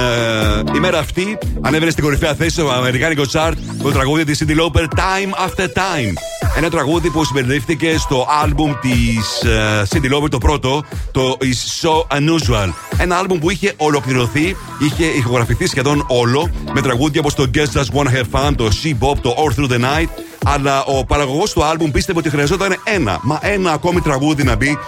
ημέρα 0.77 0.99
αυτή 0.99 1.39
ανέβαινε 1.61 1.91
στην 1.91 2.05
κορυφαία 2.05 2.35
θέση 2.35 2.51
στο 2.51 2.71
Αμερικάνικο 2.71 3.23
chart 3.33 3.53
το 3.83 3.91
τραγούδι 3.91 4.25
της 4.25 4.45
Cindy 4.45 4.51
Lauper 4.51 4.83
Time 4.83 5.47
After 5.47 5.65
Time. 5.65 6.13
Ένα 6.57 6.71
τραγούδι 6.71 7.11
που 7.11 7.25
συμπεριλήφθηκε 7.25 7.99
στο 7.99 8.27
άλμπουμ 8.43 8.73
της 8.81 9.43
ε, 9.43 9.83
Cindy 9.91 10.15
Lauper 10.15 10.31
το 10.31 10.39
πρώτο, 10.39 10.85
το 11.13 11.37
Is 11.41 11.87
So 11.87 12.17
Unusual. 12.17 12.73
Ένα 12.99 13.17
άλμπουμ 13.17 13.39
που 13.39 13.51
είχε 13.51 13.75
ολοκληρωθεί, 13.77 14.57
είχε 14.79 15.05
ηχογραφηθεί 15.05 15.67
σχεδόν 15.67 16.05
όλο 16.09 16.51
με 16.73 16.81
τραγούδια 16.81 17.21
όπως 17.21 17.35
το 17.35 17.51
Guess 17.55 17.79
Just 17.79 17.99
Wanna 17.99 18.11
Have 18.11 18.31
Fun, 18.31 18.53
το 18.57 18.71
She 18.83 18.89
Bop, 18.89 19.17
το 19.23 19.35
All 19.39 19.59
Through 19.59 19.71
the 19.71 19.81
Night 19.81 20.09
αλλά 20.53 20.85
ο 20.85 21.05
παραγωγός 21.05 21.53
του 21.53 21.65
άλμπουμ 21.65 21.91
πίστευε 21.91 22.19
ότι 22.19 22.31
χρειαζόταν 22.31 22.77
ένα, 22.85 23.21
μα 23.23 23.39
ένα 23.43 23.73
ακόμη 23.73 24.01
τραγούδι 24.01 24.45
να 24.45 24.57
μπει 24.57 24.79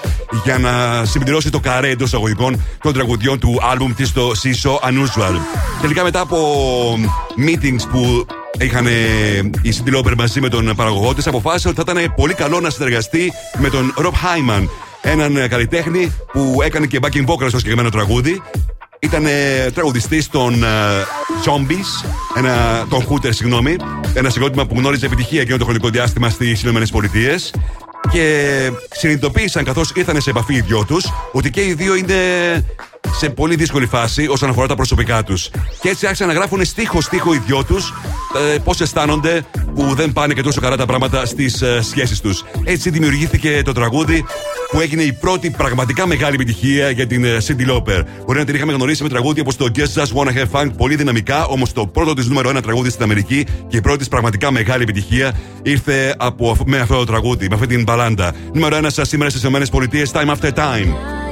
για 0.44 0.58
να 0.58 1.04
συμπληρώσει 1.04 1.50
το 1.50 1.60
καρέ 1.60 1.88
εντός 1.88 2.14
αγωγικών 2.14 2.62
των 2.82 2.92
τραγουδιών 2.92 3.38
του 3.38 3.58
άλμπουμ 3.70 3.92
της 3.94 4.08
στο 4.08 4.32
Siso 4.42 4.70
Unusual. 4.70 5.34
Τελικά 5.80 6.02
μετά 6.02 6.20
από 6.20 6.38
meetings 7.46 7.88
που 7.90 8.26
είχαν 8.58 8.86
ε, 8.86 8.90
η 9.62 9.74
Cindy 9.76 9.96
Lauper 9.96 10.14
μαζί 10.16 10.40
με 10.40 10.48
τον 10.48 10.72
παραγωγό 10.76 11.14
της, 11.14 11.26
αποφάσισε 11.26 11.68
ότι 11.68 11.82
θα 11.82 11.92
ήταν 11.92 12.14
πολύ 12.14 12.34
καλό 12.34 12.60
να 12.60 12.70
συνεργαστεί 12.70 13.32
με 13.58 13.68
τον 13.68 13.94
Rob 13.98 14.04
Hyman, 14.04 14.68
έναν 15.02 15.36
ε, 15.36 15.48
καλλιτέχνη 15.48 16.12
που 16.32 16.58
έκανε 16.64 16.86
και 16.86 16.98
backing 17.02 17.26
vocal 17.26 17.48
στο 17.48 17.58
συγκεκριμένο 17.58 17.88
τραγούδι. 17.88 18.42
Ήταν 19.02 19.26
ε, 19.26 19.70
τραγουδιστής 19.74 20.28
των 20.28 20.62
ε, 20.62 20.66
Zombies, 21.44 22.08
ένα, 22.36 22.86
των 22.90 23.06
Hooters, 23.08 23.34
συγγνώμη. 23.34 23.76
Ένα 24.14 24.30
συγκρότημα 24.30 24.66
που 24.66 24.74
γνώριζε 24.78 25.06
επιτυχία 25.06 25.40
εκείνο 25.40 25.56
το 25.56 25.64
χρονικό 25.64 25.88
διάστημα 25.88 26.28
στις 26.28 26.62
ΗΠΑ. 26.62 26.78
Και 28.10 28.70
συνειδητοποίησαν 28.90 29.64
καθώς 29.64 29.92
ήρθαν 29.94 30.20
σε 30.20 30.30
επαφή 30.30 30.54
οι 30.54 30.60
δυο 30.60 30.84
τους 30.84 31.12
ότι 31.32 31.50
και 31.50 31.64
οι 31.64 31.74
δύο 31.74 31.94
είναι 31.94 32.14
σε 33.20 33.30
πολύ 33.30 33.54
δύσκολη 33.54 33.86
φάση 33.86 34.26
όσον 34.26 34.48
αφορά 34.48 34.66
τα 34.66 34.74
προσωπικά 34.74 35.22
τους. 35.22 35.50
Και 35.80 35.88
έτσι 35.88 36.06
άρχισαν 36.06 36.26
να 36.28 36.32
γράφουν 36.34 36.64
στίχο-στίχο 36.64 37.34
οι 37.34 37.38
δυο 37.46 37.64
τους 37.64 37.92
ε, 38.54 38.58
πώς 38.58 38.80
αισθάνονται 38.80 39.44
που 39.74 39.94
δεν 39.94 40.12
πάνε 40.12 40.34
και 40.34 40.42
τόσο 40.42 40.60
καλά 40.60 40.76
τα 40.76 40.86
πράγματα 40.86 41.26
στις 41.26 41.62
ε, 41.62 41.82
σχέσεις 41.82 42.20
τους. 42.20 42.44
Έτσι 42.64 42.90
δημιουργήθηκε 42.90 43.62
το 43.64 43.72
τραγούδι 43.72 44.24
που 44.70 44.80
έγινε 44.80 45.02
η 45.02 45.12
πρώτη 45.12 45.50
πραγματικά 45.50 46.06
μεγάλη 46.06 46.34
επιτυχία 46.34 46.90
για 46.90 47.06
την 47.06 47.24
ε, 47.24 47.36
Cindy 47.46 47.70
Lauper. 47.70 48.02
Μπορεί 48.26 48.38
να 48.38 48.44
την 48.44 48.54
είχαμε 48.54 48.72
γνωρίσει 48.72 49.02
με 49.02 49.08
τραγούδια 49.08 49.42
όπως 49.42 49.56
το 49.56 49.68
Guess 49.74 50.02
Just 50.02 50.12
Wanna 50.14 50.32
Have 50.36 50.50
Fun 50.60 50.70
πολύ 50.76 50.94
δυναμικά, 50.94 51.46
όμως 51.46 51.72
το 51.72 51.86
πρώτο 51.86 52.14
της 52.14 52.26
νούμερο 52.26 52.48
ένα 52.48 52.62
τραγούδι 52.62 52.90
στην 52.90 53.02
Αμερική 53.02 53.46
και 53.68 53.76
η 53.76 53.80
πρώτη 53.80 53.98
της 53.98 54.08
πραγματικά 54.08 54.50
μεγάλη 54.50 54.82
επιτυχία 54.82 55.38
ήρθε 55.62 56.14
από, 56.18 56.56
με 56.66 56.78
αυτό 56.78 56.96
το 56.96 57.04
τραγούδι, 57.04 57.48
με 57.48 57.54
αυτή 57.54 57.66
την 57.66 57.82
μπαλάντα. 57.82 58.34
Νούμερο 58.52 58.76
ένα 58.76 58.90
σας 58.90 59.08
σήμερα 59.08 59.30
στις 59.30 59.42
ΗΠΑ, 59.42 59.62
Time 60.12 60.34
After 60.34 60.52
Time. 60.52 61.29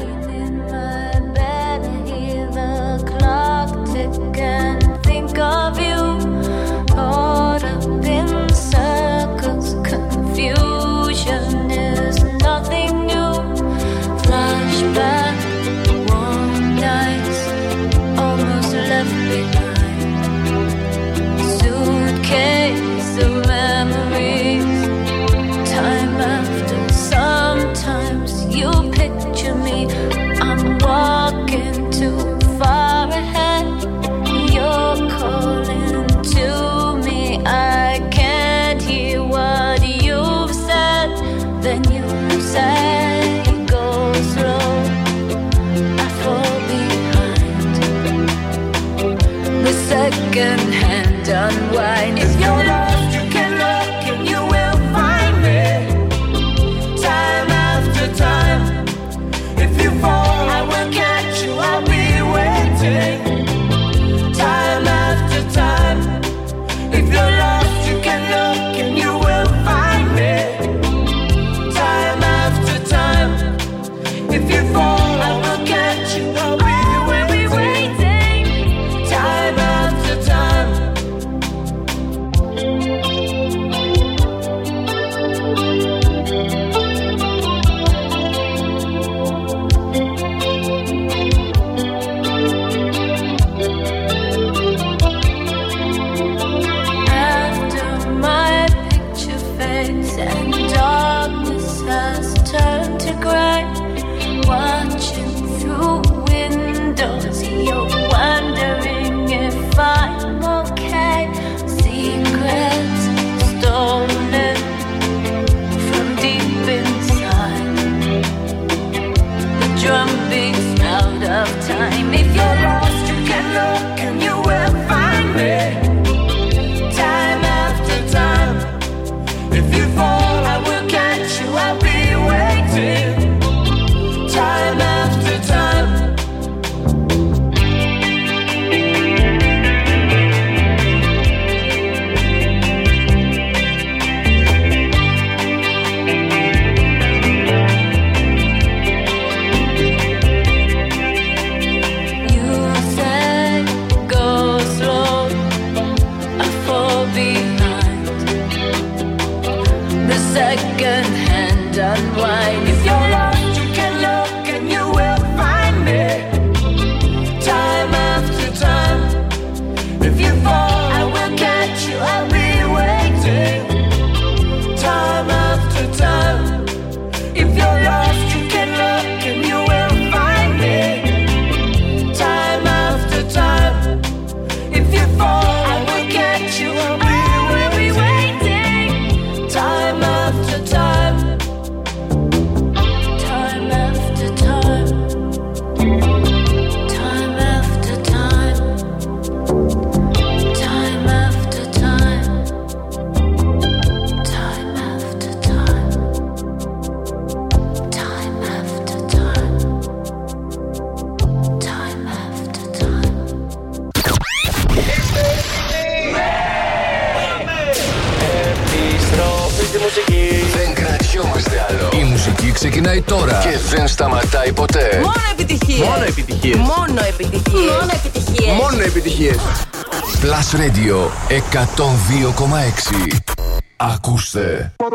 Unwind. 51.38 52.27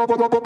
bop 0.08 0.18
bop 0.20 0.32
bop 0.32 0.32
bop 0.32 0.43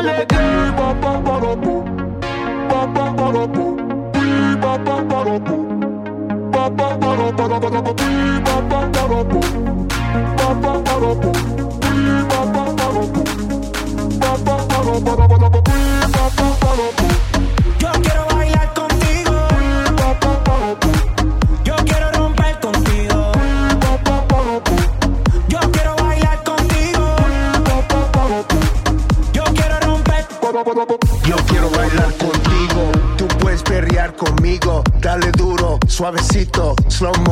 Ba 0.00 0.14
ba 6.70 8.39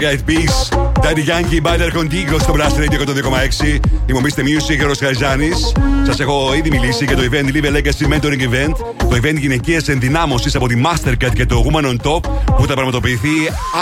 Black 0.00 0.04
Eyed 0.04 0.24
Peas, 0.24 0.70
Daddy 1.02 1.24
Yankee, 1.24 1.60
Bader 1.62 1.90
Contigo 1.98 2.36
στο 2.40 2.54
Blast 2.56 2.78
Radio 2.80 3.00
102,6. 3.00 3.80
Είμαι 4.06 4.18
ο 4.18 4.22
Mr. 4.24 4.40
Music 4.40 4.76
και 4.76 4.84
ο 4.84 4.86
Ροσχαριζάνη. 4.86 5.50
Σας 6.06 6.20
έχω 6.20 6.54
ήδη 6.54 6.70
μιλήσει 6.70 7.04
για 7.04 7.16
το 7.16 7.22
event 7.22 7.54
Live 7.54 7.64
a 7.64 7.76
Legacy 7.76 8.12
Mentoring 8.12 8.40
Event. 8.40 8.72
Το 8.98 9.16
event 9.22 9.36
γυναικείας 9.38 9.88
ενδυνάμωσης 9.88 10.54
από 10.54 10.68
τη 10.68 10.80
Mastercard 10.84 11.32
και 11.34 11.46
το 11.46 11.64
Woman 11.66 11.84
on 11.84 11.96
Top 12.02 12.20
που 12.56 12.66
θα 12.66 12.74
πραγματοποιηθεί 12.74 13.30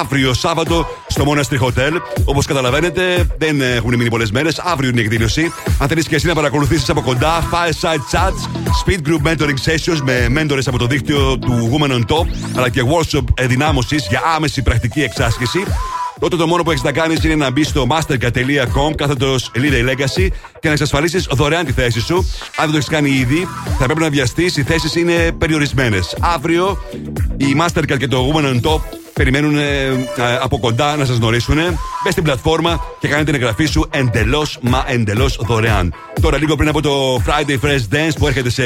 αύριο 0.01 0.35
Σάββατο 0.35 0.86
στο 1.07 1.24
Monastery 1.27 1.66
Hotel. 1.66 2.01
Όπως 2.24 2.47
καταλαβαίνετε, 2.47 3.27
δεν 3.39 3.61
έχουν 3.61 3.97
μείνει 3.97 4.11
πολλές 4.11 4.31
μέρες. 4.31 4.59
Αύριο 4.59 4.90
είναι 4.90 5.01
η 5.01 5.03
εκδήλωση. 5.03 5.53
Αν 5.78 5.89
θέλεις 5.89 6.09
και 6.09 6.15
εσύ 6.15 6.27
να 6.27 6.35
παρακολουθήσεις 6.35 6.89
από 6.89 7.01
κοντά, 7.01 7.49
Fireside 7.51 8.16
Chats, 8.16 8.49
Speed 8.85 9.09
Group 9.09 9.31
Mentoring 9.31 9.59
Sessions 9.65 10.01
με 10.03 10.28
μέντορες 10.28 10.69
από 10.69 10.78
το 10.78 10.86
δίκτυο 10.86 11.39
του 11.39 11.70
Woman 11.73 11.90
on 11.90 12.16
Top, 12.16 12.27
αλλά 12.57 12.69
και 12.69 12.82
workshop 12.82 13.24
ενδυνάμωσης 13.35 14.07
για 14.09 14.20
άμεση 14.36 14.62
πρακτική 14.62 15.03
εξάσκηση. 15.03 15.65
Τότε 16.19 16.36
το 16.36 16.47
μόνο 16.47 16.62
που 16.62 16.70
έχεις 16.70 16.82
να 16.82 16.93
κάνεις 16.93 17.24
είναι 17.24 17.35
να 17.35 17.51
μπεις 17.51 17.69
στο 17.69 17.86
mastercard.com 17.90 18.95
κάθετος 18.95 19.51
Elite 19.55 19.90
Legacy 19.90 20.28
και 20.61 20.66
να 20.66 20.70
εξασφαλίσεις 20.70 21.28
δωρεάν 21.31 21.65
τη 21.65 21.73
θέση 21.73 22.01
σου. 22.01 22.16
Αν 22.57 22.65
δεν 22.65 22.70
το 22.70 22.77
έχεις 22.77 22.89
κάνει 22.89 23.11
ήδη, 23.11 23.49
θα 23.78 23.85
πρέπει 23.85 24.01
να 24.01 24.11
βιαστείς. 24.11 24.57
Οι 24.57 24.62
θέσεις 24.62 24.95
είναι 24.95 25.32
περιορισμένες. 25.32 26.16
Αύριο 26.20 26.78
η 27.36 27.57
Mastercard 27.61 27.99
και 27.99 28.09
το 28.09 28.32
Woman 28.32 28.45
on 28.45 28.61
Top 28.61 28.81
περιμένουν 29.19 29.59
ε, 29.59 29.62
ε, 29.62 30.39
από 30.43 30.59
κοντά 30.59 30.97
να 30.97 31.05
σας 31.05 31.16
γνωρίσουν. 31.16 31.57
Μπες 32.05 32.12
στην 32.12 32.23
πλατφόρμα 32.23 32.81
και 33.01 33.09
κάνε 33.09 33.24
την 33.24 33.35
εγγραφή 33.35 33.65
σου 33.65 33.86
εντελώς 33.90 34.59
μα 34.61 34.85
εντελώς 34.86 35.39
δωρεάν. 35.43 35.95
Τώρα, 36.20 36.39
λίγο 36.39 36.57
πριν 36.57 36.69
από 36.69 36.82
το 36.82 37.23
Friday 37.27 37.65
Fresh 37.65 37.95
Dance 37.95 38.12
που 38.19 38.27
έρχεται 38.27 38.51
σε 38.51 38.62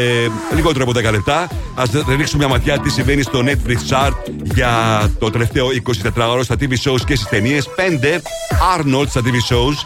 λιγότερο 0.54 0.84
από 0.84 1.08
10 1.08 1.10
λεπτά, 1.10 1.48
ας 1.74 1.90
ρίξουμε 2.08 2.44
μια 2.44 2.48
ματιά 2.48 2.78
τι 2.78 2.90
συμβαίνει 2.90 3.22
στο 3.22 3.42
Netflix 3.44 3.76
Chart 3.90 4.12
για 4.54 4.70
το 5.18 5.30
τελευταίο 5.30 5.66
24ωρο 6.14 6.40
στα 6.42 6.56
TV 6.60 6.70
shows 6.70 7.00
και 7.06 7.14
στις 7.14 7.28
ταινίες. 7.28 7.68
5 7.76 8.20
Arnold 8.78 9.06
στα 9.08 9.20
TV 9.20 9.54
shows, 9.54 9.76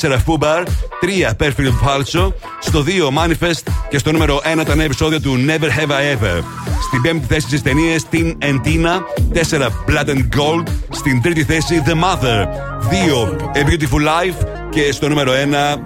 4 0.00 0.16
Fubar, 0.26 0.62
3 1.00 1.30
Perfect 1.38 1.72
Falso, 1.84 2.32
στο 2.60 2.84
2 2.86 3.24
Manifest 3.24 3.62
και 3.88 3.98
στο 3.98 4.12
νούμερο 4.12 4.40
1 4.60 4.64
τα 4.66 4.74
νέα 4.74 4.84
επεισόδια 4.84 5.20
του 5.20 5.36
Never 5.46 5.68
Have 5.80 5.90
I 5.90 6.16
Ever. 6.16 6.42
Στην 6.88 7.02
πέμπτη 7.02 7.26
θέση 7.26 7.46
στις 7.46 7.62
ταινίες 7.62 8.02
Tin 8.12 8.36
and 8.40 8.60
Tina, 8.64 9.02
4 9.50 9.68
Blood 9.88 10.07
and 10.08 10.28
Gold, 10.38 10.68
στην 10.90 11.22
τρίτη 11.22 11.44
θέση 11.44 11.82
The 11.86 11.92
Mother, 11.92 12.46
2 12.90 13.28
A 13.54 13.68
Beautiful 13.68 14.00
Life 14.06 14.46
και 14.70 14.92
στο 14.92 15.08
νούμερο 15.08 15.32
1 15.32 15.36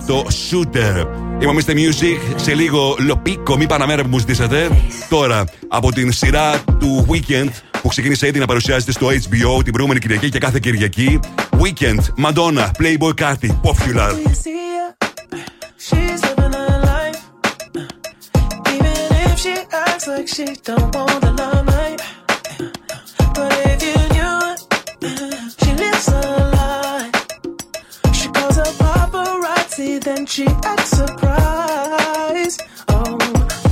το 0.07 0.27
Shooter. 0.28 1.07
Είμαι 1.40 1.51
ο 1.51 1.55
Mr. 1.59 1.70
Music, 1.70 2.35
σε 2.36 2.55
λίγο 2.55 2.97
Λοπίκο, 2.99 3.57
μη 3.57 3.66
Παναμέρα 3.66 4.03
που 4.03 4.09
μου 4.09 4.19
ζητήσατε. 4.19 4.70
Τώρα, 5.09 5.44
από 5.69 5.93
την 5.93 6.12
σειρά 6.12 6.62
του 6.78 7.07
Weekend 7.11 7.49
που 7.82 7.89
ξεκίνησε 7.89 8.27
ήδη 8.27 8.39
να 8.39 8.47
παρουσιάζεται 8.47 8.93
στο 8.93 9.07
HBO 9.07 9.62
την 9.65 9.73
προηγούμενη 9.73 10.01
Κυριακή 10.01 10.28
και 10.28 10.39
κάθε 10.39 10.59
Κυριακή. 10.59 11.20
Weekend, 11.61 12.24
Madonna, 12.24 12.66
Playboy 12.78 13.15
Carti, 13.20 13.49
Popular. 13.62 14.11
You 14.11 14.35
see 14.44 14.62
her? 14.77 14.89
She's 15.86 16.20
living 16.27 16.55
her 16.61 16.78
life. 16.93 17.20
Even 18.74 18.97
if 19.27 19.39
she 19.43 19.55
acts 19.86 20.07
like 20.12 20.28
she 20.35 20.44
don't 20.69 20.94
want 20.97 21.20
the 21.24 21.32
limelight. 21.40 22.01
She 25.03 25.73
lives 25.74 26.09
a 26.09 26.20
lie. 26.55 27.11
She 28.12 28.29
calls 28.29 28.57
a 28.59 28.65
paparazzi, 28.79 30.01
then 30.03 30.27
she 30.27 30.47
acts 30.62 30.91
surprised. 30.91 32.62
Oh, 32.89 33.19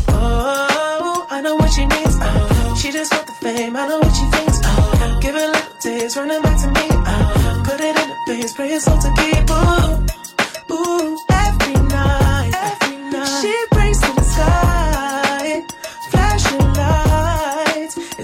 oh, 0.09 1.27
I 1.31 1.41
know 1.41 1.55
what 1.57 1.71
she 1.71 1.87
needs. 1.87 2.17
Oh, 2.21 2.77
she 2.81 2.91
just 2.91 3.13
want 3.13 3.27
the 3.27 3.33
fame. 3.43 3.77
I 3.77 3.87
know 3.87 3.99
what 4.01 4.13
she 4.13 4.25
thinks. 4.27 4.59
Oh, 4.65 5.19
give 5.23 5.37
it 5.37 5.49
little 5.49 5.79
days, 5.83 6.17
running 6.17 6.43
back 6.43 6.61
to 6.63 6.69
me. 6.69 6.87
Oh, 6.91 7.63
put 7.65 7.81
it 7.81 7.97
in 7.97 8.09
the 8.09 8.17
face, 8.27 8.53
pray 8.55 8.73
it's 8.73 8.89
all 8.89 8.99
to 8.99 9.11
keep. 9.19 9.51
Ooh, 9.51 10.75
ooh, 10.75 11.30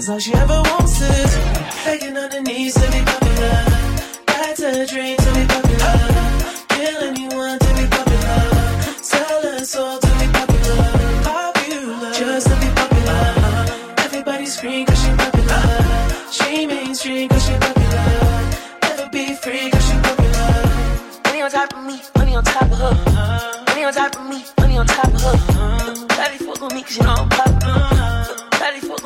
It's 0.07 0.13
all 0.13 0.19
she 0.19 0.33
ever 0.35 0.61
wants 0.71 1.01
is 1.01 1.35
begging 1.83 2.15
on 2.15 2.31
her 2.31 2.41
knees 2.41 2.75
to 2.75 2.91
be 2.93 3.01
popular. 3.03 3.59
That's 4.25 4.61
a 4.61 4.85
dream 4.87 5.17
to 5.17 5.29
be 5.35 5.43
popular. 5.45 5.95
Kill 6.69 6.97
anyone 7.11 7.59
to 7.59 7.69
be 7.75 7.85
popular. 7.91 8.39
Sell 9.03 9.41
her 9.41 9.65
soul 9.65 9.99
to 9.99 10.07
be 10.07 10.27
popular. 10.31 10.79
Popular, 11.27 12.13
just 12.13 12.47
to 12.47 12.55
be 12.55 12.69
popular. 12.79 13.19
Everybody 14.05 14.45
scream 14.45 14.85
cause 14.85 14.97
she 15.03 15.11
popular. 15.11 15.63
She 16.31 16.65
mainstream 16.67 17.27
cause 17.27 17.45
she 17.45 17.55
popular. 17.59 18.07
Never 18.83 19.09
be 19.09 19.35
free 19.35 19.69
cause 19.69 19.85
she 19.89 19.97
popular. 20.07 21.19
Money 21.25 21.41
on 21.41 21.51
top 21.51 21.73
of 21.73 21.83
me, 21.83 21.99
money 22.15 22.33
on 22.33 22.43
top 22.45 22.71
of 22.71 22.77
her. 22.79 23.63
Money 23.67 23.83
on 23.83 23.93
top 23.93 24.15
of 24.15 24.29
me, 24.29 24.45
money 24.57 24.77
on 24.77 24.87
top 24.87 25.13
of 25.13 25.21
her. 25.21 26.07
Daddy 26.15 26.37
fuck 26.37 26.61
with 26.61 26.73
me 26.73 26.81
cause 26.83 26.95
you 26.95 27.03
know 27.03 27.09
I'm 27.11 27.27
popular. 27.27 27.96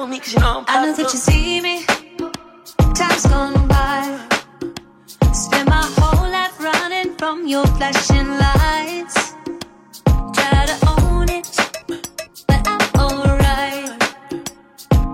With 0.02 0.10
me 0.10 0.18
cause 0.18 0.34
you 0.34 0.40
know 0.40 0.65
I'm 0.65 0.65
I 0.68 0.86
know 0.88 0.94
that 0.95 1.14
you 1.14 1.19
see 1.19 1.61
me. 1.61 1.86
Time's 2.95 3.26
gone 3.28 3.68
by. 3.68 4.02
Spend 5.32 5.69
my 5.69 5.86
whole 5.95 6.28
life 6.28 6.60
running 6.60 7.14
from 7.18 7.45
your 7.45 7.68
flashing 7.78 8.30
lights. 8.30 9.36
Try 10.34 10.65
to 10.72 10.78
own 10.98 11.30
it, 11.30 11.48
but 12.48 12.61
I'm 12.65 12.82
alright. 12.99 13.91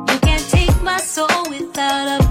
You 0.09 0.19
can't 0.22 0.47
take 0.49 0.81
my 0.81 0.99
soul 0.99 1.49
without 1.49 2.22
a 2.22 2.26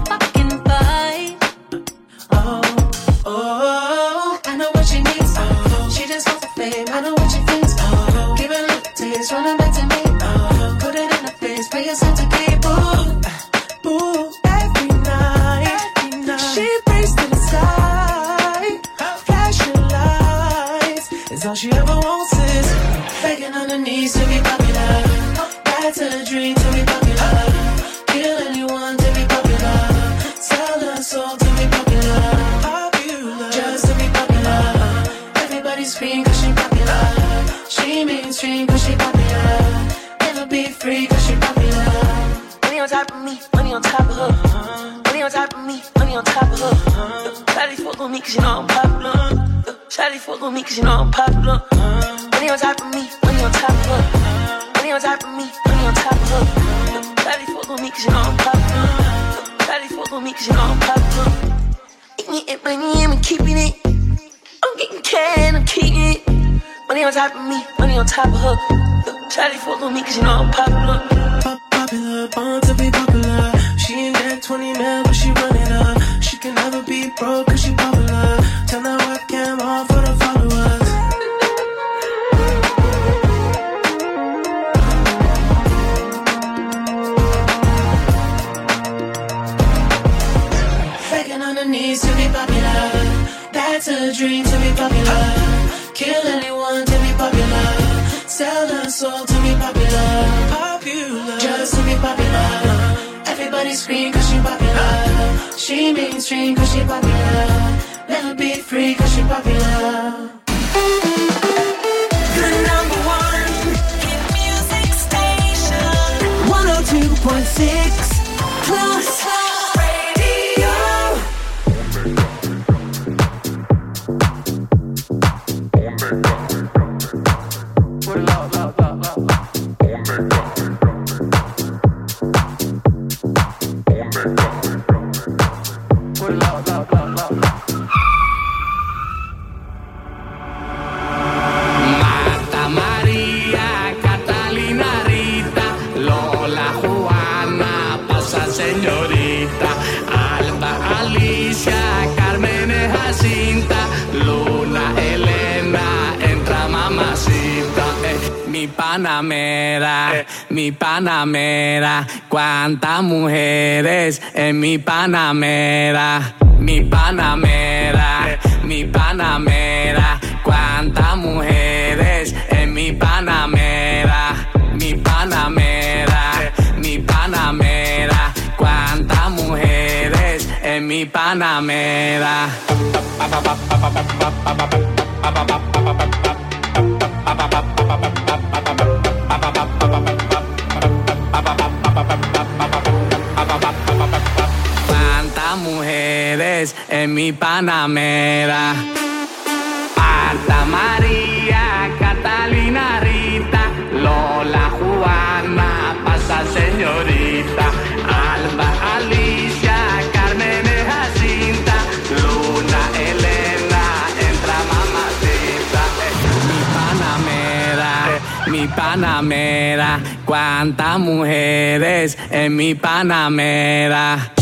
mi 222.49 222.75
panamera, 222.75 224.36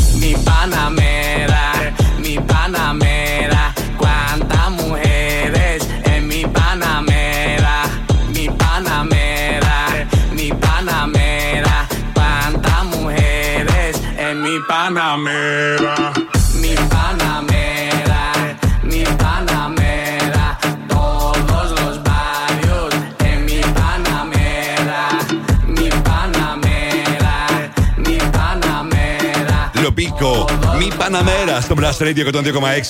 μη 31.16 31.22
Παναμέρα 31.22 31.62
στο 31.62 31.76
Blast 31.80 32.04
Radio 32.04 32.34
102,6. 32.34 32.44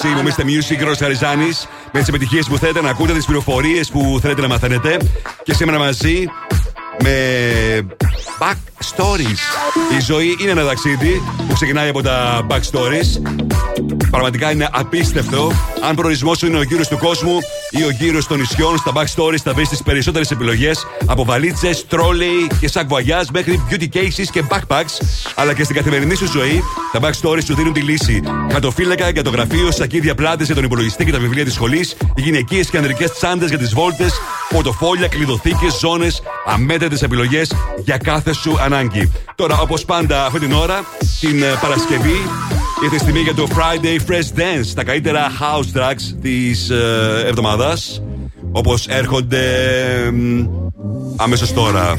Είμαι 0.05 0.33
Mr. 0.37 0.41
Music, 0.41 0.85
Ρο 0.85 0.95
Χαριζάνη. 0.99 1.49
Με 1.91 1.99
τις 1.99 2.07
επιτυχίες 2.07 2.47
που 2.47 2.57
θέλετε 2.57 2.81
να 2.81 2.89
ακούτε, 2.89 3.13
τις 3.13 3.25
πληροφορίες 3.25 3.89
που 3.89 4.17
θέλετε 4.21 4.41
να 4.41 4.47
μαθαίνετε. 4.47 4.97
Και 5.43 5.53
σήμερα 5.53 5.77
μαζί 5.77 6.25
με 7.03 7.15
Back 8.39 8.55
Stories. 8.95 9.39
Η 9.97 10.01
ζωή 10.01 10.37
είναι 10.41 10.51
ένα 10.51 10.65
ταξίδι 10.65 11.21
που 11.47 11.53
ξεκινάει 11.53 11.89
από 11.89 12.01
τα 12.01 12.47
Back 12.49 12.61
Stories. 12.71 13.21
Πραγματικά 14.09 14.51
είναι 14.51 14.69
απίστευτο. 14.71 15.51
Αν 15.89 15.95
προορισμός 15.95 16.37
σου 16.37 16.45
είναι 16.45 16.57
ο 16.57 16.63
γύρος 16.63 16.87
του 16.87 16.97
κόσμου 16.97 17.39
ή 17.77 17.83
ο 17.83 17.89
γύρος 17.89 18.27
των 18.27 18.39
νησιών, 18.39 18.77
στα 18.77 18.91
Back 18.95 19.05
Stories 19.15 19.37
θα 19.43 19.53
βρεις 19.53 19.69
τις 19.69 19.83
περισσότερες 19.83 20.31
επιλογές 20.31 20.85
από 21.05 21.25
βαλίτσες, 21.25 21.87
τρόλεϊ 21.87 22.47
και 22.59 22.67
σακ 22.67 22.89
voyage 22.89 23.27
μέχρι 23.33 23.61
beauty 23.69 23.87
cases 23.93 24.25
και 24.31 24.43
backpacks. 24.49 25.05
Αλλά 25.35 25.53
και 25.53 25.63
στην 25.63 25.75
καθημερινή 25.75 26.15
σου 26.15 26.31
ζωή, 26.31 26.63
τα 26.91 26.99
Back 27.01 27.11
Stories 27.21 27.43
σου 27.45 27.55
δίνουν 27.55 27.73
τη 27.73 27.79
λύση. 27.79 28.21
Χαρτοφύλακα 28.51 29.09
για 29.09 29.23
το 29.23 29.29
γραφείο, 29.29 29.71
σακίδια 29.71 30.15
πλάτες 30.15 30.45
για 30.45 30.55
τον 30.55 30.63
υπολογιστή 30.63 31.05
και 31.05 31.11
τα 31.11 31.19
βιβλία 31.19 31.43
της 31.43 31.53
σχολής, 31.53 31.95
γυναικείες 32.15 32.69
και 32.69 32.77
ανδρικές 32.77 33.11
τσάντες 33.11 33.49
για 33.49 33.57
τις 33.57 33.73
βόλτες, 33.73 34.13
πορτοφόλια, 34.49 35.07
κλειδοθήκε, 35.07 35.67
ζώνες, 35.79 36.21
αμέτρητες 36.45 37.01
επιλογές 37.01 37.51
για 37.77 37.97
κάθε 37.97 38.33
σου 38.33 38.57
ανάγκη. 38.61 39.11
Τώρα, 39.35 39.59
όπως 39.59 39.85
πάντα, 39.85 40.25
αυτή 40.25 40.39
την 40.39 40.53
ώρα, 40.53 40.85
την 41.19 41.43
ε, 41.43 41.57
Παρασκευή, 41.61 42.21
ήρθε 42.83 42.95
η 42.95 42.99
στιγμή 42.99 43.19
για 43.19 43.33
το 43.33 43.47
Friday 43.51 44.11
Fresh 44.11 44.39
Dance, 44.39 44.67
τα 44.75 44.83
καλύτερα 44.83 45.31
house 45.39 45.77
tracks 45.79 46.15
της 46.21 46.69
ε, 46.69 47.23
εβδομάδας. 47.27 48.01
Όπως 48.51 48.87
έρχονται 48.87 49.41
αμέσως 51.15 51.53
τώρα. 51.53 51.93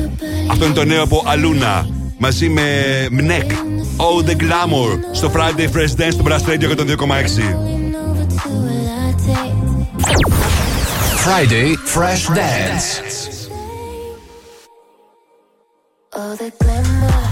Αυτό 0.50 0.64
είναι 0.64 0.74
το 0.74 0.84
νέο 0.84 1.02
από 1.02 1.22
Αλούνα. 1.26 1.88
Μαζί 2.18 2.48
με 2.48 2.62
Μνεκ. 3.10 3.50
All 3.96 4.28
the 4.28 4.36
Glamour 4.36 4.98
στο 5.12 5.32
Friday 5.34 5.68
Fresh 5.76 6.00
Dance 6.00 6.14
του 6.16 6.24
Brass 6.28 6.40
Radio 6.48 6.68
102,6. 6.70 6.96
Friday 11.24 11.76
Fresh 11.94 12.28
Dance. 12.38 12.88
All 16.18 16.36
the 16.36 16.50
glamour 16.60 17.25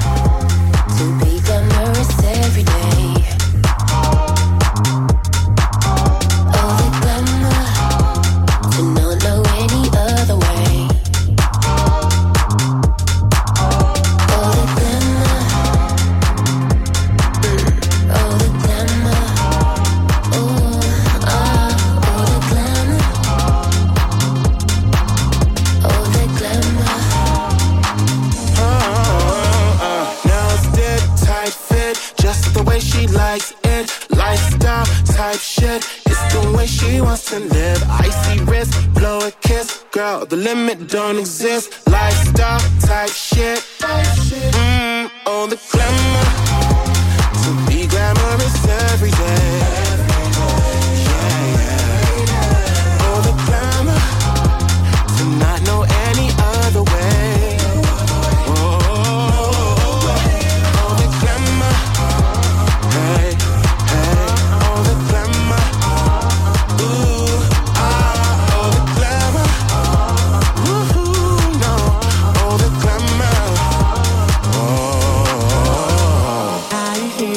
type 35.35 35.41
shit, 35.41 35.85
it's 36.07 36.33
the 36.33 36.55
way 36.57 36.67
she 36.67 37.01
wants 37.01 37.25
to 37.25 37.41
live. 37.41 37.83
Icy 37.91 38.45
wrist, 38.45 38.73
blow 38.95 39.19
a 39.19 39.33
kiss, 39.43 39.85
girl. 39.91 40.25
The 40.27 40.37
limit 40.37 40.89
don't 40.89 41.19
exist. 41.19 41.87
Lifestyle 41.89 42.61
type 42.81 43.11
shit, 43.11 43.59
mm, 43.81 45.11
all 45.27 45.47
the 45.49 45.59
glamour 45.73 46.54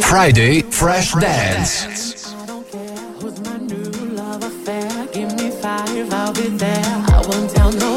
Friday 0.07 0.61
Fresh 0.61 1.15
Dance. 1.15 1.83
Give 5.11 5.35
me 5.35 5.51
five, 5.51 6.13
I'll 6.13 6.31
be 6.31 6.47
there. 6.47 7.05
I 7.09 7.21
won't 7.27 7.51
tell 7.51 7.73
no 7.73 7.96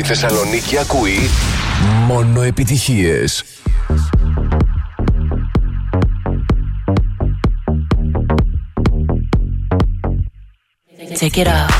Η 0.00 0.02
Θεσσαλονίκη 0.02 0.78
ακούει 0.78 1.30
μόνο 2.06 2.42
επιτυχίες. 2.42 3.44
Take 11.20 11.36
it 11.36 11.46
off. 11.46 11.79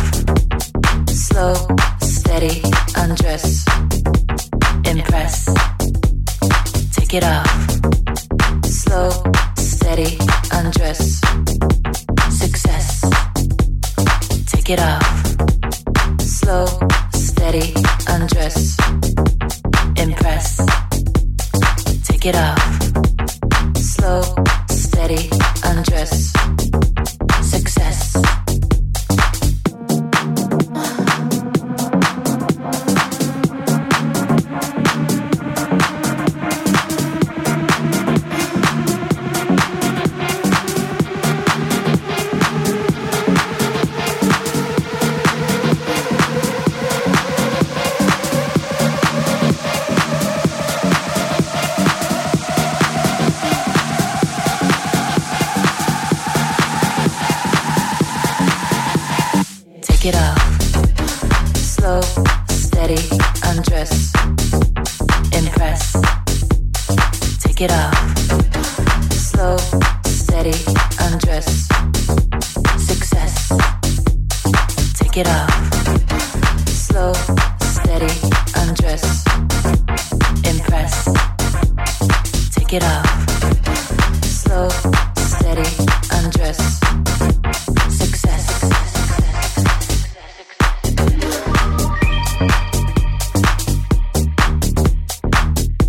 It 82.73 82.84
off. 82.84 84.24
Slow, 84.24 84.68
steady, 85.16 85.68
undress. 86.12 86.78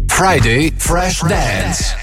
Friday 0.10 0.72
Fresh 0.72 1.22
Dance. 1.22 1.92
Take 1.92 2.01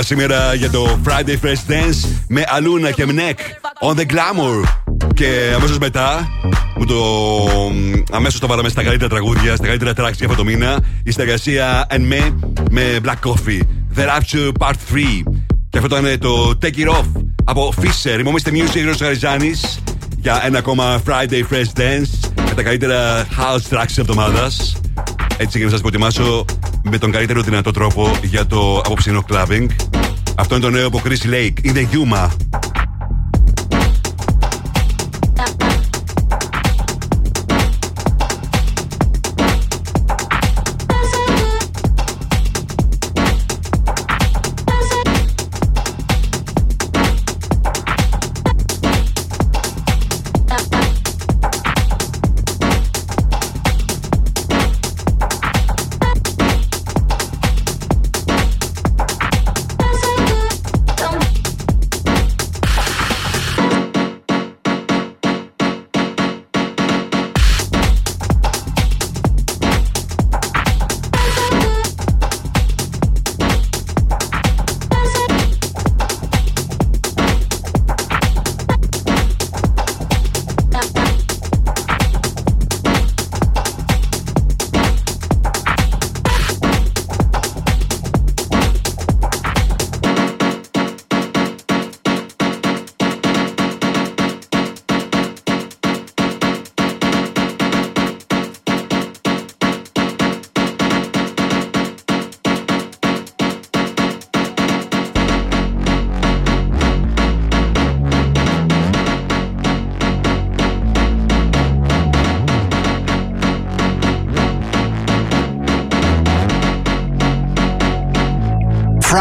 Ξεκίνημα 0.00 0.24
σήμερα 0.24 0.54
για 0.54 0.70
το 0.70 0.98
Friday 1.04 1.46
Fresh 1.46 1.70
Dance 1.70 2.08
με 2.28 2.44
Αλούνα 2.48 2.90
και 2.90 3.06
Μνεκ 3.06 3.38
on 3.80 3.94
the 3.94 4.06
Glamour. 4.06 4.62
Και 5.14 5.52
αμέσως 5.54 5.78
μετά, 5.78 6.28
μου 6.76 6.86
το. 6.86 6.96
αμέσως 8.10 8.40
το 8.40 8.46
βάλαμε 8.46 8.68
στα 8.68 8.82
καλύτερα 8.82 9.08
τραγούδια, 9.08 9.56
στα 9.56 9.66
καλύτερα 9.66 9.90
tracks 9.90 10.16
για 10.16 10.26
αυτό 10.26 10.34
το 10.36 10.44
μήνα. 10.44 10.84
Η 11.04 11.10
συνεργασία 11.10 11.86
εν 11.88 12.02
με 12.02 12.38
με 12.70 12.98
Black 13.04 13.30
Coffee. 13.30 13.60
The 13.96 14.02
Rapture 14.02 14.52
Part 14.58 14.74
3. 14.94 15.22
Και 15.70 15.78
αυτό 15.78 15.96
ήταν 15.96 16.18
το 16.18 16.58
Take 16.62 16.76
It 16.76 16.88
Off 16.88 17.06
από 17.44 17.72
Fisher. 17.80 18.18
Είμαστε 18.18 18.50
Music 18.54 18.88
Heroes 18.88 18.96
Χαριζάνης 18.98 19.78
για 20.18 20.42
ένα 20.44 20.58
ακόμα 20.58 21.02
Friday 21.06 21.42
Fresh 21.50 21.78
Dance 21.80 22.30
με 22.48 22.54
τα 22.54 22.62
καλύτερα 22.62 23.26
house 23.26 23.76
tracks 23.76 23.86
της 23.86 23.98
εβδομάδας. 23.98 24.76
Έτσι 25.36 25.58
και 25.58 25.64
να 25.64 25.70
σας 25.70 25.80
προετοιμάσω 25.80 26.44
με 26.90 26.98
τον 26.98 27.10
καλύτερο 27.10 27.42
δυνατό 27.42 27.70
τρόπο 27.70 28.10
για 28.22 28.46
το 28.46 28.78
απόψινό 28.78 29.24
clubbing. 29.28 29.66
Αυτό 30.36 30.54
είναι 30.54 30.64
το 30.64 30.70
νέο 30.70 30.86
από 30.86 31.02
Chris 31.04 31.26
Lake. 31.34 31.52
Είναι 31.62 31.88
Yuma. 31.92 32.28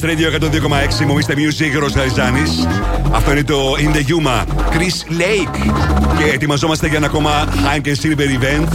Στο 0.00 0.08
Blast 0.08 0.12
Radio 0.12 0.28
102,6. 1.00 1.04
Μου 1.06 1.18
είστε 1.18 1.34
music, 1.36 1.78
Ρος 1.78 1.92
Γαριζάνης. 1.92 2.66
Αυτό 3.12 3.30
είναι 3.30 3.44
το 3.44 3.74
In 3.78 3.96
the 3.96 4.00
Yuma. 4.10 4.44
Chris 4.44 5.20
Lake. 5.20 5.72
Και 6.18 6.32
ετοιμαζόμαστε 6.32 6.86
για 6.86 6.96
ένα 6.96 7.06
ακόμα 7.06 7.48
Heineken 7.48 7.94
Silver 8.02 8.18
Event. 8.18 8.68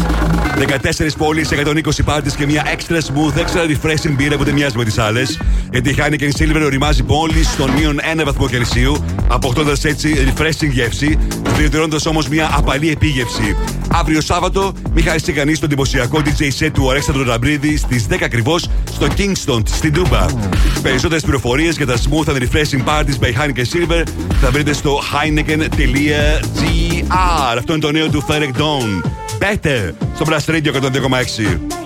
14 0.58 1.18
πόλεις, 1.18 1.52
120 1.52 2.04
πάρτι 2.06 2.36
και 2.36 2.46
μια 2.46 2.66
extra 2.66 2.96
smooth, 2.96 3.40
extra 3.40 3.70
refreshing 3.70 4.14
μπύρα 4.16 4.38
που 4.38 4.44
δεν 4.44 4.54
μοιάζει 4.54 4.78
με 4.78 4.84
τις 4.84 4.98
άλλες. 4.98 5.40
Γιατί 5.76 5.90
η 5.90 5.96
Heineken 5.98 6.42
Silver 6.42 6.62
οριμάζει 6.64 7.04
πόλει 7.04 7.44
στον 7.44 7.72
μείον 7.72 8.00
1 8.20 8.22
βαθμό 8.26 8.48
Κελσίου, 8.48 9.06
αποκτώντας 9.28 9.84
έτσι 9.84 10.16
refreshing 10.28 10.70
γεύση, 10.72 11.18
διατηρώντα 11.58 11.98
όμως 12.08 12.28
μια 12.28 12.50
απαλή 12.54 12.90
επίγευση. 12.90 13.56
Αύριο 13.92 14.22
Σάββατο, 14.22 14.74
μη 14.94 15.02
χάσει 15.02 15.32
κανείς 15.32 15.60
το 15.60 15.66
εντυπωσιακό 15.66 16.22
DJ 16.26 16.64
set 16.64 16.70
του 16.74 16.90
Αλέξανδρου 16.90 17.24
Ραμπρίδη 17.24 17.78
στις 17.78 18.06
10 18.10 18.18
ακριβώς 18.24 18.70
στο 18.92 19.08
Kingston 19.18 19.62
στην 19.66 19.94
Τούμπα. 19.94 20.26
Περισσότερες 20.82 21.24
πληροφορίες 21.24 21.76
για 21.76 21.86
τα 21.86 21.96
smooth 21.96 22.30
and 22.30 22.38
refreshing 22.38 22.84
parties 22.86 23.20
by 23.20 23.28
Heineken 23.28 23.66
Silver 23.74 24.04
θα 24.42 24.52
βρείτε 24.52 24.74
στο 24.74 25.00
heineken.gr. 25.14 26.46
Αυτό 27.58 27.74
είναι 27.74 27.82
το 27.82 27.92
νέο 27.92 28.10
του 28.10 28.26
Ferek 28.28 28.60
Dawn. 28.60 29.10
Better 29.40 29.94
στο 30.16 30.26
Blast 30.30 30.54
Radio 30.54 30.72
102,6. 30.74 31.85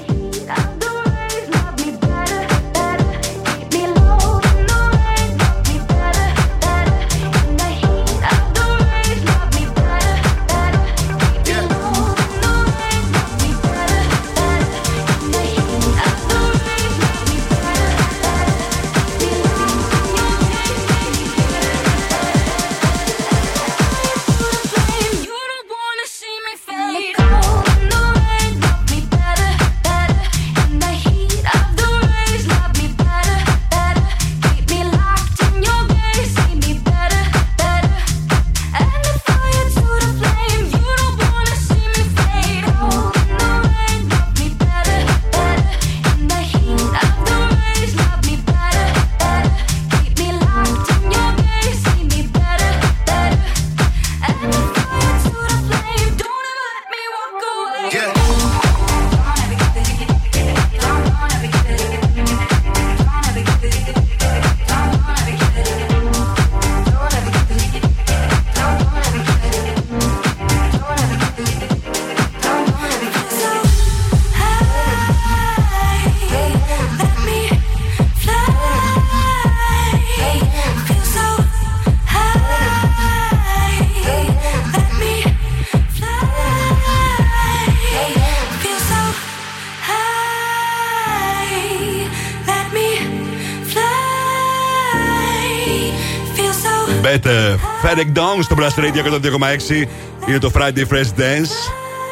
Better. 97.99 98.09
Fedek 98.09 98.17
Dong 98.17 98.39
στο 98.41 98.55
Blast 98.59 98.79
Radio 98.79 99.03
102,6. 99.03 99.87
Είναι 100.27 100.39
το 100.39 100.51
Friday 100.53 100.93
Fresh 100.93 101.19
Dance. 101.19 101.51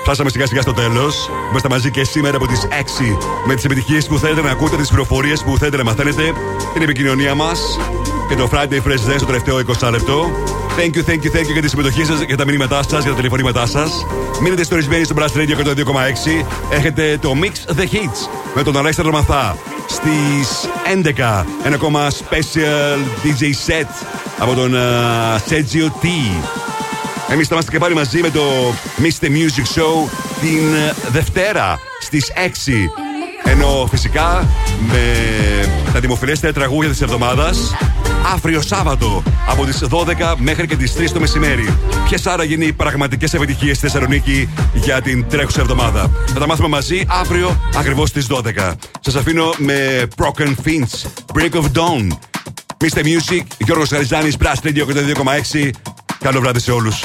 Φτάσαμε 0.04 0.30
σιγά 0.30 0.46
σιγά 0.48 0.62
στο 0.62 0.74
τέλος. 0.74 1.30
Είμαστε 1.50 1.70
μαζί 1.70 1.92
και 1.92 2.04
σήμερα 2.04 2.38
από 2.38 2.48
τις 2.48 2.68
6 2.72 3.18
με 3.46 3.56
τις 3.56 3.66
επιτυχίες 3.66 4.08
που 4.08 4.18
θέλετε 4.18 4.42
να 4.42 4.52
ακούτε, 4.52 4.76
τις 4.76 4.88
πληροφορίες 4.88 5.44
που 5.44 5.58
θέλετε 5.58 5.78
να 5.78 5.84
μαθαίνετε, 5.84 6.34
την 6.74 6.82
επικοινωνία 6.82 7.36
μας 7.36 7.60
και 8.30 8.36
το 8.36 8.50
Friday 8.52 8.88
Fresh 8.88 9.12
Dance 9.12 9.16
στο 9.16 9.26
τελευταίο 9.26 9.60
20 9.60 9.92
λεπτό. 9.92 10.32
Thank 10.78 10.96
you, 10.96 11.04
thank 11.10 11.24
you, 11.24 11.36
thank 11.36 11.48
you 11.48 11.52
για 11.54 11.62
τη 11.62 11.70
συμμετοχή 11.70 12.06
σας, 12.06 12.22
για 12.22 12.38
τα 12.38 12.46
μηνύματά 12.46 12.84
σας, 12.90 13.02
για 13.02 13.10
τα 13.10 13.16
τηλεφωνήματά 13.16 13.66
σας. 13.66 14.06
Μείνετε 14.42 14.64
στορισμένοι 14.64 15.04
στο 15.04 15.16
Blast 15.18 15.38
Radio 15.38 15.56
102,6. 15.56 16.46
Έχετε 16.70 17.18
το 17.22 17.34
Mix 17.42 17.80
the 17.80 17.84
Hits 17.84 18.30
με 18.56 18.64
τον 18.64 18.78
Αλέξανδρο 18.78 19.14
Μαθά 19.14 19.58
στις 19.88 20.70
11. 20.94 21.46
Ένα 21.64 21.76
ακόμα 21.76 22.08
special 22.10 22.98
DJ 23.24 23.42
set 23.44 24.07
από 24.38 24.54
τον 24.54 24.74
uh, 24.74 25.52
Sergio 25.52 25.86
T. 25.86 26.08
Εμείς 27.30 27.48
θα 27.48 27.54
είμαστε 27.54 27.72
και 27.72 27.78
πάλι 27.78 27.94
μαζί 27.94 28.22
με 28.22 28.30
το 28.30 28.42
Mr. 29.02 29.26
Music 29.26 29.80
Show 29.80 30.10
την 30.42 30.76
ε, 30.76 30.94
Δευτέρα 31.12 31.80
στις 32.02 32.32
6. 32.36 32.40
Ενώ 33.44 33.88
φυσικά 33.92 34.48
με 34.88 35.04
τα 35.94 36.00
δημοφιλέστερα 36.00 36.54
τραγούδια 36.54 36.90
της 36.90 37.02
εβδομάδας 37.02 37.76
αύριο 38.34 38.62
Σάββατο 38.62 39.24
από 39.48 39.66
τις 39.66 39.84
12 39.90 40.36
μέχρι 40.38 40.68
και 40.68 40.76
τις 40.76 40.94
3 40.98 41.10
το 41.14 41.20
μεσημέρι. 41.20 41.78
Ποιες 42.06 42.26
άρα 42.28 42.44
είναι 42.44 42.66
οι 42.66 42.74
πραγματικές 42.74 43.34
επιτυχίες 43.34 43.78
στη 43.78 43.86
Θεσσαλονίκη 43.86 44.50
για 44.74 45.02
την 45.02 45.26
τρέχουσα 45.30 45.62
εβδομάδα. 45.62 46.12
Θα 46.34 46.40
τα 46.40 46.48
μάθουμε 46.48 46.68
μαζί 46.68 47.04
αύριο 47.08 47.60
ακριβώς 47.76 48.10
στις 48.10 48.28
12. 48.30 48.74
Σας 49.00 49.16
αφήνω 49.16 49.54
με 49.58 50.08
Broken 50.18 50.48
Fins, 50.66 51.08
Break 51.34 51.52
of 51.52 51.64
Dawn. 51.64 52.18
Mr. 52.84 53.04
Music, 53.04 53.42
Γιώργος 53.58 53.90
Χαριζάνης, 53.90 54.38
Blast 54.40 54.68
Radio 54.68 54.86
102,6. 54.86 55.70
Καλό 56.20 56.40
βράδυ 56.40 56.60
σε 56.60 56.72
όλους. 56.72 57.04